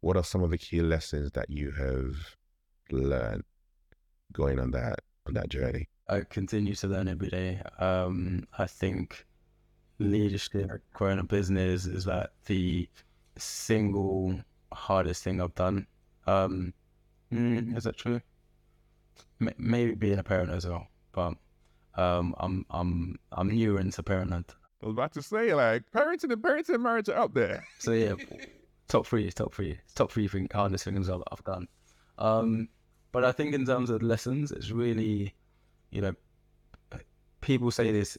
what 0.00 0.16
are 0.16 0.24
some 0.24 0.42
of 0.42 0.50
the 0.50 0.58
key 0.58 0.80
lessons 0.80 1.30
that 1.32 1.48
you 1.48 1.70
have 1.72 2.36
learned 2.90 3.44
going 4.32 4.58
on 4.58 4.72
that 4.72 5.00
on 5.26 5.34
that 5.34 5.48
journey? 5.48 5.88
I 6.08 6.20
continue 6.20 6.74
to 6.74 6.88
learn 6.88 7.08
every 7.08 7.28
day. 7.28 7.60
Um, 7.78 8.46
I 8.58 8.66
think 8.66 9.26
leadership, 9.98 10.82
growing 10.92 11.18
a 11.18 11.24
business 11.24 11.86
is 11.86 12.06
like 12.06 12.30
the 12.46 12.88
single 13.36 14.40
hardest 14.72 15.22
thing 15.22 15.40
I've 15.40 15.54
done. 15.54 15.86
Um, 16.26 16.74
mm, 17.32 17.76
is 17.76 17.84
that 17.84 17.96
true? 17.96 18.20
maybe 19.58 19.94
being 19.94 20.18
a 20.18 20.22
parent 20.22 20.50
as 20.50 20.66
well 20.66 20.88
but 21.16 21.34
um, 22.00 22.34
I'm 22.38 22.64
I'm 22.70 23.18
I'm 23.32 23.48
new 23.48 23.78
into 23.78 24.02
parenthood. 24.04 24.44
I 24.82 24.86
was 24.86 24.92
about 24.92 25.14
to 25.14 25.22
say 25.22 25.54
like 25.54 25.90
parenting 25.90 26.30
and 26.30 26.42
parenting 26.42 26.74
and 26.74 26.82
marriage 26.82 27.08
are 27.08 27.18
up 27.18 27.34
there. 27.34 27.66
So 27.80 27.92
yeah, 27.92 28.14
top 28.86 29.06
three, 29.06 29.32
top 29.32 29.54
three, 29.54 29.78
top 29.94 30.12
three 30.12 30.28
thing, 30.28 30.48
hardest 30.52 30.84
things 30.84 31.08
I've, 31.08 31.22
I've 31.32 31.42
done. 31.42 31.66
Um, 32.18 32.68
but 33.10 33.24
I 33.24 33.32
think 33.32 33.54
in 33.54 33.64
terms 33.64 33.90
of 33.90 34.02
lessons, 34.02 34.52
it's 34.52 34.70
really, 34.70 35.34
you 35.90 36.02
know, 36.02 36.14
people 37.40 37.70
say 37.70 37.90
this 37.90 38.18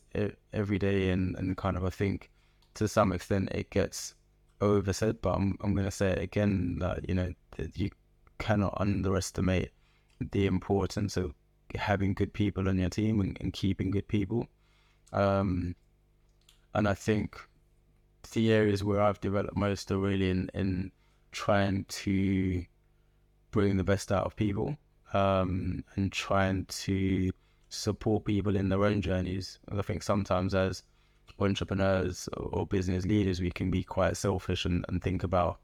every 0.51 0.79
day, 0.79 1.11
and, 1.11 1.35
and 1.37 1.55
kind 1.55 1.77
of 1.77 1.85
I 1.85 1.91
think 1.91 2.31
to 2.73 2.87
some 2.87 3.11
extent 3.11 3.49
it 3.51 3.69
gets 3.69 4.15
oversaid, 4.59 5.21
but 5.21 5.35
I'm 5.35 5.55
I'm 5.61 5.75
gonna 5.75 5.91
say 5.91 6.09
it 6.09 6.19
again 6.19 6.79
that 6.79 7.07
you 7.07 7.13
know 7.13 7.31
that 7.57 7.77
you 7.77 7.91
cannot 8.39 8.73
underestimate 8.77 9.69
the 10.31 10.47
importance 10.47 11.15
of 11.17 11.33
having 11.75 12.13
good 12.13 12.33
people 12.33 12.67
on 12.69 12.77
your 12.77 12.89
team 12.89 13.19
and, 13.19 13.37
and 13.41 13.53
keeping 13.53 13.91
good 13.91 14.07
people. 14.07 14.47
Um, 15.13 15.75
and 16.73 16.87
I 16.87 16.93
think 16.93 17.39
the 18.33 18.51
areas 18.51 18.83
where 18.83 19.01
I've 19.01 19.21
developed 19.21 19.57
most 19.57 19.91
are 19.91 19.97
really 19.97 20.29
in, 20.29 20.49
in 20.53 20.91
trying 21.31 21.85
to 21.85 22.65
bring 23.51 23.77
the 23.77 23.83
best 23.83 24.11
out 24.11 24.25
of 24.25 24.35
people 24.35 24.77
um, 25.13 25.83
and 25.95 26.11
trying 26.11 26.65
to 26.65 27.31
support 27.69 28.25
people 28.25 28.55
in 28.55 28.69
their 28.69 28.83
own 28.83 29.01
journeys. 29.01 29.59
I 29.71 29.81
think 29.81 30.03
sometimes 30.03 30.53
as 30.53 30.83
entrepreneurs 31.39 32.27
or 32.35 32.65
business 32.65 33.05
leaders, 33.05 33.41
we 33.41 33.51
can 33.51 33.71
be 33.71 33.83
quite 33.83 34.17
selfish 34.17 34.65
and, 34.65 34.85
and 34.87 35.01
think 35.01 35.23
about 35.23 35.59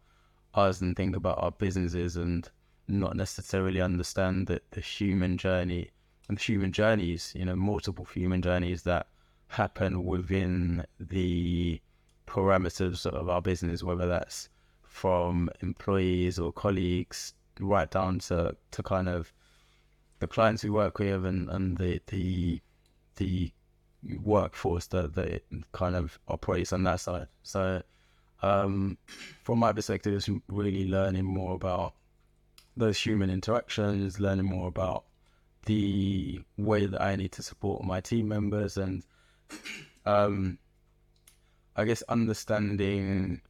us 0.53 0.81
and 0.81 0.95
think 0.95 1.15
about 1.15 1.41
our 1.41 1.51
businesses 1.51 2.15
and 2.15 2.49
not 2.87 3.15
necessarily 3.15 3.81
understand 3.81 4.47
that 4.47 4.69
the 4.71 4.81
human 4.81 5.37
journey 5.37 5.89
and 6.27 6.37
the 6.37 6.41
human 6.41 6.71
journeys, 6.71 7.33
you 7.35 7.45
know, 7.45 7.55
multiple 7.55 8.05
human 8.05 8.41
journeys 8.41 8.83
that 8.83 9.07
happen 9.47 10.05
within 10.05 10.85
the 10.99 11.81
parameters 12.27 13.05
of 13.05 13.29
our 13.29 13.41
business, 13.41 13.83
whether 13.83 14.07
that's 14.07 14.49
from 14.83 15.49
employees 15.61 16.39
or 16.39 16.51
colleagues 16.51 17.33
right 17.59 17.91
down 17.91 18.19
to, 18.19 18.55
to 18.71 18.83
kind 18.83 19.09
of 19.09 19.33
the 20.19 20.27
clients 20.27 20.63
we 20.63 20.69
work 20.69 20.99
with 20.99 21.25
and, 21.25 21.49
and 21.49 21.77
the 21.77 22.01
the 22.07 22.61
the 23.17 23.51
workforce 24.23 24.87
that, 24.87 25.13
that 25.15 25.43
kind 25.71 25.95
of 25.95 26.19
operates 26.27 26.73
on 26.73 26.83
that 26.83 26.99
side. 26.99 27.27
So 27.43 27.81
um, 28.41 28.97
from 29.43 29.59
my 29.59 29.71
perspective, 29.71 30.13
it's 30.13 30.29
really 30.47 30.87
learning 30.87 31.25
more 31.25 31.55
about 31.55 31.93
those 32.75 32.99
human 32.99 33.29
interactions, 33.29 34.19
learning 34.19 34.45
more 34.45 34.67
about 34.67 35.05
the 35.65 36.41
way 36.57 36.85
that 36.85 37.01
I 37.01 37.15
need 37.15 37.31
to 37.33 37.43
support 37.43 37.83
my 37.83 38.01
team 38.01 38.27
members 38.27 38.77
and 38.77 39.03
um, 40.05 40.57
I 41.75 41.85
guess 41.85 42.01
understanding 42.03 43.41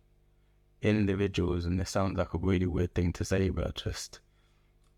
individuals 0.81 1.65
and 1.65 1.79
this 1.79 1.89
sounds 1.89 2.17
like 2.17 2.33
a 2.33 2.37
really 2.37 2.67
weird 2.67 2.93
thing 2.93 3.13
to 3.13 3.25
say 3.25 3.49
but 3.49 3.75
just 3.75 4.19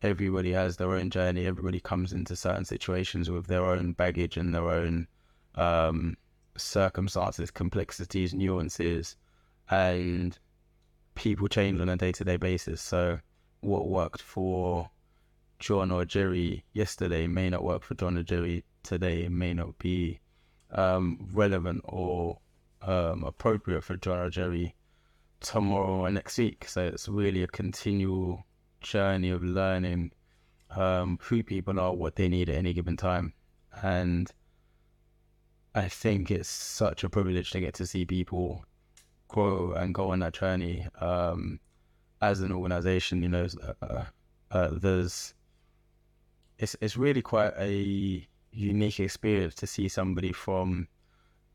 everybody 0.01 0.51
has 0.51 0.77
their 0.77 0.91
own 0.91 1.11
journey 1.11 1.45
everybody 1.45 1.79
comes 1.79 2.11
into 2.11 2.35
certain 2.35 2.65
situations 2.65 3.29
with 3.29 3.45
their 3.45 3.63
own 3.63 3.93
baggage 3.93 4.35
and 4.35 4.53
their 4.53 4.67
own 4.67 5.07
um, 5.53 6.17
circumstances 6.57 7.51
complexities 7.51 8.33
nuances 8.33 9.15
and 9.69 10.37
people 11.15 11.47
change 11.47 11.79
on 11.79 11.89
a 11.89 11.95
day-to-day 11.95 12.37
basis. 12.37 12.81
So 12.81 13.19
what 13.65 13.87
worked 13.87 14.21
for 14.21 14.89
John 15.59 15.91
or 15.91 16.05
Jerry 16.05 16.63
yesterday 16.73 17.27
may 17.27 17.49
not 17.49 17.63
work 17.63 17.83
for 17.83 17.95
John 17.95 18.17
or 18.17 18.23
Jerry 18.23 18.63
today, 18.83 19.27
may 19.27 19.53
not 19.53 19.77
be 19.79 20.19
um, 20.71 21.27
relevant 21.33 21.81
or 21.85 22.39
um, 22.81 23.23
appropriate 23.23 23.83
for 23.83 23.97
John 23.97 24.19
or 24.19 24.29
Jerry 24.29 24.75
tomorrow 25.39 26.01
or 26.01 26.11
next 26.11 26.37
week. 26.37 26.67
So 26.67 26.85
it's 26.85 27.07
really 27.07 27.43
a 27.43 27.47
continual 27.47 28.45
journey 28.81 29.31
of 29.31 29.43
learning 29.43 30.11
um, 30.69 31.17
who 31.21 31.41
people 31.41 31.79
are, 31.79 31.93
what 31.93 32.15
they 32.15 32.29
need 32.29 32.49
at 32.49 32.55
any 32.55 32.73
given 32.73 32.97
time. 32.97 33.33
And 33.81 34.31
I 35.73 35.89
think 35.89 36.31
it's 36.31 36.49
such 36.49 37.03
a 37.03 37.09
privilege 37.09 37.51
to 37.51 37.59
get 37.59 37.73
to 37.75 37.87
see 37.87 38.05
people 38.05 38.63
grow 39.27 39.73
and 39.73 39.93
go 39.93 40.11
on 40.11 40.19
that 40.19 40.33
journey. 40.33 40.87
Um, 41.01 41.59
as 42.31 42.41
an 42.41 42.51
organization, 42.51 43.21
you 43.23 43.29
know, 43.29 43.47
uh, 43.81 44.03
uh, 44.51 44.69
there's 44.71 45.33
it's 46.57 46.75
it's 46.81 46.97
really 46.97 47.21
quite 47.21 47.53
a 47.57 48.27
unique 48.51 48.99
experience 48.99 49.55
to 49.55 49.67
see 49.67 49.87
somebody 49.87 50.31
from 50.31 50.87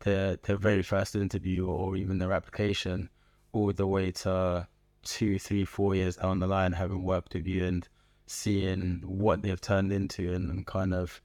their 0.01 0.37
their 0.37 0.57
very 0.57 0.83
first 0.83 1.15
interview 1.15 1.67
or 1.67 1.97
even 1.97 2.19
their 2.19 2.33
application 2.33 3.09
all 3.53 3.73
the 3.73 3.87
way 3.87 4.11
to 4.13 4.67
two, 5.03 5.39
three, 5.39 5.65
four 5.65 5.95
years 5.95 6.17
down 6.17 6.41
the 6.41 6.47
line, 6.47 6.73
having 6.73 7.03
worked 7.03 7.35
with 7.35 7.47
you 7.47 7.65
and 7.65 7.89
seeing 8.27 9.03
what 9.05 9.43
they've 9.43 9.61
turned 9.61 9.93
into 9.93 10.33
and, 10.33 10.51
and 10.51 10.67
kind 10.67 10.95
of 10.95 11.21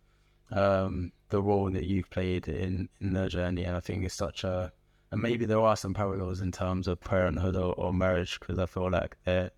um, 0.52 1.12
the 1.30 1.42
role 1.42 1.70
that 1.70 1.86
you've 1.86 2.10
played 2.10 2.48
in, 2.48 2.90
in 3.02 3.14
their 3.14 3.28
journey. 3.28 3.64
And 3.64 3.76
I 3.76 3.80
think 3.80 4.04
it's 4.04 4.16
such 4.16 4.44
a, 4.44 4.72
and 5.16 5.24
maybe 5.24 5.46
there 5.46 5.62
are 5.62 5.78
some 5.78 5.94
parallels 5.94 6.42
in 6.42 6.52
terms 6.52 6.90
of 6.90 7.00
parenthood 7.00 7.56
or, 7.56 7.74
or 7.76 7.94
marriage 7.94 8.38
because 8.38 8.60
I 8.60 8.66
feel 8.66 8.92
like 8.92 9.16
they're, 9.24 9.50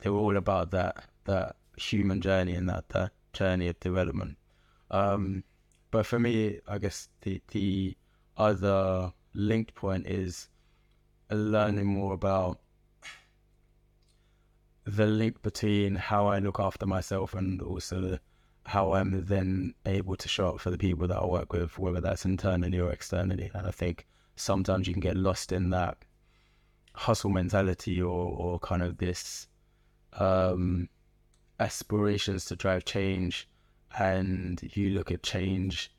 they're 0.00 0.10
all 0.10 0.36
about 0.36 0.72
that, 0.72 1.04
that 1.26 1.54
human 1.76 2.20
journey 2.20 2.56
and 2.56 2.68
that, 2.68 2.88
that 2.88 3.12
journey 3.32 3.68
of 3.68 3.78
development. 3.78 4.36
Um, 4.90 5.44
but 5.92 6.06
for 6.06 6.18
me, 6.18 6.58
I 6.66 6.78
guess 6.78 7.08
the, 7.20 7.40
the 7.52 7.96
other 8.36 9.12
linked 9.32 9.76
point 9.76 10.08
is 10.08 10.48
learning 11.30 11.86
more 11.86 12.12
about 12.12 12.58
the 14.82 15.06
link 15.06 15.40
between 15.42 15.94
how 15.94 16.26
I 16.26 16.40
look 16.40 16.58
after 16.58 16.84
myself 16.84 17.34
and 17.34 17.62
also 17.62 18.18
how 18.66 18.94
I'm 18.94 19.24
then 19.24 19.72
able 19.86 20.16
to 20.16 20.26
show 20.26 20.48
up 20.48 20.60
for 20.60 20.72
the 20.72 20.78
people 20.78 21.06
that 21.06 21.16
I 21.16 21.26
work 21.26 21.52
with, 21.52 21.78
whether 21.78 22.00
that's 22.00 22.24
internally 22.24 22.80
or 22.80 22.90
externally. 22.90 23.52
And 23.54 23.68
I 23.68 23.70
think 23.70 24.08
sometimes 24.40 24.86
you 24.86 24.94
can 24.94 25.00
get 25.00 25.16
lost 25.16 25.52
in 25.52 25.70
that 25.70 25.98
hustle 26.94 27.30
mentality 27.30 28.00
or, 28.00 28.08
or 28.08 28.58
kind 28.58 28.82
of 28.82 28.98
this 28.98 29.46
um, 30.14 30.88
aspirations 31.58 32.44
to 32.46 32.56
drive 32.56 32.84
change. 32.84 33.48
And 33.98 34.60
you 34.74 34.90
look 34.90 35.10
at 35.10 35.22
change 35.22 35.92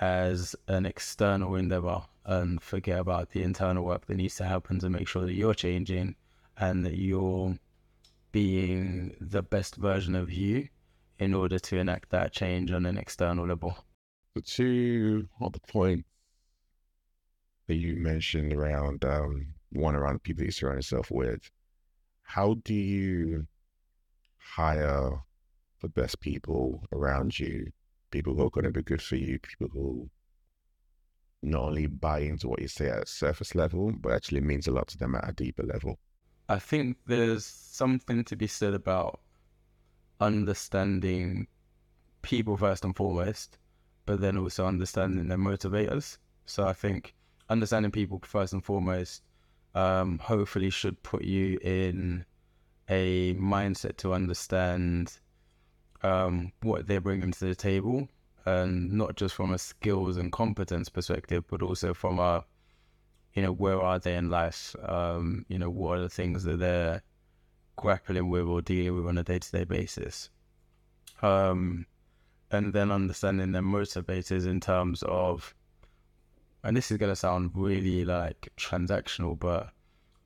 as 0.00 0.56
an 0.68 0.86
external 0.86 1.54
endeavor 1.56 2.02
and 2.24 2.60
forget 2.60 2.98
about 2.98 3.30
the 3.30 3.42
internal 3.42 3.84
work 3.84 4.06
that 4.06 4.16
needs 4.16 4.36
to 4.36 4.44
happen 4.44 4.78
to 4.80 4.90
make 4.90 5.08
sure 5.08 5.22
that 5.22 5.34
you're 5.34 5.54
changing 5.54 6.16
and 6.56 6.84
that 6.84 6.96
you're 6.96 7.56
being 8.32 9.14
the 9.20 9.42
best 9.42 9.76
version 9.76 10.14
of 10.14 10.32
you 10.32 10.68
in 11.18 11.34
order 11.34 11.58
to 11.58 11.78
enact 11.78 12.10
that 12.10 12.32
change 12.32 12.72
on 12.72 12.86
an 12.86 12.98
external 12.98 13.46
level. 13.46 13.76
The 14.34 14.40
two 14.40 15.28
on 15.40 15.52
the 15.52 15.60
point 15.60 16.04
that 17.66 17.74
you 17.74 17.96
mentioned 17.96 18.52
around 18.52 19.04
um, 19.04 19.46
one 19.72 19.94
around 19.94 20.14
the 20.14 20.20
people 20.20 20.44
you 20.44 20.50
surround 20.50 20.78
yourself 20.78 21.10
with, 21.10 21.50
how 22.22 22.54
do 22.64 22.74
you 22.74 23.46
hire 24.38 25.10
the 25.80 25.88
best 25.88 26.20
people 26.20 26.82
around 26.92 27.38
you, 27.38 27.70
people 28.10 28.34
who 28.34 28.46
are 28.46 28.50
going 28.50 28.64
to 28.64 28.70
be 28.70 28.82
good 28.82 29.02
for 29.02 29.16
you, 29.16 29.38
people 29.38 29.68
who 29.72 30.08
not 31.42 31.64
only 31.64 31.86
buy 31.86 32.20
into 32.20 32.48
what 32.48 32.60
you 32.60 32.68
say 32.68 32.88
at 32.88 33.02
a 33.02 33.06
surface 33.06 33.54
level, 33.54 33.92
but 34.00 34.12
actually 34.12 34.40
means 34.40 34.66
a 34.66 34.72
lot 34.72 34.88
to 34.88 34.98
them 34.98 35.14
at 35.14 35.28
a 35.28 35.32
deeper 35.32 35.62
level? 35.62 35.98
I 36.48 36.58
think 36.58 36.98
there's 37.06 37.44
something 37.44 38.24
to 38.24 38.36
be 38.36 38.46
said 38.46 38.74
about 38.74 39.20
understanding 40.20 41.46
people 42.22 42.56
first 42.56 42.84
and 42.84 42.96
foremost, 42.96 43.58
but 44.06 44.20
then 44.20 44.38
also 44.38 44.66
understanding 44.66 45.28
their 45.28 45.38
motivators. 45.38 46.18
So 46.46 46.66
I 46.66 46.72
think 46.72 47.14
understanding 47.48 47.90
people 47.90 48.20
first 48.24 48.52
and 48.52 48.64
foremost 48.64 49.22
um, 49.74 50.18
hopefully 50.18 50.70
should 50.70 51.02
put 51.02 51.24
you 51.24 51.58
in 51.62 52.24
a 52.88 53.34
mindset 53.34 53.96
to 53.98 54.12
understand 54.12 55.18
um, 56.02 56.52
what 56.62 56.86
they're 56.86 57.00
bringing 57.00 57.32
to 57.32 57.44
the 57.46 57.54
table, 57.54 58.08
and 58.44 58.92
not 58.92 59.16
just 59.16 59.34
from 59.34 59.52
a 59.52 59.58
skills 59.58 60.16
and 60.16 60.30
competence 60.32 60.88
perspective, 60.88 61.44
but 61.48 61.62
also 61.62 61.94
from 61.94 62.18
a 62.18 62.44
you 63.34 63.42
know, 63.42 63.52
where 63.52 63.80
are 63.80 63.98
they 63.98 64.14
in 64.14 64.30
life? 64.30 64.74
Um, 64.82 65.44
you 65.48 65.58
know, 65.58 65.68
what 65.68 65.98
are 65.98 66.02
the 66.02 66.08
things 66.08 66.44
that 66.44 66.58
they're 66.58 67.02
grappling 67.76 68.30
with 68.30 68.46
or 68.46 68.62
dealing 68.62 68.94
with 68.96 69.06
on 69.06 69.18
a 69.18 69.24
day 69.24 69.40
to 69.40 69.52
day 69.52 69.64
basis? 69.64 70.30
Um, 71.20 71.86
and 72.50 72.72
then 72.72 72.92
understanding 72.92 73.52
their 73.52 73.62
motivators 73.62 74.46
in 74.46 74.60
terms 74.60 75.02
of, 75.02 75.54
and 76.64 76.76
this 76.76 76.90
is 76.90 76.96
going 76.96 77.12
to 77.12 77.16
sound 77.16 77.50
really 77.54 78.04
like 78.06 78.50
transactional, 78.56 79.38
but 79.38 79.70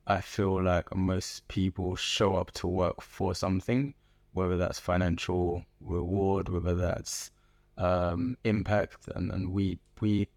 I 0.07 0.21
feel 0.21 0.63
like 0.63 0.95
most 0.95 1.47
people 1.49 1.95
show 1.97 2.35
up 2.35 2.51
to 2.53 2.67
work 2.67 3.01
for 3.01 3.35
something, 3.35 3.93
whether 4.31 4.57
that's 4.57 4.79
financial 4.79 5.65
reward, 5.81 6.47
whether 6.47 6.75
that's 6.75 7.29
um, 7.77 8.37
impact, 8.45 9.09
and, 9.15 9.31
and 9.31 9.51
we 9.51 9.79
we 9.99 10.29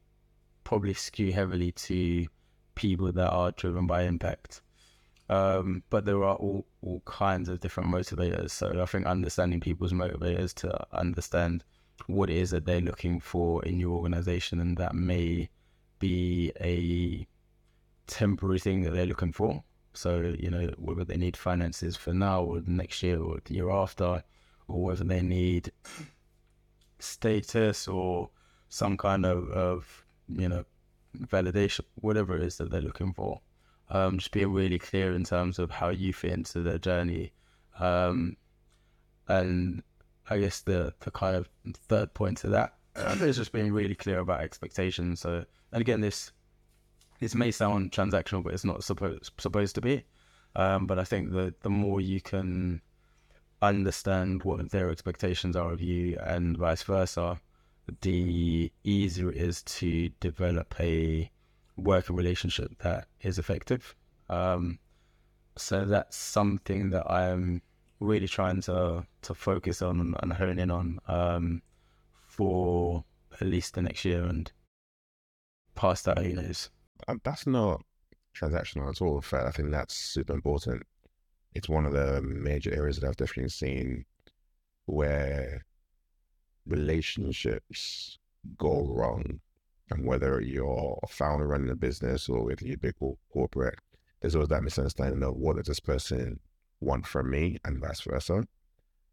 probably 0.65 0.93
skew 0.93 1.33
heavily 1.33 1.71
to 1.73 2.27
people 2.75 3.13
that 3.13 3.31
are 3.31 3.53
driven 3.53 3.87
by 3.87 4.03
impact. 4.03 4.61
Um, 5.29 5.85
but 5.89 6.05
there 6.05 6.25
are 6.25 6.35
all, 6.35 6.67
all 6.83 7.01
kinds 7.07 7.49
of 7.49 7.61
different 7.61 7.91
motivators. 7.91 8.51
So 8.51 8.83
I 8.83 8.87
think 8.87 9.07
understanding 9.07 9.61
people's 9.61 9.93
motivators 9.93 10.53
to 10.55 10.87
understand 10.93 11.65
what 12.07 12.29
it 12.29 12.37
is 12.37 12.51
that 12.51 12.67
they're 12.67 12.81
looking 12.81 13.21
for 13.21 13.65
in 13.65 13.79
your 13.79 13.93
organization, 13.93 14.61
and 14.61 14.77
that 14.79 14.95
may 14.95 15.49
be 16.03 16.53
a 16.61 17.27
temporary 18.09 18.59
thing 18.59 18.83
that 18.83 18.91
they're 18.91 19.07
looking 19.07 19.33
for. 19.33 19.63
So, 19.95 20.35
you 20.39 20.51
know, 20.51 20.69
whether 20.79 21.05
they 21.05 21.17
need 21.17 21.37
finances 21.37 21.97
for 21.97 22.13
now 22.13 22.43
or 22.43 22.61
next 22.67 23.03
year 23.03 23.21
or 23.23 23.39
the 23.45 23.55
year 23.55 23.71
after, 23.71 24.25
or 24.67 24.83
whether 24.83 25.05
they 25.05 25.23
need 25.23 25.71
status 26.99 27.87
or 27.87 28.31
some 28.69 28.97
kind 28.97 29.25
of, 29.25 29.49
of 29.51 30.05
you 30.29 30.49
know, 30.49 30.65
validation, 31.17 31.85
whatever 31.95 32.37
it 32.37 32.43
is 32.43 32.57
that 32.57 32.71
they're 32.71 32.81
looking 32.81 33.13
for. 33.13 33.41
Um, 33.91 34.19
just 34.19 34.33
being 34.33 34.53
really 34.53 34.79
clear 34.79 35.15
in 35.15 35.25
terms 35.25 35.59
of 35.59 35.71
how 35.71 35.91
you 35.91 36.13
fit 36.13 36.33
into 36.33 36.63
their 36.63 36.79
journey. 36.79 37.33
Um, 37.79 38.37
and 39.29 39.83
I 40.29 40.39
guess 40.39 40.63
the, 40.63 40.95
the 41.01 41.11
kind 41.11 41.37
of 41.37 41.49
third 41.89 42.15
point 42.15 42.39
to 42.39 42.49
that 42.49 42.75
is 42.97 43.37
just 43.37 43.53
being 43.53 43.73
really 43.73 43.95
clear 43.95 44.19
about 44.19 44.41
expectations. 44.41 45.21
So, 45.21 45.45
and 45.73 45.81
again, 45.81 46.01
this 46.01 46.33
this 47.21 47.35
may 47.35 47.51
sound 47.51 47.93
transactional, 47.93 48.43
but 48.43 48.53
it's 48.53 48.65
not 48.65 48.85
supposed 48.85 49.31
supposed 49.39 49.75
to 49.77 49.81
be. 49.81 50.05
Um, 50.55 50.87
but 50.87 50.99
I 50.99 51.05
think 51.05 51.33
that 51.33 51.61
the 51.63 51.71
more 51.71 52.01
you 52.01 52.21
can 52.21 52.83
understand 53.63 54.43
what 54.43 54.71
their 54.71 54.91
expectations 54.91 55.57
are 55.57 55.73
of 55.73 55.81
you 55.81 56.19
and 56.19 56.59
vice 56.59 56.83
versa, 56.83 57.41
the 58.03 58.71
easier 58.85 59.31
it 59.31 59.37
is 59.37 59.63
to 59.63 60.11
develop 60.21 60.75
a 60.81 61.31
working 61.77 62.17
relationship 62.17 62.77
that 62.83 63.07
is 63.21 63.39
effective. 63.39 63.95
Um, 64.29 64.79
so 65.57 65.85
that's 65.85 66.17
something 66.17 66.91
that 66.91 67.11
I'm 67.11 67.63
really 68.01 68.29
trying 68.29 68.61
to 68.63 69.07
to 69.23 69.35
focus 69.35 69.81
on 69.81 70.15
and 70.21 70.33
hone 70.33 70.59
in 70.59 70.71
on 70.71 70.99
um, 71.07 71.63
for 72.33 73.05
at 73.41 73.47
least 73.47 73.75
the 73.75 73.83
next 73.83 74.05
year 74.07 74.25
and 74.25 74.51
past 75.75 76.07
that, 76.07 76.19
who 76.19 76.33
knows. 76.33 76.71
Um, 77.07 77.21
that's 77.25 77.47
not 77.47 77.83
transactional 78.35 78.89
at 78.89 79.03
all. 79.03 79.17
In 79.17 79.23
fact, 79.23 79.47
I 79.47 79.51
think 79.51 79.71
that's 79.71 79.95
super 79.95 80.33
important. 80.33 80.83
It's 81.55 81.69
one 81.69 81.85
of 81.85 81.93
the 81.93 82.23
major 82.23 82.75
areas 82.75 82.99
that 82.99 83.07
I've 83.07 83.17
definitely 83.17 83.51
seen 83.51 84.07
where 84.87 85.65
relationships 86.67 88.19
go 88.57 88.87
wrong, 88.89 89.41
and 89.91 90.07
whether 90.07 90.41
you're 90.41 90.99
a 91.03 91.07
founder 91.07 91.47
running 91.47 91.69
a 91.69 91.77
business 91.77 92.31
or 92.31 92.51
if 92.51 92.63
you're 92.63 92.77
a 92.77 92.79
big 92.79 92.95
corporate, 93.31 93.79
there's 94.21 94.35
always 94.35 94.49
that 94.49 94.63
misunderstanding 94.63 95.23
of 95.23 95.37
what 95.37 95.57
does 95.57 95.67
this 95.67 95.81
person 95.81 96.41
want 96.81 97.07
from 97.07 97.31
me 97.31 97.59
and 97.65 97.79
vice 97.79 98.01
versa. 98.01 98.45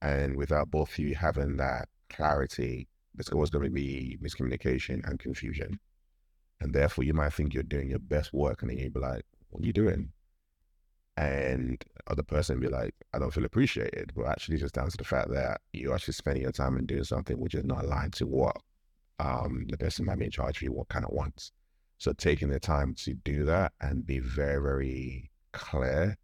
And 0.01 0.37
without 0.37 0.71
both 0.71 0.91
of 0.91 0.99
you 0.99 1.15
having 1.15 1.57
that 1.57 1.89
clarity, 2.09 2.87
there's 3.19 3.33
always 3.33 3.49
going 3.49 3.65
to 3.65 3.69
be 3.69 4.17
miscommunication 4.23 5.07
and 5.07 5.19
confusion. 5.19 5.79
And 6.61 6.73
therefore, 6.73 7.03
you 7.03 7.13
might 7.13 7.33
think 7.33 7.53
you're 7.53 7.63
doing 7.63 7.89
your 7.89 7.99
best 7.99 8.33
work, 8.33 8.61
and 8.61 8.71
then 8.71 8.77
you'd 8.77 8.93
be 8.93 8.99
like, 8.99 9.25
"What 9.49 9.63
are 9.63 9.67
you 9.67 9.73
doing?" 9.73 10.13
and 11.19 11.83
other 12.07 12.23
person 12.23 12.61
be 12.61 12.69
like, 12.69 12.95
I 13.13 13.19
don't 13.19 13.33
feel 13.33 13.43
appreciated. 13.43 14.13
But 14.15 14.27
actually, 14.27 14.57
just 14.57 14.75
down 14.75 14.89
to 14.89 14.95
the 14.95 15.03
fact 15.03 15.29
that 15.31 15.59
you're 15.73 15.93
actually 15.93 16.13
spending 16.13 16.43
your 16.43 16.53
time 16.53 16.77
and 16.77 16.87
doing 16.87 17.03
something 17.03 17.37
which 17.37 17.55
is 17.55 17.65
not 17.65 17.83
aligned 17.83 18.13
to 18.13 18.25
what 18.25 18.55
um, 19.19 19.65
the 19.69 19.77
person 19.77 20.05
might 20.05 20.17
be 20.17 20.25
in 20.25 20.31
charge 20.31 20.57
of 20.57 20.61
you, 20.61 20.71
what 20.71 20.87
kind 20.87 21.03
of 21.03 21.11
wants. 21.11 21.51
So 21.97 22.13
taking 22.13 22.49
the 22.49 22.59
time 22.59 22.93
to 22.99 23.15
do 23.15 23.43
that 23.43 23.73
and 23.81 24.05
be 24.05 24.19
very, 24.19 24.61
very 24.61 25.29
clear 25.51 26.17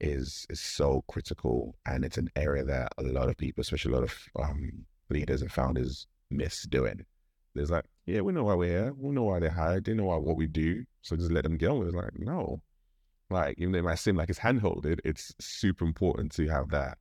is 0.00 0.46
is 0.50 0.60
so 0.60 1.02
critical, 1.08 1.74
and 1.86 2.04
it's 2.04 2.18
an 2.18 2.28
area 2.36 2.64
that 2.64 2.92
a 2.98 3.02
lot 3.04 3.30
of 3.30 3.38
people, 3.38 3.62
especially 3.62 3.92
a 3.92 3.94
lot 3.94 4.04
of 4.04 4.14
um, 4.38 4.84
leaders 5.08 5.40
and 5.40 5.50
founders, 5.50 6.06
miss 6.30 6.62
doing. 6.64 7.04
There's 7.54 7.70
like, 7.70 7.84
yeah, 8.04 8.20
we 8.20 8.32
know 8.32 8.44
why 8.44 8.54
we're 8.54 8.68
here. 8.68 8.92
We 8.96 9.14
know 9.14 9.24
why 9.24 9.40
they're 9.40 9.50
hired. 9.50 9.84
They 9.84 9.94
know 9.94 10.04
why, 10.04 10.16
what 10.16 10.36
we 10.36 10.46
do. 10.46 10.84
So 11.02 11.16
just 11.16 11.30
let 11.32 11.44
them 11.44 11.56
get 11.56 11.70
on. 11.70 11.86
It's 11.86 11.94
like, 11.94 12.18
no, 12.18 12.60
like, 13.30 13.56
even 13.58 13.72
though 13.72 13.78
it 13.78 13.84
might 13.84 13.98
seem 13.98 14.16
like 14.16 14.30
it's 14.30 14.38
handholded, 14.38 15.00
it's 15.04 15.34
super 15.40 15.84
important 15.84 16.32
to 16.32 16.46
have 16.48 16.70
that 16.70 16.98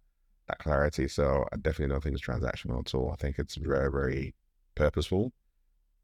that 0.47 0.59
clarity. 0.59 1.07
So 1.07 1.45
I 1.51 1.57
definitely 1.57 1.93
don't 1.93 2.03
think 2.03 2.15
it's 2.15 2.26
transactional 2.26 2.80
at 2.80 2.93
all. 2.93 3.11
I 3.11 3.15
think 3.15 3.39
it's 3.39 3.55
very, 3.55 3.91
very 3.91 4.36
purposeful. 4.76 5.34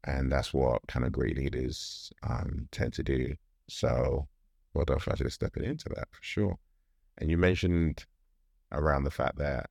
And 0.04 0.32
that's 0.32 0.52
what 0.52 0.82
kind 0.88 1.06
of 1.06 1.12
great 1.12 1.36
leaders 1.36 2.10
um, 2.28 2.68
tend 2.72 2.92
to 2.94 3.04
do. 3.04 3.34
So 3.68 4.26
well 4.74 4.84
done 4.84 4.98
for 4.98 5.12
actually 5.12 5.30
stepping 5.30 5.64
into 5.64 5.88
that 5.90 6.08
for 6.10 6.22
sure. 6.22 6.56
And 7.18 7.30
you 7.30 7.38
mentioned 7.38 8.04
around 8.72 9.04
the 9.04 9.10
fact 9.10 9.38
that 9.38 9.70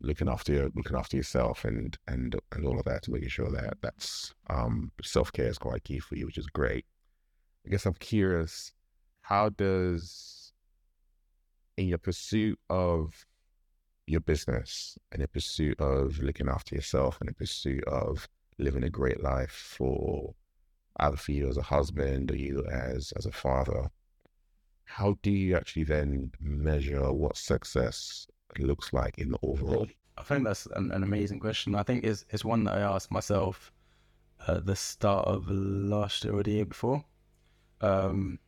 looking 0.00 0.28
after 0.28 0.52
your 0.52 0.70
looking 0.74 0.96
after 0.96 1.16
yourself 1.16 1.64
and 1.64 1.98
and 2.06 2.36
and 2.52 2.64
all 2.64 2.78
of 2.78 2.84
that 2.84 3.02
to 3.02 3.10
making 3.10 3.28
sure 3.28 3.50
that 3.50 3.78
that's 3.80 4.32
um 4.48 4.92
self 5.02 5.32
care 5.32 5.48
is 5.48 5.58
quite 5.58 5.84
key 5.84 5.98
for 5.98 6.16
you, 6.16 6.26
which 6.26 6.38
is 6.38 6.46
great. 6.46 6.84
I 7.66 7.70
guess 7.70 7.86
I'm 7.86 7.94
curious, 7.94 8.72
how 9.22 9.48
does 9.50 10.52
in 11.76 11.88
your 11.88 11.98
pursuit 11.98 12.58
of 12.70 13.26
your 14.06 14.20
business 14.20 14.98
and 15.12 15.20
in 15.20 15.28
pursuit 15.28 15.78
of 15.80 16.18
looking 16.20 16.48
after 16.48 16.74
yourself 16.74 17.18
and 17.20 17.28
in 17.28 17.34
pursuit 17.34 17.84
of 17.84 18.28
living 18.58 18.82
a 18.82 18.90
great 18.90 19.22
life 19.22 19.52
for 19.76 20.34
either 21.00 21.16
for 21.16 21.32
you 21.32 21.48
as 21.48 21.56
a 21.56 21.62
husband 21.62 22.30
or 22.30 22.36
you 22.36 22.64
as 22.66 23.12
as 23.16 23.26
a 23.26 23.32
father, 23.32 23.90
how 24.84 25.16
do 25.22 25.30
you 25.30 25.56
actually 25.56 25.84
then 25.84 26.32
measure 26.40 27.12
what 27.12 27.36
success 27.36 28.26
looks 28.58 28.92
like 28.92 29.18
in 29.18 29.30
the 29.30 29.38
overall? 29.42 29.88
I 30.16 30.22
think 30.22 30.44
that's 30.44 30.66
an, 30.74 30.90
an 30.92 31.02
amazing 31.02 31.40
question. 31.40 31.74
I 31.74 31.82
think 31.82 32.04
it's, 32.04 32.24
it's 32.30 32.44
one 32.44 32.64
that 32.64 32.76
I 32.76 32.80
asked 32.80 33.10
myself 33.10 33.72
at 34.46 34.66
the 34.66 34.76
start 34.76 35.26
of 35.26 35.48
last 35.48 36.24
year 36.24 36.34
or 36.34 36.42
the 36.42 36.52
year 36.52 36.64
before. 36.64 37.04
Um, 37.80 38.38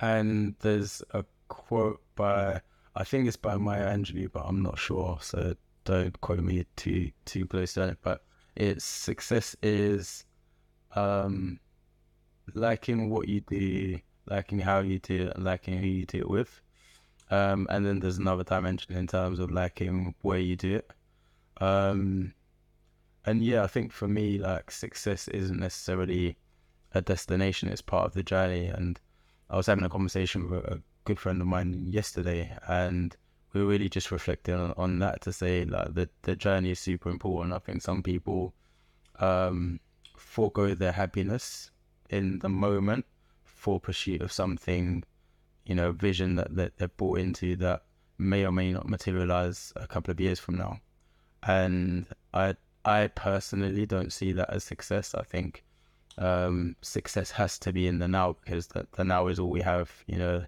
and 0.00 0.54
there's 0.60 1.02
a 1.12 1.24
quote 1.48 2.00
by, 2.14 2.60
I 2.94 3.04
think 3.04 3.28
it's 3.28 3.36
by 3.36 3.56
Maya 3.56 3.94
Angelou, 3.94 4.32
but 4.32 4.44
I'm 4.46 4.62
not 4.62 4.78
sure. 4.78 5.18
So 5.20 5.54
don't 5.84 6.18
quote 6.20 6.40
me 6.40 6.64
too 6.76 7.10
too 7.24 7.46
close 7.46 7.74
to 7.74 7.88
it. 7.88 7.98
But 8.02 8.24
it's 8.56 8.84
success 8.84 9.54
is 9.62 10.24
um, 10.94 11.60
liking 12.54 13.10
what 13.10 13.28
you 13.28 13.40
do 13.42 14.00
liking 14.30 14.60
how 14.60 14.80
you 14.80 14.98
do 14.98 15.28
it, 15.28 15.38
liking 15.38 15.78
who 15.78 15.86
you 15.86 16.06
do 16.06 16.18
it 16.18 16.30
with. 16.30 16.62
Um, 17.30 17.66
and 17.70 17.86
then 17.86 18.00
there's 18.00 18.18
another 18.18 18.42
dimension 18.42 18.94
in 18.94 19.06
terms 19.06 19.38
of 19.38 19.50
like 19.50 19.80
in 19.80 20.14
where 20.22 20.38
you 20.38 20.56
do 20.56 20.76
it. 20.76 20.90
Um, 21.60 22.34
and 23.24 23.42
yeah, 23.42 23.62
I 23.62 23.66
think 23.66 23.92
for 23.92 24.08
me, 24.08 24.38
like 24.38 24.70
success 24.70 25.28
isn't 25.28 25.60
necessarily 25.60 26.36
a 26.92 27.00
destination; 27.00 27.68
it's 27.68 27.82
part 27.82 28.06
of 28.06 28.14
the 28.14 28.22
journey. 28.22 28.66
And 28.66 29.00
I 29.48 29.56
was 29.56 29.66
having 29.66 29.84
a 29.84 29.88
conversation 29.88 30.50
with 30.50 30.64
a 30.64 30.82
good 31.04 31.20
friend 31.20 31.40
of 31.40 31.46
mine 31.46 31.86
yesterday, 31.86 32.56
and 32.66 33.16
we 33.52 33.62
were 33.62 33.68
really 33.68 33.88
just 33.88 34.10
reflecting 34.10 34.54
on, 34.54 34.98
that 35.00 35.20
to 35.22 35.32
say 35.32 35.64
like 35.64 35.94
the 35.94 36.08
the 36.22 36.36
journey 36.36 36.70
is 36.70 36.80
super 36.80 37.10
important. 37.10 37.54
I 37.54 37.58
think 37.58 37.82
some 37.82 38.02
people 38.02 38.54
um, 39.18 39.80
forego 40.16 40.74
their 40.74 40.92
happiness 40.92 41.70
in 42.08 42.38
the 42.40 42.48
moment 42.48 43.04
for 43.44 43.78
pursuit 43.78 44.22
of 44.22 44.32
something, 44.32 45.04
you 45.70 45.76
know, 45.76 45.92
vision 45.92 46.34
that, 46.34 46.56
that 46.56 46.76
they're 46.78 46.88
bought 46.88 47.20
into 47.20 47.54
that 47.54 47.84
may 48.18 48.44
or 48.44 48.50
may 48.50 48.72
not 48.72 48.88
materialize 48.88 49.72
a 49.76 49.86
couple 49.86 50.10
of 50.10 50.18
years 50.18 50.40
from 50.40 50.56
now. 50.56 50.80
And 51.44 52.06
I 52.34 52.56
I 52.84 53.06
personally 53.06 53.86
don't 53.86 54.12
see 54.12 54.32
that 54.32 54.50
as 54.50 54.64
success. 54.64 55.14
I 55.14 55.22
think 55.22 55.62
um, 56.18 56.74
success 56.82 57.30
has 57.30 57.56
to 57.60 57.72
be 57.72 57.86
in 57.86 58.00
the 58.00 58.08
now 58.08 58.36
because 58.42 58.66
the, 58.66 58.84
the 58.96 59.04
now 59.04 59.28
is 59.28 59.38
all 59.38 59.48
we 59.48 59.60
have. 59.60 59.92
You 60.08 60.18
know, 60.18 60.44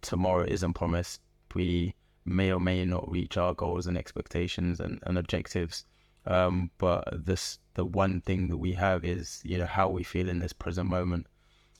tomorrow 0.00 0.44
isn't 0.46 0.74
promised. 0.74 1.22
We 1.52 1.96
may 2.24 2.52
or 2.52 2.60
may 2.60 2.84
not 2.84 3.10
reach 3.10 3.36
our 3.36 3.52
goals 3.52 3.88
and 3.88 3.98
expectations 3.98 4.78
and, 4.78 5.00
and 5.06 5.18
objectives. 5.18 5.86
Um, 6.24 6.70
but 6.78 7.02
this 7.12 7.58
the 7.74 7.84
one 7.84 8.20
thing 8.20 8.46
that 8.50 8.58
we 8.58 8.74
have 8.74 9.04
is 9.04 9.40
you 9.44 9.58
know 9.58 9.66
how 9.66 9.88
we 9.88 10.04
feel 10.04 10.28
in 10.28 10.38
this 10.38 10.52
present 10.52 10.88
moment 10.88 11.26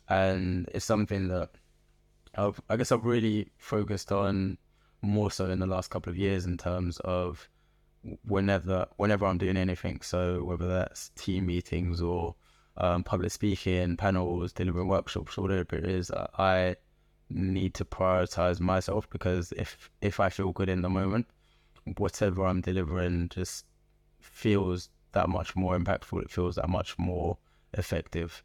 and 0.08 0.68
it's 0.74 0.84
something 0.84 1.28
that 1.28 1.50
I've, 2.36 2.60
I 2.68 2.76
guess 2.76 2.92
I've 2.92 3.04
really 3.04 3.50
focused 3.56 4.12
on 4.12 4.58
more 5.02 5.30
so 5.30 5.50
in 5.50 5.58
the 5.58 5.66
last 5.66 5.90
couple 5.90 6.10
of 6.10 6.18
years 6.18 6.46
in 6.46 6.56
terms 6.56 6.98
of 7.00 7.48
whenever 8.24 8.86
whenever 8.96 9.26
I'm 9.26 9.38
doing 9.38 9.56
anything. 9.56 10.00
So 10.02 10.44
whether 10.44 10.68
that's 10.68 11.10
team 11.10 11.46
meetings 11.46 12.00
or 12.00 12.34
um, 12.76 13.04
public 13.04 13.32
speaking, 13.32 13.96
panels, 13.96 14.52
delivering 14.52 14.88
workshops, 14.88 15.36
whatever 15.36 15.76
it 15.76 15.86
is, 15.86 16.10
I 16.10 16.76
need 17.30 17.74
to 17.74 17.84
prioritize 17.84 18.60
myself 18.60 19.08
because 19.10 19.52
if 19.52 19.90
if 20.00 20.20
I 20.20 20.28
feel 20.28 20.52
good 20.52 20.68
in 20.68 20.82
the 20.82 20.90
moment, 20.90 21.26
whatever 21.96 22.46
I'm 22.46 22.60
delivering 22.60 23.28
just 23.30 23.64
feels 24.20 24.90
that 25.12 25.28
much 25.28 25.56
more 25.56 25.78
impactful. 25.78 26.22
It 26.22 26.30
feels 26.30 26.56
that 26.56 26.68
much 26.68 26.98
more 26.98 27.38
effective 27.72 28.42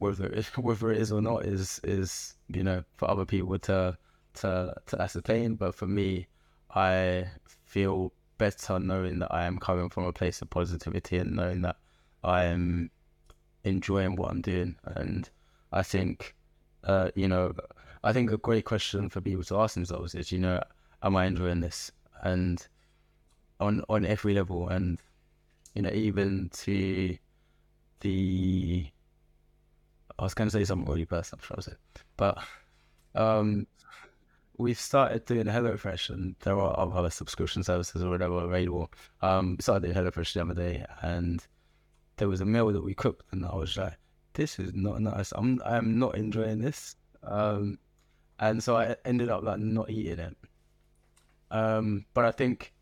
whether 0.00 0.26
it, 0.26 0.46
whether 0.58 0.90
it 0.90 0.98
is 0.98 1.12
or 1.12 1.22
not 1.22 1.44
is 1.44 1.80
is 1.84 2.34
you 2.48 2.64
know 2.64 2.82
for 2.96 3.08
other 3.08 3.24
people 3.24 3.58
to 3.60 3.96
to 4.34 4.74
to 4.86 5.00
ascertain. 5.00 5.54
But 5.54 5.74
for 5.74 5.86
me, 5.86 6.26
I 6.74 7.28
feel 7.64 8.12
better 8.38 8.78
knowing 8.80 9.20
that 9.20 9.32
I 9.32 9.44
am 9.44 9.58
coming 9.58 9.88
from 9.90 10.04
a 10.04 10.12
place 10.12 10.42
of 10.42 10.50
positivity 10.50 11.18
and 11.18 11.36
knowing 11.36 11.62
that 11.62 11.76
I 12.24 12.44
am 12.44 12.90
enjoying 13.64 14.16
what 14.16 14.30
I'm 14.30 14.40
doing. 14.40 14.76
And 14.84 15.28
I 15.72 15.82
think, 15.82 16.34
uh, 16.84 17.10
you 17.14 17.28
know, 17.28 17.52
I 18.02 18.12
think 18.14 18.32
a 18.32 18.38
great 18.38 18.64
question 18.64 19.10
for 19.10 19.20
people 19.20 19.44
to 19.44 19.58
ask 19.58 19.74
themselves 19.74 20.14
is, 20.14 20.32
you 20.32 20.38
know, 20.38 20.62
am 21.02 21.16
I 21.16 21.26
enjoying 21.26 21.60
this? 21.60 21.92
And 22.22 22.66
on 23.60 23.84
on 23.88 24.06
every 24.06 24.34
level, 24.34 24.68
and 24.68 24.98
you 25.74 25.82
know, 25.82 25.90
even 25.90 26.50
to 26.64 27.16
the 28.00 28.86
I 30.20 30.24
was 30.24 30.34
going 30.34 30.48
to 30.48 30.52
say 30.52 30.64
something 30.64 30.90
really 30.90 31.06
personal, 31.06 31.42
I 31.50 31.54
was 31.56 31.68
it, 31.68 31.78
but 32.18 32.38
um, 33.14 33.66
we've 34.58 34.78
started 34.78 35.24
doing 35.24 35.46
HelloFresh, 35.46 36.10
and 36.10 36.36
there 36.40 36.60
are 36.60 36.78
other 36.78 37.08
subscription 37.08 37.62
services 37.62 38.04
or 38.04 38.10
whatever 38.10 38.44
available. 38.44 38.92
Um, 39.22 39.56
we 39.56 39.62
started 39.62 39.86
doing 39.86 39.96
HelloFresh 39.96 40.34
the 40.34 40.42
other 40.42 40.54
day, 40.54 40.84
and 41.00 41.42
there 42.18 42.28
was 42.28 42.42
a 42.42 42.44
meal 42.44 42.70
that 42.70 42.84
we 42.84 42.92
cooked, 42.92 43.24
and 43.32 43.46
I 43.46 43.54
was 43.54 43.78
like, 43.78 43.96
"This 44.34 44.58
is 44.58 44.74
not 44.74 45.00
nice. 45.00 45.32
I'm 45.32 45.60
I'm 45.64 45.98
not 45.98 46.16
enjoying 46.16 46.60
this." 46.60 46.96
Um, 47.22 47.78
and 48.38 48.62
so 48.62 48.76
I 48.76 48.96
ended 49.06 49.30
up 49.30 49.42
like 49.42 49.58
not 49.58 49.88
eating 49.88 50.18
it. 50.18 50.36
Um, 51.50 52.04
but 52.12 52.26
I 52.26 52.30
think 52.30 52.74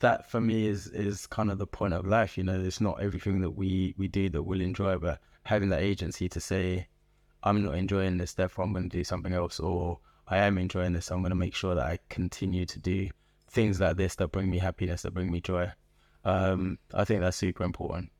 that 0.00 0.30
for 0.30 0.42
me 0.42 0.68
is 0.68 0.88
is 0.88 1.26
kind 1.26 1.50
of 1.50 1.56
the 1.56 1.66
point 1.66 1.94
of 1.94 2.06
life. 2.06 2.36
You 2.36 2.44
know, 2.44 2.60
it's 2.60 2.82
not 2.82 3.00
everything 3.00 3.40
that 3.40 3.52
we 3.52 3.94
we 3.96 4.08
do 4.08 4.28
that 4.28 4.42
we'll 4.42 4.60
enjoy, 4.60 4.98
but 4.98 5.20
having 5.46 5.68
that 5.70 5.82
agency 5.82 6.28
to 6.28 6.40
say, 6.40 6.88
I'm 7.42 7.64
not 7.64 7.76
enjoying 7.76 8.18
this, 8.18 8.34
therefore 8.34 8.64
I'm 8.64 8.72
going 8.72 8.90
to 8.90 8.96
do 8.96 9.04
something 9.04 9.32
else, 9.32 9.60
or 9.60 10.00
I 10.26 10.38
am 10.38 10.58
enjoying 10.58 10.92
this, 10.92 11.06
so 11.06 11.14
I'm 11.14 11.22
going 11.22 11.30
to 11.30 11.36
make 11.36 11.54
sure 11.54 11.74
that 11.76 11.86
I 11.86 11.98
continue 12.08 12.66
to 12.66 12.78
do 12.80 13.08
things 13.48 13.80
like 13.80 13.96
this 13.96 14.16
that 14.16 14.32
bring 14.32 14.50
me 14.50 14.58
happiness, 14.58 15.02
that 15.02 15.14
bring 15.14 15.30
me 15.30 15.40
joy. 15.40 15.70
Um, 16.24 16.78
I 16.92 17.04
think 17.04 17.20
that's 17.20 17.36
super 17.36 17.62
important. 17.62 18.10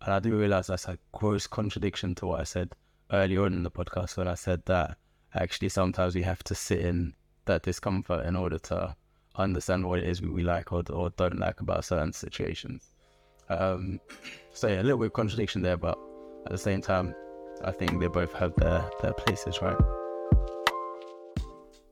And 0.00 0.14
I 0.14 0.20
do 0.20 0.34
realize 0.34 0.68
that's 0.68 0.88
a 0.88 0.98
gross 1.12 1.46
contradiction 1.46 2.14
to 2.16 2.26
what 2.26 2.40
I 2.40 2.44
said 2.44 2.72
earlier 3.12 3.44
on 3.44 3.52
in 3.52 3.62
the 3.62 3.70
podcast 3.70 4.16
when 4.16 4.28
I 4.28 4.34
said 4.34 4.62
that 4.64 4.96
actually 5.34 5.68
sometimes 5.68 6.14
we 6.14 6.22
have 6.22 6.42
to 6.44 6.54
sit 6.54 6.80
in 6.80 7.12
that 7.44 7.62
discomfort 7.62 8.24
in 8.24 8.36
order 8.36 8.58
to 8.58 8.96
understand 9.36 9.86
what 9.86 9.98
it 9.98 10.08
is 10.08 10.22
we 10.22 10.42
like 10.42 10.72
or, 10.72 10.82
or 10.90 11.10
don't 11.10 11.38
like 11.38 11.60
about 11.60 11.84
certain 11.84 12.14
situations. 12.14 12.94
Um, 13.50 14.00
so 14.54 14.68
yeah, 14.68 14.80
a 14.80 14.84
little 14.84 14.98
bit 14.98 15.06
of 15.06 15.12
contradiction 15.12 15.60
there, 15.60 15.76
but 15.76 15.98
at 16.46 16.52
the 16.52 16.58
same 16.58 16.80
time, 16.80 17.14
I 17.64 17.70
think 17.70 18.00
they 18.00 18.06
both 18.06 18.32
have 18.34 18.54
their, 18.56 18.88
their 19.02 19.12
places, 19.12 19.60
right? 19.60 19.76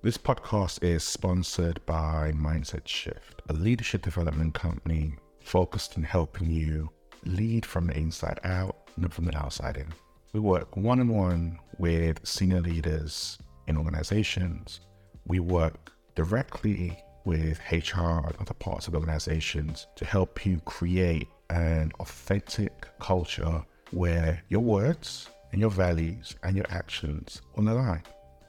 This 0.02 0.16
podcast 0.16 0.82
is 0.82 1.04
sponsored 1.04 1.84
by 1.84 2.32
Mindset 2.34 2.86
Shift, 2.86 3.42
a 3.48 3.52
leadership 3.52 4.02
development 4.02 4.54
company 4.54 5.16
focused 5.40 5.96
on 5.96 6.04
helping 6.04 6.50
you 6.50 6.88
lead 7.24 7.66
from 7.66 7.88
the 7.88 7.96
inside 7.96 8.40
out, 8.44 8.76
not 8.96 9.12
from 9.12 9.26
the 9.26 9.36
outside 9.36 9.76
in. 9.76 9.92
We 10.32 10.40
work 10.40 10.76
one 10.76 11.00
on 11.00 11.08
one 11.08 11.58
with 11.78 12.26
senior 12.26 12.60
leaders 12.60 13.38
in 13.66 13.76
organizations. 13.76 14.80
We 15.26 15.40
work 15.40 15.92
directly 16.14 16.98
with 17.24 17.60
HR 17.70 18.26
and 18.26 18.36
other 18.40 18.54
parts 18.54 18.88
of 18.88 18.94
organizations 18.94 19.86
to 19.96 20.04
help 20.04 20.46
you 20.46 20.60
create 20.60 21.28
an 21.50 21.92
authentic 22.00 22.88
culture 22.98 23.64
where 23.90 24.42
your 24.48 24.60
words 24.60 25.28
and 25.52 25.60
your 25.60 25.70
values 25.70 26.36
and 26.42 26.56
your 26.56 26.66
actions 26.70 27.42
on 27.56 27.64
the 27.64 27.74
line 27.74 28.02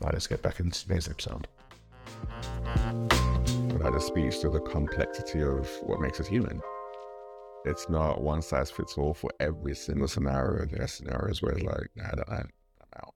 Now 0.00 0.10
let's 0.12 0.26
get 0.26 0.42
back 0.42 0.60
into 0.60 0.82
today's 0.82 1.08
episode. 1.08 1.48
That 3.78 3.92
just 3.92 4.08
speaks 4.08 4.38
to 4.38 4.50
the 4.50 4.60
complexity 4.60 5.42
of 5.42 5.68
what 5.82 6.00
makes 6.00 6.20
us 6.20 6.26
human. 6.26 6.60
It's 7.64 7.88
not 7.88 8.22
one 8.22 8.42
size 8.42 8.70
fits 8.70 8.96
all 8.96 9.12
for 9.12 9.30
every 9.40 9.74
single 9.74 10.06
scenario. 10.08 10.66
There 10.66 10.82
are 10.82 10.86
scenarios 10.86 11.42
where 11.42 11.52
it's 11.52 11.64
like, 11.64 11.90
nah, 11.96 12.10
I, 12.28 12.42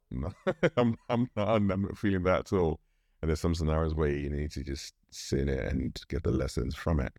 I'm 0.09 0.27
out. 0.27 0.35
I'm, 0.77 0.97
I'm, 1.09 1.31
not, 1.37 1.49
I'm 1.49 1.69
not 1.69 1.97
feeling 1.97 2.25
that 2.25 2.41
at 2.41 2.53
all. 2.53 2.81
And 3.21 3.29
there's 3.29 3.41
some 3.41 3.55
scenarios 3.55 3.95
where 3.95 4.11
you 4.11 4.31
need 4.31 4.51
to 4.53 4.63
just 4.63 4.95
sit 5.11 5.41
in 5.41 5.49
it 5.49 5.71
and 5.71 5.95
get 6.09 6.23
the 6.23 6.31
lessons 6.31 6.75
from 6.75 7.01
it. 7.01 7.13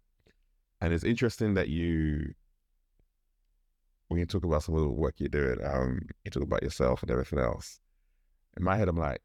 And 0.79 0.93
it's 0.93 1.03
interesting 1.03 1.53
that 1.53 1.69
you, 1.69 2.33
when 4.07 4.19
you 4.19 4.25
talk 4.25 4.43
about 4.43 4.63
some 4.63 4.75
of 4.75 4.81
the 4.81 4.89
work 4.89 5.15
you're 5.17 5.29
doing, 5.29 5.57
um, 5.63 6.01
you 6.25 6.31
talk 6.31 6.43
about 6.43 6.63
yourself 6.63 7.03
and 7.03 7.11
everything 7.11 7.39
else. 7.39 7.79
In 8.57 8.63
my 8.63 8.77
head, 8.77 8.87
I'm 8.87 8.97
like, 8.97 9.21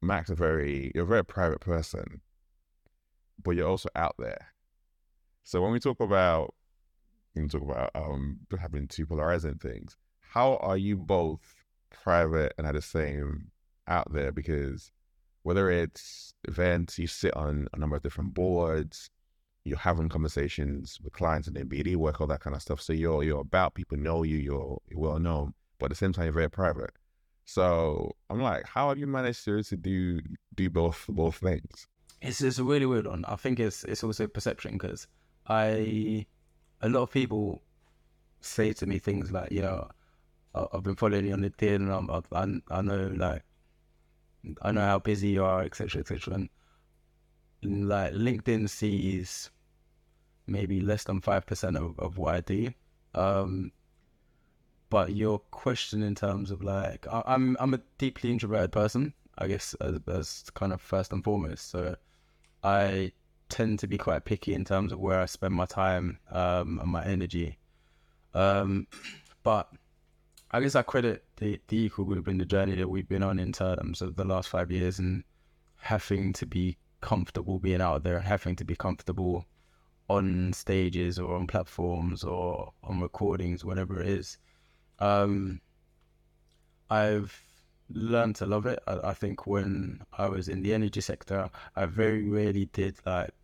Max, 0.00 0.30
a 0.30 0.34
very 0.34 0.92
you're 0.94 1.04
a 1.04 1.06
very 1.06 1.24
private 1.24 1.60
person, 1.60 2.20
but 3.42 3.52
you're 3.52 3.68
also 3.68 3.88
out 3.96 4.14
there. 4.18 4.48
So 5.42 5.60
when 5.60 5.72
we 5.72 5.80
talk 5.80 6.00
about 6.00 6.54
when 7.32 7.44
we 7.44 7.48
talk 7.48 7.62
about 7.62 7.90
um 7.94 8.40
having 8.58 8.86
two 8.86 9.06
polarizing 9.06 9.56
things, 9.56 9.96
how 10.20 10.56
are 10.56 10.76
you 10.76 10.96
both 10.96 11.64
private 11.90 12.52
and 12.58 12.66
at 12.66 12.74
the 12.74 12.82
same 12.82 13.50
out 13.86 14.12
there? 14.12 14.30
Because 14.30 14.92
whether 15.48 15.70
it's 15.70 16.34
events, 16.44 16.98
you 16.98 17.06
sit 17.06 17.34
on 17.34 17.66
a 17.72 17.78
number 17.78 17.96
of 17.96 18.02
different 18.02 18.34
boards, 18.34 19.08
you're 19.64 19.78
having 19.78 20.10
conversations 20.10 20.98
with 21.02 21.14
clients 21.14 21.48
and 21.48 21.56
their 21.56 21.64
BD 21.64 21.96
work, 21.96 22.20
all 22.20 22.26
that 22.26 22.40
kind 22.40 22.54
of 22.54 22.60
stuff. 22.60 22.82
So 22.82 22.92
you're 22.92 23.22
you're 23.22 23.40
about 23.40 23.72
people 23.72 23.96
know 23.96 24.24
you, 24.24 24.36
you're, 24.36 24.76
well 24.94 25.18
known, 25.18 25.54
but 25.78 25.86
at 25.86 25.90
the 25.92 25.96
same 25.96 26.12
time 26.12 26.26
you're 26.26 26.34
very 26.34 26.50
private. 26.50 26.90
So 27.46 28.14
I'm 28.28 28.42
like, 28.42 28.66
how 28.66 28.90
have 28.90 28.98
you 28.98 29.06
managed 29.06 29.42
to, 29.46 29.62
to 29.62 29.76
do 29.78 30.20
do 30.54 30.68
both 30.68 31.06
both 31.08 31.36
things? 31.36 31.86
It's 32.20 32.42
it's 32.42 32.58
a 32.58 32.64
really 32.64 32.84
weird 32.84 33.06
one. 33.06 33.24
I 33.26 33.36
think 33.36 33.58
it's 33.58 33.84
it's 33.84 34.04
also 34.04 34.26
perception 34.26 34.72
because 34.72 35.06
I 35.48 36.26
a 36.82 36.90
lot 36.90 37.04
of 37.04 37.10
people 37.10 37.62
say 38.42 38.74
to 38.74 38.84
me 38.84 38.98
things 38.98 39.32
like, 39.32 39.50
you 39.50 39.62
know, 39.62 39.88
I've 40.54 40.82
been 40.82 40.94
following 40.96 41.24
you 41.24 41.32
on 41.32 41.40
LinkedIn, 41.40 41.76
and 41.76 41.90
I'm, 41.90 42.10
I, 42.10 42.76
I 42.78 42.82
know 42.82 43.14
like 43.16 43.44
I 44.62 44.72
know 44.72 44.80
how 44.80 44.98
busy 44.98 45.28
you 45.28 45.44
are, 45.44 45.62
etc., 45.62 46.00
etc. 46.00 46.34
And, 46.34 46.48
like 47.62 48.12
LinkedIn 48.12 48.68
sees 48.68 49.50
maybe 50.46 50.80
less 50.80 51.02
than 51.04 51.20
five 51.20 51.44
percent 51.44 51.76
of, 51.76 51.98
of 51.98 52.16
what 52.16 52.34
I 52.36 52.40
do. 52.40 52.72
Um, 53.14 53.72
but 54.90 55.14
your 55.14 55.40
question 55.40 56.02
in 56.02 56.14
terms 56.14 56.50
of 56.50 56.62
like 56.62 57.06
I, 57.10 57.22
I'm 57.26 57.56
I'm 57.58 57.74
a 57.74 57.80
deeply 57.98 58.30
introverted 58.30 58.70
person, 58.72 59.12
I 59.36 59.48
guess 59.48 59.74
as, 59.80 59.98
as 60.06 60.44
kind 60.54 60.72
of 60.72 60.80
first 60.80 61.12
and 61.12 61.24
foremost. 61.24 61.70
So 61.70 61.96
I 62.62 63.12
tend 63.48 63.78
to 63.80 63.86
be 63.86 63.98
quite 63.98 64.24
picky 64.24 64.54
in 64.54 64.64
terms 64.64 64.92
of 64.92 65.00
where 65.00 65.20
I 65.20 65.26
spend 65.26 65.54
my 65.54 65.66
time 65.66 66.18
um, 66.30 66.78
and 66.80 66.90
my 66.90 67.04
energy. 67.04 67.58
Um, 68.34 68.86
but 69.42 69.68
I 70.50 70.60
guess 70.60 70.74
I 70.74 70.82
credit 70.82 71.24
the, 71.36 71.60
the 71.68 71.76
equal 71.76 72.06
group 72.06 72.26
in 72.26 72.38
the 72.38 72.46
journey 72.46 72.74
that 72.76 72.88
we've 72.88 73.08
been 73.08 73.22
on 73.22 73.38
in 73.38 73.52
terms 73.52 74.00
of 74.00 74.16
the 74.16 74.24
last 74.24 74.48
five 74.48 74.70
years 74.70 74.98
and 74.98 75.24
having 75.76 76.32
to 76.34 76.46
be 76.46 76.78
comfortable 77.02 77.58
being 77.58 77.82
out 77.82 78.02
there 78.02 78.16
and 78.16 78.26
having 78.26 78.56
to 78.56 78.64
be 78.64 78.74
comfortable 78.74 79.44
on 80.08 80.52
stages 80.54 81.18
or 81.18 81.36
on 81.36 81.46
platforms 81.46 82.24
or 82.24 82.72
on 82.82 83.00
recordings, 83.00 83.62
whatever 83.62 84.00
it 84.00 84.08
is. 84.08 84.38
Um, 85.00 85.60
I've 86.88 87.38
learned 87.90 88.36
to 88.36 88.46
love 88.46 88.64
it. 88.64 88.78
I, 88.86 89.10
I, 89.10 89.14
think 89.14 89.46
when 89.46 90.00
I 90.16 90.28
was 90.28 90.48
in 90.48 90.62
the 90.62 90.72
energy 90.72 91.02
sector, 91.02 91.50
I 91.76 91.84
very 91.84 92.26
rarely 92.26 92.66
did 92.72 92.96
like 93.04 93.34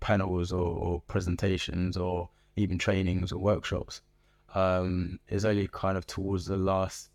panels 0.00 0.52
or, 0.52 0.66
or 0.66 1.00
presentations 1.08 1.96
or 1.96 2.28
even 2.56 2.76
trainings 2.76 3.32
or 3.32 3.38
workshops. 3.38 4.02
Um, 4.54 5.18
it's 5.28 5.44
only 5.44 5.68
kind 5.68 5.96
of 5.96 6.06
towards 6.06 6.46
the 6.46 6.56
last 6.56 7.10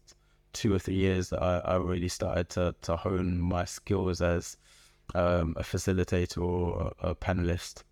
two 0.54 0.74
or 0.74 0.80
three 0.80 0.96
years 0.96 1.30
that 1.30 1.42
I, 1.42 1.60
I 1.60 1.76
really 1.76 2.08
started 2.08 2.50
to, 2.50 2.76
to 2.82 2.96
hone 2.96 3.40
my 3.40 3.66
skills 3.66 4.22
as 4.22 4.58
um, 5.14 5.54
a 5.58 5.64
facilitator 5.64 6.42
or 6.42 6.94
a, 7.02 7.10
a 7.10 7.16
panelist. 7.16 7.84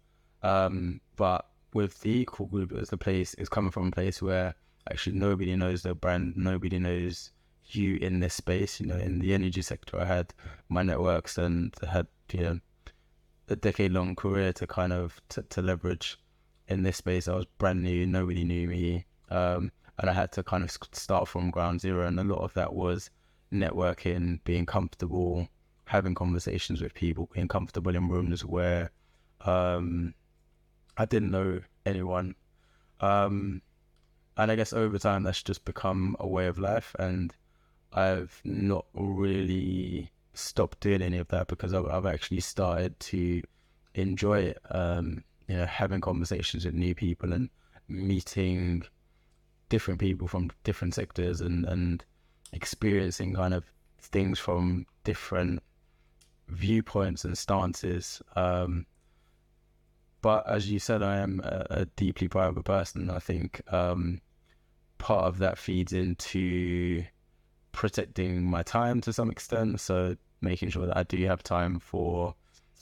Um, 0.41 1.01
but 1.15 1.47
with 1.73 1.99
the 2.01 2.11
equal 2.11 2.47
group, 2.47 2.71
it's 2.71 2.93
a 2.93 2.97
place, 2.97 3.35
it's 3.37 3.49
coming 3.49 3.71
from 3.71 3.87
a 3.87 3.91
place 3.91 4.21
where 4.21 4.55
actually 4.89 5.17
nobody 5.17 5.55
knows 5.55 5.83
the 5.83 5.93
brand, 5.93 6.33
nobody 6.35 6.79
knows 6.79 7.31
you 7.67 7.97
in 7.97 8.19
this 8.19 8.33
space. 8.33 8.79
You 8.79 8.87
know, 8.87 8.97
in 8.97 9.19
the 9.19 9.33
energy 9.33 9.61
sector, 9.61 9.99
I 9.99 10.05
had 10.05 10.33
my 10.69 10.83
networks 10.83 11.37
and 11.37 11.73
had 11.89 12.07
you 12.31 12.41
know 12.41 12.59
a 13.49 13.55
decade 13.55 13.91
long 13.91 14.15
career 14.15 14.53
to 14.53 14.67
kind 14.67 14.93
of 14.93 15.19
to, 15.29 15.43
to 15.43 15.61
leverage 15.61 16.17
in 16.67 16.83
this 16.83 16.97
space. 16.97 17.27
I 17.27 17.35
was 17.35 17.45
brand 17.57 17.83
new, 17.83 18.05
nobody 18.05 18.43
knew 18.43 18.67
me, 18.67 19.05
um, 19.29 19.71
and 19.97 20.09
I 20.09 20.13
had 20.13 20.31
to 20.33 20.43
kind 20.43 20.63
of 20.63 20.71
start 20.91 21.27
from 21.27 21.51
ground 21.51 21.81
zero. 21.81 22.05
And 22.07 22.19
a 22.19 22.23
lot 22.23 22.43
of 22.43 22.53
that 22.53 22.73
was 22.73 23.09
networking, 23.51 24.39
being 24.43 24.65
comfortable, 24.65 25.47
having 25.85 26.15
conversations 26.15 26.81
with 26.81 26.93
people, 26.93 27.29
being 27.33 27.47
comfortable 27.47 27.95
in 27.95 28.09
rooms 28.09 28.43
where 28.43 28.91
um, 29.41 30.13
I 30.97 31.05
didn't 31.05 31.31
know 31.31 31.61
anyone. 31.85 32.35
Um, 32.99 33.61
and 34.37 34.51
I 34.51 34.55
guess 34.55 34.73
over 34.73 34.97
time 34.97 35.23
that's 35.23 35.43
just 35.43 35.63
become 35.63 36.15
a 36.19 36.27
way 36.27 36.47
of 36.47 36.59
life, 36.59 36.95
and 36.99 37.33
I've 37.93 38.41
not 38.43 38.85
really 38.93 40.11
stopped 40.33 40.81
doing 40.81 41.01
any 41.01 41.17
of 41.17 41.29
that 41.29 41.47
because 41.47 41.73
I've, 41.73 41.85
I've 41.85 42.05
actually 42.05 42.41
started 42.41 42.99
to 42.99 43.41
enjoy 43.93 44.39
it. 44.39 44.59
Um, 44.69 45.23
you 45.47 45.55
know, 45.55 45.65
having 45.65 46.01
conversations 46.01 46.65
with 46.65 46.73
new 46.73 46.95
people 46.95 47.31
and 47.31 47.49
meeting 47.87 48.83
different 49.69 49.99
people 49.99 50.27
from 50.27 50.51
different 50.63 50.93
sectors 50.93 51.41
and 51.41 51.65
and 51.65 52.05
experiencing 52.53 53.33
kind 53.33 53.53
of 53.53 53.65
things 53.99 54.39
from 54.39 54.85
different 55.03 55.61
viewpoints 56.47 57.25
and 57.25 57.37
stances. 57.37 58.21
Um, 58.35 58.85
but 60.21 60.47
as 60.49 60.71
you 60.71 60.79
said, 60.79 61.03
I 61.03 61.17
am 61.17 61.41
a, 61.43 61.65
a 61.69 61.85
deeply 61.85 62.27
private 62.27 62.63
person. 62.63 63.09
I 63.09 63.19
think 63.19 63.61
um, 63.71 64.21
part 64.97 65.25
of 65.25 65.39
that 65.39 65.57
feeds 65.57 65.93
into 65.93 67.03
protecting 67.71 68.43
my 68.43 68.63
time 68.63 69.01
to 69.01 69.13
some 69.13 69.29
extent. 69.29 69.79
So 69.79 70.15
making 70.41 70.69
sure 70.69 70.85
that 70.87 70.97
I 70.97 71.03
do 71.03 71.23
have 71.25 71.43
time 71.43 71.79
for, 71.79 72.35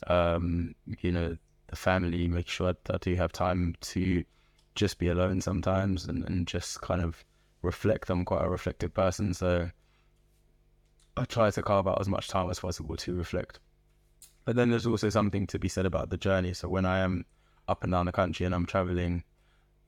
um, 0.06 0.74
you 1.00 1.12
know, 1.12 1.36
the 1.66 1.76
family, 1.76 2.28
make 2.28 2.48
sure 2.48 2.72
that 2.72 2.94
I 2.94 2.98
do 2.98 3.14
have 3.16 3.32
time 3.32 3.74
to 3.80 4.24
just 4.74 4.98
be 4.98 5.08
alone 5.08 5.40
sometimes 5.40 6.06
and, 6.06 6.24
and 6.24 6.46
just 6.46 6.80
kind 6.80 7.00
of 7.00 7.24
reflect. 7.62 8.10
I'm 8.10 8.24
quite 8.24 8.44
a 8.44 8.48
reflective 8.48 8.92
person. 8.92 9.34
So 9.34 9.70
I 11.16 11.24
try 11.24 11.50
to 11.50 11.62
carve 11.62 11.86
out 11.86 12.00
as 12.00 12.08
much 12.08 12.28
time 12.28 12.50
as 12.50 12.60
possible 12.60 12.96
to 12.96 13.14
reflect. 13.14 13.60
But 14.44 14.56
then 14.56 14.70
there's 14.70 14.86
also 14.86 15.08
something 15.08 15.46
to 15.48 15.58
be 15.58 15.68
said 15.68 15.86
about 15.86 16.10
the 16.10 16.16
journey. 16.16 16.52
So 16.54 16.68
when 16.68 16.84
I 16.84 16.98
am 16.98 17.24
up 17.68 17.82
and 17.82 17.92
down 17.92 18.06
the 18.06 18.12
country 18.12 18.44
and 18.44 18.54
I'm 18.54 18.66
traveling, 18.66 19.24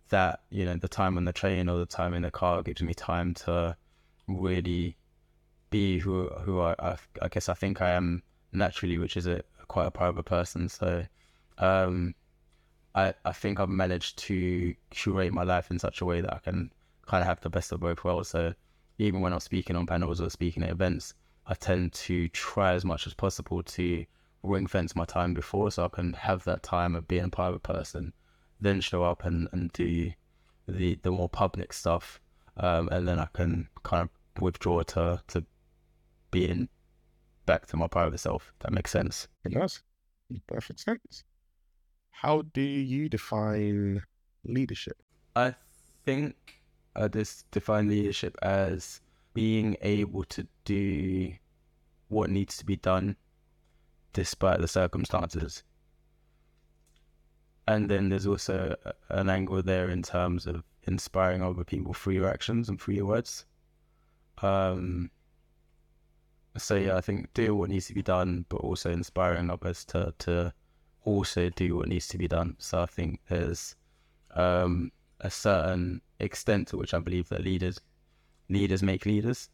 that 0.09 0.41
you 0.51 0.65
know 0.65 0.77
the 0.77 0.89
time 0.89 1.17
on 1.17 1.25
the 1.25 1.33
train 1.33 1.69
or 1.69 1.79
the 1.79 1.87
time 1.87 2.15
in 2.15 2.23
the 2.23 2.31
car 2.31 2.63
gives 2.63 2.81
me 2.81 2.95
time 2.95 3.35
to 3.35 3.77
really 4.29 4.97
be 5.71 5.99
who 5.99 6.29
who 6.29 6.61
I, 6.61 6.75
I, 6.79 6.97
I 7.23 7.29
guess 7.29 7.49
I 7.49 7.55
think 7.55 7.83
I 7.83 7.91
am 7.91 8.23
naturally, 8.53 8.99
which 8.99 9.17
is 9.17 9.27
a 9.27 9.43
quite 9.69 9.87
a 9.87 9.91
private 9.91 10.25
person. 10.25 10.69
So 10.69 11.05
um, 11.59 12.15
I 12.97 13.15
I 13.25 13.33
think 13.33 13.61
I've 13.61 13.69
managed 13.69 14.19
to 14.19 14.75
curate 14.91 15.33
my 15.33 15.45
life 15.45 15.71
in 15.71 15.79
such 15.79 16.01
a 16.01 16.05
way 16.05 16.21
that 16.21 16.35
I 16.35 16.39
can 16.39 16.73
kind 17.07 17.23
of 17.23 17.29
have 17.29 17.41
the 17.41 17.51
best 17.51 17.71
of 17.73 17.81
both 17.81 18.03
worlds. 18.05 18.31
So 18.31 18.55
even 18.99 19.21
when 19.21 19.33
I'm 19.33 19.41
speaking 19.41 19.77
on 19.77 19.87
panels 19.87 20.21
or 20.21 20.31
speaking 20.31 20.65
at 20.65 20.71
events, 20.71 21.15
I 21.47 21.55
tend 21.55 21.93
to 21.93 22.29
try 22.31 22.73
as 22.73 22.85
much 22.85 23.07
as 23.07 23.15
possible 23.15 23.63
to 23.63 24.05
ring 24.43 24.67
fence 24.67 24.97
my 24.97 25.05
time 25.05 25.35
before 25.35 25.71
so 25.71 25.85
I 25.85 25.89
can 25.89 26.13
have 26.15 26.45
that 26.45 26.63
time 26.63 26.97
of 26.97 27.07
being 27.09 27.25
a 27.25 27.29
private 27.29 27.63
person 27.63 28.13
then 28.61 28.81
show 28.81 29.05
up 29.05 29.25
and, 29.25 29.49
and 29.53 29.73
do 29.73 30.13
the 30.67 30.99
the 31.03 31.11
more 31.11 31.29
public 31.29 31.73
stuff, 31.73 32.21
um, 32.57 32.89
and 32.91 33.07
then 33.07 33.19
I 33.19 33.29
can 33.33 33.69
kind 33.83 34.09
of 34.09 34.43
withdraw 34.43 34.83
to 34.83 35.23
to 35.29 35.45
being 36.31 36.69
back 37.45 37.67
to 37.67 37.77
my 37.77 37.87
private 37.87 38.19
self. 38.19 38.53
That 38.61 38.73
makes 38.73 38.91
sense. 38.91 39.29
It 39.45 39.53
does. 39.55 39.83
Perfect 40.47 40.81
sense. 40.81 41.25
How 42.21 42.41
do 42.55 42.63
you 42.63 43.11
define 43.11 44.03
leadership? 44.43 44.97
I 45.35 45.55
think 46.07 46.63
I 46.95 47.09
just 47.09 47.51
define 47.51 47.89
leadership 47.89 48.39
as 48.41 49.03
being 49.35 49.77
able 49.83 50.25
to 50.25 50.47
do 50.65 51.35
what 52.09 52.31
needs 52.31 52.57
to 52.57 52.65
be 52.65 52.77
done 52.77 53.17
despite 54.15 54.63
the 54.63 54.67
circumstances. 54.67 55.63
And 57.69 57.91
then 57.91 58.09
there's 58.09 58.27
also 58.27 58.75
an 59.11 59.29
angle 59.29 59.63
there 59.63 59.91
in 59.91 60.03
terms 60.03 60.47
of 60.47 60.65
inspiring 60.85 61.43
other 61.43 61.65
people 61.65 61.93
through 61.93 62.15
your 62.15 62.31
actions 62.31 62.71
and 62.71 62.81
through 62.81 62.95
your 62.95 63.07
words. 63.07 63.45
Um, 64.41 65.11
so 66.57 66.77
yeah, 66.77 66.97
I 66.97 67.03
think 67.03 67.35
do 67.35 67.55
what 67.55 67.69
needs 67.69 67.89
to 67.89 67.95
be 67.95 68.03
done, 68.03 68.47
but 68.49 68.63
also 68.63 68.91
inspiring 68.91 69.51
others 69.51 69.85
to 69.87 70.15
to 70.21 70.55
also 71.07 71.49
do 71.49 71.77
what 71.77 71.89
needs 71.89 72.09
to 72.09 72.19
be 72.19 72.29
done. 72.29 72.57
So 72.59 72.83
I 72.83 72.87
think 72.87 73.21
there's 73.29 73.75
um, 74.35 74.93
a 75.21 75.31
certain 75.31 76.03
extent 76.21 76.69
to 76.69 76.77
which 76.77 76.93
I 76.93 76.99
believe 76.99 77.31
that 77.31 77.43
leaders 77.43 77.81
leaders 78.49 78.83
make 78.83 79.07
leaders. 79.07 79.49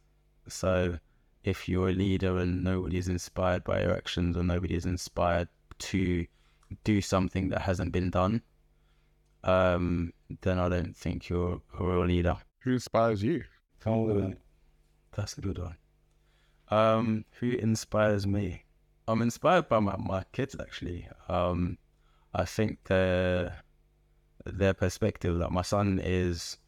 So 0.49 0.99
if 1.45 1.69
you're 1.69 1.91
a 1.91 1.93
leader 1.93 2.39
and 2.39 2.65
nobody 2.65 2.99
is 2.99 3.09
inspired 3.09 3.65
by 3.65 3.83
your 3.83 3.97
actions 3.97 4.37
or 4.37 4.43
nobody 4.43 4.75
is 4.75 4.87
inspired 4.87 5.49
to 5.79 6.27
do 6.85 7.01
something 7.01 7.49
that 7.51 7.63
hasn't 7.63 7.93
been 7.93 8.11
done, 8.11 8.43
um, 9.45 10.13
then 10.43 10.59
I 10.59 10.69
don't 10.69 10.97
think 10.97 11.29
you're 11.29 11.61
a 11.79 11.85
real 11.85 12.07
leader. 12.07 12.37
Who 12.61 12.73
inspires 12.73 13.23
you? 13.23 13.45
Oh, 13.87 14.33
that's 15.15 15.37
a 15.37 15.41
good 15.41 15.59
one. 15.59 15.77
Um, 16.69 17.25
who 17.41 17.51
inspires 17.51 18.27
me? 18.27 18.62
I'm 19.09 19.23
inspired 19.23 19.69
by 19.69 19.81
my, 19.81 19.97
my 19.97 20.25
kids 20.33 20.57
actually. 20.59 21.09
Um, 21.29 21.79
I 22.35 22.45
think 22.45 22.85
their 22.85 23.63
their 24.45 24.75
perspective. 24.75 25.37
Like 25.37 25.51
my 25.51 25.63
son 25.63 26.01
is 26.03 26.59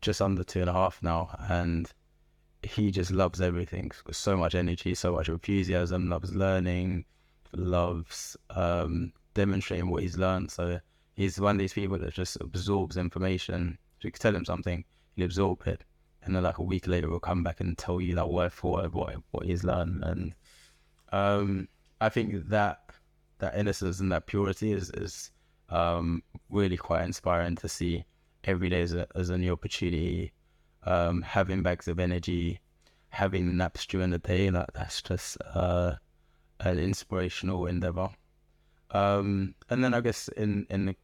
just 0.00 0.22
under 0.22 0.44
two 0.44 0.60
and 0.60 0.70
a 0.70 0.72
half 0.72 1.02
now, 1.02 1.36
and 1.48 1.90
he 2.62 2.90
just 2.90 3.10
loves 3.10 3.40
everything. 3.40 3.90
So 4.12 4.36
much 4.36 4.54
energy, 4.54 4.94
so 4.94 5.12
much 5.12 5.28
enthusiasm. 5.28 6.08
Loves 6.08 6.34
learning, 6.34 7.04
loves 7.52 8.36
um, 8.50 9.12
demonstrating 9.34 9.90
what 9.90 10.02
he's 10.02 10.18
learned. 10.18 10.50
So 10.50 10.80
he's 11.14 11.40
one 11.40 11.56
of 11.56 11.60
these 11.60 11.72
people 11.72 11.98
that 11.98 12.14
just 12.14 12.36
absorbs 12.40 12.96
information. 12.96 13.78
So 14.00 14.08
you 14.08 14.12
tell 14.12 14.34
him 14.34 14.44
something, 14.44 14.84
he'll 15.16 15.26
absorb 15.26 15.66
it, 15.66 15.84
and 16.22 16.34
then 16.34 16.42
like 16.42 16.58
a 16.58 16.62
week 16.62 16.86
later, 16.86 17.08
he'll 17.08 17.20
come 17.20 17.42
back 17.42 17.60
and 17.60 17.76
tell 17.76 18.00
you 18.00 18.14
like 18.14 18.28
word 18.28 18.52
for 18.52 18.72
word 18.74 18.94
what 18.94 19.16
what 19.30 19.46
he's 19.46 19.64
learned. 19.64 20.04
And 20.04 20.34
um, 21.12 21.68
I 22.00 22.08
think 22.08 22.48
that 22.48 22.80
that 23.38 23.56
innocence 23.56 24.00
and 24.00 24.12
that 24.12 24.26
purity 24.26 24.72
is 24.72 24.90
is 24.90 25.30
um, 25.68 26.22
really 26.48 26.76
quite 26.76 27.04
inspiring 27.04 27.56
to 27.56 27.68
see 27.68 28.04
every 28.44 28.68
day 28.68 28.82
as 28.82 28.94
a, 28.94 29.06
as 29.14 29.30
a 29.30 29.38
new 29.38 29.52
opportunity. 29.52 30.32
Um, 30.84 31.20
having 31.20 31.62
bags 31.62 31.88
of 31.88 31.98
energy, 31.98 32.60
having 33.10 33.56
naps 33.56 33.84
during 33.86 34.10
the 34.10 34.18
day, 34.18 34.50
like 34.50 34.72
that's 34.72 35.02
just 35.02 35.36
uh, 35.54 35.96
an 36.60 36.78
inspirational 36.78 37.66
endeavor. 37.66 38.08
Um, 38.92 39.54
and 39.68 39.84
then 39.84 39.94
I 39.94 40.00
guess 40.00 40.28
in 40.28 40.66
in 40.70 40.94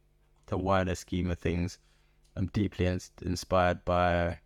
the, 0.47 0.57
wider 0.57 0.95
scheme 0.95 1.29
of 1.29 1.37
things, 1.37 1.77
I'm 2.35 2.47
deeply 2.47 2.87
ins- 2.87 3.11
inspired 3.21 3.85
by 3.85 4.39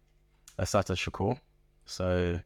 Assata 0.57 0.93
Shakur. 0.93 1.39
So 1.85 2.39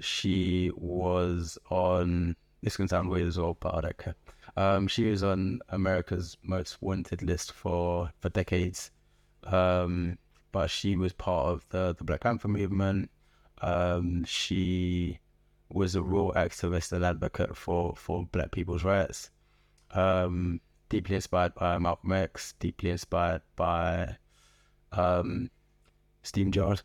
she 0.00 0.70
was 0.76 1.58
on. 1.70 2.36
This 2.62 2.76
can 2.76 2.88
sound 2.88 3.08
weird 3.10 3.28
as 3.28 3.38
well, 3.38 3.56
but 3.60 3.84
I. 3.84 4.14
Um, 4.56 4.88
she 4.88 5.10
was 5.10 5.22
on 5.22 5.60
America's 5.68 6.36
Most 6.42 6.80
Wanted 6.80 7.22
list 7.22 7.52
for 7.52 8.10
for 8.20 8.28
decades. 8.30 8.90
Um, 9.44 10.18
but 10.52 10.70
she 10.70 10.96
was 10.96 11.12
part 11.12 11.48
of 11.48 11.68
the 11.68 11.94
the 11.96 12.04
Black 12.04 12.20
Panther 12.20 12.48
movement. 12.48 13.10
Um, 13.60 14.24
she 14.24 15.18
was 15.68 15.94
a 15.94 16.02
real 16.02 16.32
activist 16.32 16.92
and 16.92 17.04
advocate 17.04 17.56
for 17.56 17.94
for 17.96 18.26
Black 18.32 18.52
people's 18.52 18.84
rights. 18.84 19.30
Um, 19.92 20.60
deeply 20.88 21.16
inspired 21.16 21.54
by 21.54 21.78
Malcolm 21.78 22.12
X, 22.12 22.54
deeply 22.58 22.90
inspired 22.90 23.42
by 23.56 24.16
um, 24.92 25.50
Steve 26.22 26.50
Jobs. 26.50 26.82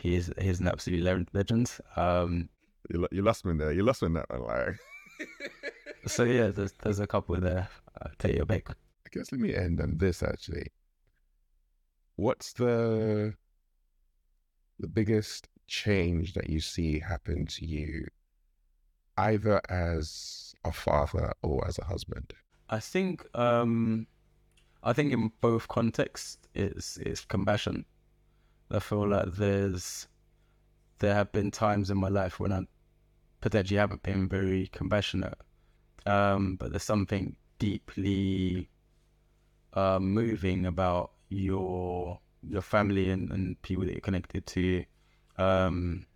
He's 0.00 0.30
he's 0.40 0.60
an 0.60 0.68
absolute 0.68 1.26
legend. 1.32 1.72
Um, 1.96 2.48
you, 2.90 3.06
you 3.10 3.22
lost 3.22 3.44
me 3.44 3.56
there. 3.56 3.72
You 3.72 3.82
lost 3.82 4.02
me 4.02 4.06
in 4.06 4.14
that 4.14 4.30
one, 4.30 4.42
like. 4.42 4.78
so 6.06 6.24
yeah, 6.24 6.48
there's 6.48 6.72
there's 6.82 7.00
a 7.00 7.06
couple 7.06 7.36
there. 7.36 7.68
I'll 8.02 8.12
take 8.18 8.36
your 8.36 8.46
pick. 8.46 8.70
I 8.70 9.08
guess 9.10 9.32
let 9.32 9.40
me 9.40 9.54
end 9.54 9.80
on 9.80 9.98
this 9.98 10.22
actually. 10.22 10.68
What's 12.16 12.52
the 12.52 13.34
the 14.78 14.88
biggest 14.88 15.48
change 15.66 16.34
that 16.34 16.48
you 16.48 16.60
see 16.60 16.98
happen 16.98 17.46
to 17.46 17.66
you, 17.66 18.06
either 19.16 19.60
as 19.68 20.54
a 20.64 20.72
father 20.72 21.32
or 21.42 21.66
as 21.66 21.78
a 21.78 21.84
husband? 21.84 22.32
I 22.70 22.80
think 22.80 23.24
um, 23.34 24.06
I 24.82 24.92
think 24.92 25.12
in 25.12 25.32
both 25.40 25.68
contexts 25.68 26.38
it's 26.54 26.96
it's 26.98 27.24
compassion. 27.24 27.84
I 28.70 28.78
feel 28.80 29.08
like 29.08 29.34
there's 29.34 30.08
there 30.98 31.14
have 31.14 31.32
been 31.32 31.50
times 31.50 31.90
in 31.90 31.98
my 31.98 32.08
life 32.08 32.40
when 32.40 32.52
I 32.52 32.66
potentially 33.40 33.78
haven't 33.78 34.02
been 34.02 34.28
very 34.28 34.66
compassionate, 34.68 35.38
um, 36.06 36.56
but 36.56 36.70
there's 36.70 36.82
something 36.82 37.36
deeply 37.58 38.68
uh, 39.74 39.98
moving 39.98 40.66
about 40.66 41.12
your 41.28 42.20
your 42.42 42.62
family 42.62 43.10
and, 43.10 43.30
and 43.30 43.60
people 43.62 43.84
that 43.84 43.92
you're 43.92 44.00
connected 44.00 44.46
to 44.46 44.84
um, 45.38 46.06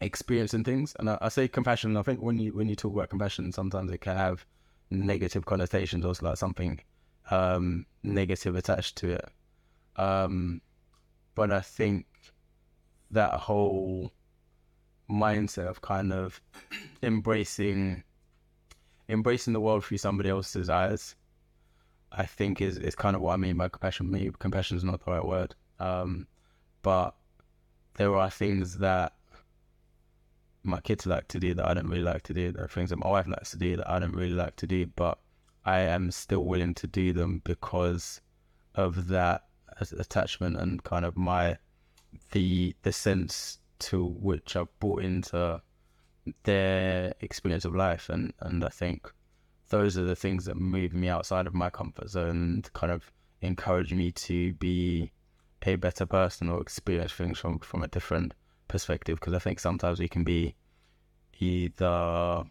experiencing 0.00 0.64
things. 0.64 0.94
And 0.98 1.10
I, 1.10 1.18
I, 1.20 1.28
say 1.28 1.48
compassion. 1.48 1.96
I 1.96 2.02
think 2.02 2.20
when 2.20 2.38
you 2.38 2.52
when 2.52 2.68
you 2.68 2.76
talk 2.76 2.92
about 2.92 3.10
compassion, 3.10 3.52
sometimes 3.52 3.90
it 3.92 4.00
can 4.00 4.16
have 4.16 4.44
negative 4.90 5.46
connotations 5.46 6.04
or 6.04 6.14
like 6.20 6.36
something 6.36 6.80
um, 7.30 7.86
negative 8.02 8.56
attached 8.56 8.96
to 8.98 9.12
it. 9.12 9.28
Um, 9.96 10.60
but 11.36 11.52
I 11.52 11.60
think 11.60 12.06
that 13.12 13.34
whole 13.34 14.12
mindset 15.08 15.68
of 15.68 15.80
kind 15.80 16.12
of 16.12 16.40
embracing 17.04 18.02
embracing 19.08 19.52
the 19.52 19.60
world 19.60 19.84
through 19.84 19.98
somebody 19.98 20.28
else's 20.28 20.68
eyes 20.68 21.14
I 22.10 22.26
think 22.26 22.60
is 22.60 22.78
is 22.78 22.96
kind 22.96 23.14
of 23.14 23.22
what 23.22 23.34
I 23.34 23.36
mean 23.36 23.56
by 23.56 23.68
compassion. 23.68 24.10
Maybe 24.10 24.32
compassion 24.38 24.76
is 24.76 24.84
not 24.84 25.04
the 25.04 25.10
right 25.10 25.24
word, 25.24 25.54
um, 25.78 26.26
but 26.82 27.14
there 27.94 28.14
are 28.16 28.30
things 28.30 28.78
that 28.78 29.12
my 30.62 30.80
kids 30.80 31.06
like 31.06 31.28
to 31.28 31.38
do 31.38 31.54
that 31.54 31.66
I 31.66 31.74
don't 31.74 31.88
really 31.88 32.02
like 32.02 32.22
to 32.22 32.34
do. 32.34 32.52
There 32.52 32.64
are 32.64 32.68
things 32.68 32.90
that 32.90 32.96
my 32.96 33.08
wife 33.08 33.28
likes 33.28 33.50
to 33.50 33.58
do 33.58 33.76
that 33.76 33.88
I 33.90 33.98
don't 33.98 34.14
really 34.16 34.34
like 34.34 34.56
to 34.56 34.66
do, 34.66 34.86
but 34.86 35.18
I 35.64 35.80
am 35.80 36.10
still 36.10 36.44
willing 36.44 36.74
to 36.74 36.86
do 36.86 37.12
them 37.12 37.42
because 37.44 38.20
of 38.74 39.08
that 39.08 39.45
attachment 39.80 40.56
and 40.56 40.82
kind 40.84 41.04
of 41.04 41.16
my 41.16 41.56
the 42.32 42.74
the 42.82 42.92
sense 42.92 43.58
to 43.78 44.04
which 44.04 44.56
I've 44.56 44.78
brought 44.80 45.02
into 45.02 45.60
their 46.44 47.14
experience 47.20 47.64
of 47.64 47.74
life, 47.74 48.08
and 48.08 48.32
and 48.40 48.64
I 48.64 48.68
think 48.68 49.12
those 49.68 49.98
are 49.98 50.04
the 50.04 50.16
things 50.16 50.44
that 50.46 50.56
move 50.56 50.94
me 50.94 51.08
outside 51.08 51.46
of 51.46 51.54
my 51.54 51.70
comfort 51.70 52.08
zone 52.08 52.30
and 52.30 52.72
kind 52.72 52.92
of 52.92 53.10
encourage 53.40 53.92
me 53.92 54.12
to 54.12 54.52
be 54.54 55.12
a 55.62 55.74
better 55.76 56.06
person 56.06 56.48
or 56.48 56.60
experience 56.60 57.12
things 57.12 57.38
from 57.38 57.58
from 57.58 57.82
a 57.82 57.88
different 57.88 58.34
perspective. 58.68 59.18
Because 59.20 59.34
I 59.34 59.38
think 59.38 59.60
sometimes 59.60 59.98
we 59.98 60.08
can 60.08 60.24
be 60.24 60.54
either 61.38 62.44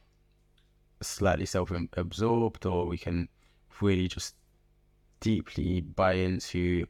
slightly 1.01 1.45
self-absorbed 1.45 2.65
or 2.65 2.85
we 2.85 2.97
can 2.97 3.27
really 3.81 4.07
just 4.07 4.35
deeply 5.19 5.81
buy 5.81 6.13
into 6.13 6.85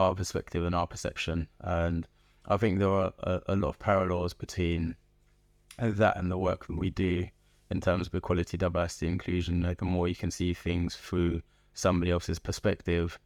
our 0.00 0.14
perspective 0.14 0.64
and 0.64 0.74
our 0.74 0.86
perception 0.86 1.48
and 1.60 2.06
I 2.46 2.56
think 2.56 2.78
there 2.78 2.90
are 2.90 3.12
a, 3.20 3.40
a 3.48 3.56
lot 3.56 3.68
of 3.68 3.78
parallels 3.78 4.34
between 4.34 4.96
that 5.78 6.16
and 6.16 6.30
the 6.30 6.38
work 6.38 6.66
that 6.66 6.78
we 6.78 6.90
do 6.90 7.28
in 7.70 7.80
terms 7.80 8.08
of 8.08 8.14
equality, 8.14 8.56
diversity, 8.56 9.06
inclusion. 9.06 9.62
Like 9.62 9.78
the 9.78 9.84
more 9.84 10.08
you 10.08 10.16
can 10.16 10.30
see 10.30 10.52
things 10.54 10.96
through 10.96 11.42
somebody 11.74 12.10
else's 12.10 12.38
perspective, 12.38 13.18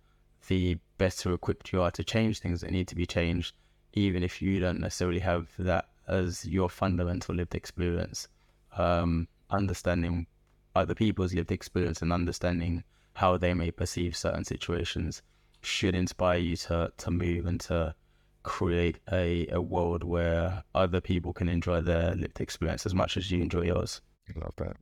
the 0.48 0.78
better 0.98 1.32
equipped 1.32 1.72
you 1.72 1.80
are 1.80 1.90
to 1.92 2.04
change 2.04 2.40
things 2.40 2.60
that 2.60 2.70
need 2.70 2.88
to 2.88 2.94
be 2.94 3.06
changed, 3.06 3.54
even 3.94 4.22
if 4.22 4.42
you 4.42 4.60
don't 4.60 4.80
necessarily 4.80 5.20
have 5.20 5.48
that 5.58 5.88
as 6.06 6.44
your 6.44 6.68
fundamental 6.68 7.34
lived 7.34 7.54
experience. 7.54 8.28
Um, 8.76 9.28
understanding 9.50 10.26
other 10.74 10.94
people's 10.94 11.32
lived 11.32 11.52
experience 11.52 12.02
and 12.02 12.12
understanding 12.12 12.84
how 13.14 13.38
they 13.38 13.54
may 13.54 13.70
perceive 13.70 14.16
certain 14.16 14.44
situations 14.44 15.22
should 15.64 15.94
inspire 15.94 16.38
you 16.38 16.56
to, 16.56 16.92
to 16.96 17.10
move 17.10 17.46
and 17.46 17.60
to 17.60 17.94
create 18.42 18.98
a, 19.10 19.48
a 19.48 19.60
world 19.60 20.04
where 20.04 20.62
other 20.74 21.00
people 21.00 21.32
can 21.32 21.48
enjoy 21.48 21.80
their 21.80 22.14
lived 22.14 22.40
experience 22.40 22.86
as 22.86 22.94
much 22.94 23.16
as 23.16 23.30
you 23.30 23.40
enjoy 23.42 23.62
yours. 23.62 24.00
I 24.28 24.38
love 24.38 24.54
that. 24.56 24.76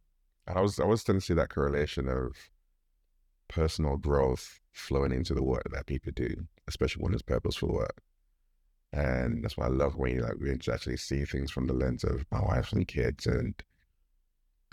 And 0.47 0.59
I 0.59 0.61
was 0.61 0.81
I 0.81 0.85
was 0.85 1.05
to 1.05 1.21
see 1.21 1.35
that 1.35 1.51
correlation 1.51 2.09
of 2.09 2.37
personal 3.49 3.97
growth 3.97 4.61
flowing 4.73 5.13
into 5.13 5.35
the 5.35 5.43
work 5.43 5.69
that 5.73 5.87
people 5.87 6.13
do, 6.15 6.47
especially 6.67 7.03
when 7.03 7.13
it's 7.13 7.23
purposeful 7.23 7.73
work. 7.73 8.03
And 8.93 9.43
that's 9.43 9.57
why 9.57 9.67
I 9.67 9.71
love 9.71 9.97
when 9.97 10.17
you 10.17 10.23
like 10.23 10.39
we 10.41 10.51
actually 10.51 10.97
see 10.97 11.25
things 11.25 11.51
from 11.51 11.67
the 11.67 11.73
lens 11.73 12.05
of 12.05 12.27
my 12.31 12.41
wife 12.41 12.73
and 12.73 12.87
kids 12.87 13.27
and 13.27 13.55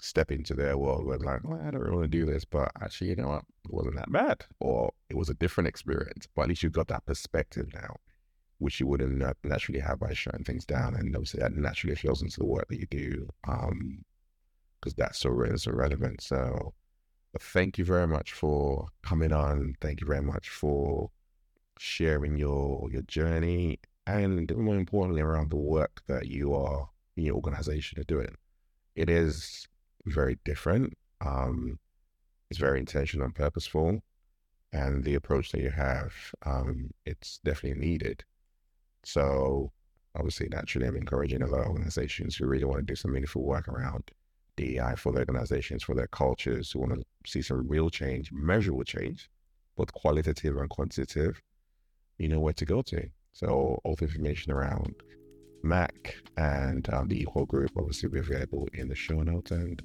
step 0.02 0.32
into 0.32 0.54
their 0.54 0.78
world 0.78 1.06
where 1.06 1.18
like, 1.18 1.44
well, 1.44 1.62
I 1.62 1.72
don't 1.72 1.82
really 1.82 1.96
want 1.98 2.12
to 2.12 2.18
do 2.18 2.26
this, 2.26 2.46
but 2.46 2.72
actually, 2.82 3.10
you 3.10 3.16
know 3.16 3.30
what, 3.30 3.44
it 3.66 3.74
wasn't 3.74 3.96
that 3.96 4.12
bad, 4.12 4.46
or 4.60 4.92
it 5.10 5.18
was 5.18 5.30
a 5.30 5.34
different 5.36 5.68
experience. 5.68 6.28
But 6.36 6.44
at 6.44 6.50
least 6.50 6.64
you've 6.64 6.72
got 6.72 6.88
that 6.88 7.06
perspective 7.06 7.68
now, 7.74 7.96
which 8.60 8.80
you 8.80 8.88
wouldn't 8.88 9.24
naturally 9.44 9.80
have 9.80 10.00
by 10.00 10.14
shutting 10.14 10.44
things 10.44 10.66
down, 10.66 10.96
and 10.96 11.16
obviously 11.16 11.40
that 11.40 11.56
naturally 11.56 11.96
flows 11.96 12.22
into 12.22 12.40
the 12.40 12.46
work 12.46 12.68
that 12.70 12.80
you 12.80 12.88
do, 12.88 13.28
um, 13.48 14.04
because 14.80 14.94
that's 14.96 15.20
so 15.20 15.42
is 15.44 15.64
so 15.64 15.72
relevant. 15.72 16.22
So, 16.22 16.74
thank 17.40 17.78
you 17.78 17.86
very 17.86 18.08
much 18.08 18.34
for 18.34 18.88
coming 19.04 19.34
on. 19.34 19.76
Thank 19.82 20.02
you 20.02 20.08
very 20.08 20.22
much 20.22 20.50
for 20.50 21.12
sharing 21.78 22.38
your 22.38 22.90
your 22.92 23.04
journey, 23.04 23.80
and 24.08 24.56
more 24.58 24.76
importantly, 24.76 25.22
around 25.22 25.50
the 25.50 25.58
work 25.58 26.02
that 26.08 26.28
you 26.28 26.54
are 26.54 26.90
in 27.16 27.26
your 27.26 27.36
organization 27.36 28.00
are 28.00 28.04
doing. 28.04 28.36
It 28.96 29.10
is 29.10 29.68
very 30.10 30.38
different. 30.46 30.94
Um, 31.22 31.80
it's 32.50 32.60
very 32.60 32.80
intentional 32.80 33.26
and 33.26 33.36
purposeful, 33.36 34.02
and 34.72 35.04
the 35.04 35.16
approach 35.16 35.52
that 35.52 35.62
you 35.62 35.70
have, 35.70 36.14
um, 36.46 36.92
it's 37.06 37.40
definitely 37.44 37.80
needed. 37.80 38.24
So, 39.04 39.72
obviously, 40.16 40.48
naturally, 40.50 40.88
I'm 40.88 40.96
encouraging 40.96 41.42
a 41.42 41.48
lot 41.48 41.62
of 41.62 41.68
organizations 41.68 42.36
who 42.36 42.48
really 42.48 42.66
want 42.66 42.80
to 42.80 42.86
do 42.86 42.96
some 42.96 43.12
meaningful 43.12 43.44
work 43.44 43.68
around 43.68 44.12
DEI 44.58 44.96
for 44.98 45.12
their 45.12 45.22
organizations, 45.22 45.84
for 45.84 45.96
their 45.96 46.08
cultures, 46.08 46.72
who 46.72 46.80
want 46.80 46.94
to 46.94 47.04
see 47.26 47.42
some 47.42 47.68
real 47.68 47.90
change, 47.90 48.32
measurable 48.32 48.84
change, 48.84 49.30
both 49.78 49.94
qualitative 49.94 50.58
and 50.58 50.70
quantitative. 50.70 51.42
You 52.18 52.30
know 52.30 52.40
where 52.40 52.54
to 52.54 52.66
go 52.66 52.82
to. 52.82 53.10
So, 53.32 53.80
all 53.84 53.96
the 53.96 54.06
information 54.06 54.52
around 54.52 54.96
Mac 55.64 56.16
and 56.38 56.92
um, 56.94 57.08
the 57.08 57.22
Equal 57.22 57.46
Group 57.46 57.72
obviously 57.78 58.10
be 58.10 58.20
available 58.20 58.68
in 58.74 58.88
the 58.88 58.96
show 58.96 59.22
notes 59.22 59.52
and 59.52 59.82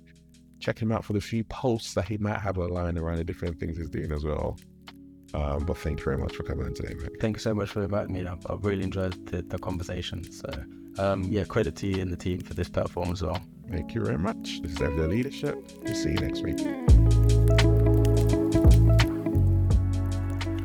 check 0.61 0.79
him 0.79 0.93
out 0.93 1.05
for 1.05 1.13
the 1.13 1.21
few 1.21 1.45
posts 1.45 1.95
that 1.95 2.07
he 2.07 2.17
might 2.19 2.41
have 2.41 2.59
online 2.59 2.97
around 2.99 3.19
the 3.19 3.25
different 3.25 3.59
things 3.59 3.77
he's 3.77 3.91
doing 3.91 4.13
as 4.13 4.25
well. 4.25 4.59
Um, 5.35 5.65
but 5.65 5.77
thank 5.79 5.99
you 5.99 6.05
very 6.05 6.17
much 6.17 6.37
for 6.37 6.45
coming 6.45 6.67
in 6.67 6.75
today, 6.75 6.95
Mac. 6.95 7.11
Thank 7.21 7.37
you 7.37 7.41
so 7.41 7.55
much 7.55 7.71
for 7.71 7.83
inviting 7.83 8.15
me. 8.15 8.25
I've, 8.27 8.47
I've 8.49 8.65
really 8.65 8.85
enjoyed 8.85 9.27
the, 9.27 9.43
the 9.43 9.59
conversation. 9.59 10.31
So, 10.31 10.49
um, 10.99 11.25
yeah, 11.25 11.43
credit 11.45 11.75
to 11.77 11.89
you 11.89 12.01
and 12.01 12.13
the 12.13 12.17
team 12.17 12.41
for 12.41 12.55
this 12.55 12.69
platform 12.69 13.11
as 13.11 13.23
well. 13.23 13.41
Thank 13.71 13.95
you 13.95 14.05
very 14.05 14.19
much. 14.19 14.61
This 14.63 14.73
is 14.73 14.81
Everyday 14.81 15.07
Leadership. 15.07 15.57
We'll 15.83 15.95
see 15.95 16.11
you 16.11 16.17
next 16.17 16.43
week. 16.43 16.61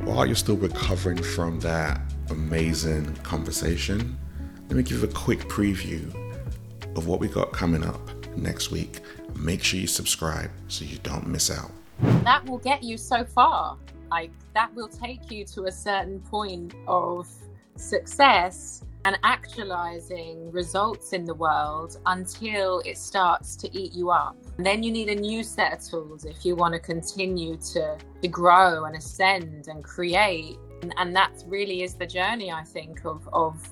While 0.05 0.28
you're 0.28 0.36
still 0.36 0.57
recovering 0.57 1.22
from 1.22 1.60
that 1.62 2.01
amazing 2.30 3.16
conversation, 3.18 4.18
let 4.70 4.76
me 4.76 4.84
give 4.84 4.99
you 5.01 5.03
a 5.03 5.11
quick 5.11 5.39
preview 5.49 6.13
of 6.95 7.07
what 7.07 7.20
we 7.20 7.28
got 7.28 7.51
coming 7.51 7.84
up 7.84 7.99
next 8.38 8.70
week. 8.70 8.99
Make 9.36 9.63
sure 9.63 9.80
you 9.80 9.88
subscribe 9.88 10.51
so 10.67 10.86
you 10.86 10.99
don't 10.99 11.26
miss 11.26 11.49
out. 11.49 11.72
That 12.24 12.45
will 12.45 12.59
get 12.59 12.84
you 12.84 12.95
so 12.95 13.26
far. 13.26 13.78
Like, 14.11 14.30
that 14.53 14.72
will 14.76 14.88
take 14.88 15.32
you 15.32 15.43
to 15.45 15.63
a 15.63 15.72
certain 15.72 16.20
point 16.20 16.76
of 16.88 17.28
success 17.78 18.84
and 19.05 19.17
actualizing 19.24 20.51
results 20.51 21.13
in 21.13 21.26
the 21.26 21.34
world 21.34 21.97
until 22.05 22.82
it 22.82 22.99
starts 22.99 23.55
to 23.55 23.76
eat 23.76 23.93
you 23.93 24.11
up. 24.11 24.38
And 24.57 24.65
then 24.65 24.84
you 24.84 24.91
need 24.91 25.09
a 25.09 25.15
new 25.15 25.41
set 25.41 25.74
of 25.74 25.84
tools 25.84 26.26
if 26.26 26.45
you 26.45 26.55
want 26.55 26.76
to 26.76 26.80
continue 26.80 27.57
to, 27.74 27.97
to 28.22 28.28
grow 28.28 28.86
and 28.86 28.95
ascend 28.95 29.67
and 29.67 29.84
create. 29.84 30.57
And, 30.84 30.93
and 30.97 31.15
that 31.15 31.43
really 31.47 31.82
is 31.82 31.95
the 31.95 32.05
journey, 32.05 32.51
I 32.51 32.63
think, 32.63 33.03
of, 33.03 33.28
of 33.34 33.67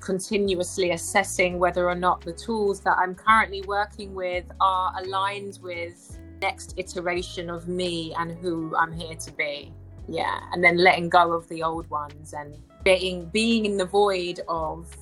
continuously 0.00 0.90
assessing 0.90 1.58
whether 1.58 1.88
or 1.88 1.94
not 1.94 2.20
the 2.22 2.32
tools 2.32 2.80
that 2.80 2.96
I'm 2.98 3.14
currently 3.14 3.62
working 3.62 4.14
with 4.14 4.44
are 4.60 4.92
aligned 5.00 5.58
with 5.62 6.18
next 6.40 6.74
iteration 6.76 7.50
of 7.50 7.68
me 7.68 8.14
and 8.18 8.36
who 8.38 8.74
I'm 8.76 8.92
here 8.92 9.16
to 9.16 9.32
be. 9.32 9.72
Yeah, 10.08 10.40
and 10.52 10.62
then 10.62 10.76
letting 10.76 11.08
go 11.08 11.32
of 11.32 11.48
the 11.48 11.62
old 11.62 11.88
ones 11.88 12.34
and 12.34 12.56
being 12.84 13.26
being 13.26 13.64
in 13.64 13.76
the 13.78 13.86
void 13.86 14.40
of 14.48 14.94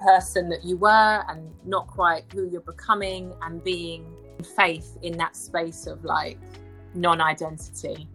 person 0.00 0.48
that 0.50 0.64
you 0.64 0.76
were 0.76 1.24
and 1.28 1.50
not 1.64 1.86
quite 1.86 2.24
who 2.32 2.48
you're 2.50 2.60
becoming 2.60 3.34
and 3.42 3.62
being 3.62 4.12
faith 4.56 4.96
in 5.02 5.16
that 5.18 5.36
space 5.36 5.86
of 5.86 6.04
like 6.04 6.38
non-identity. 6.94 8.08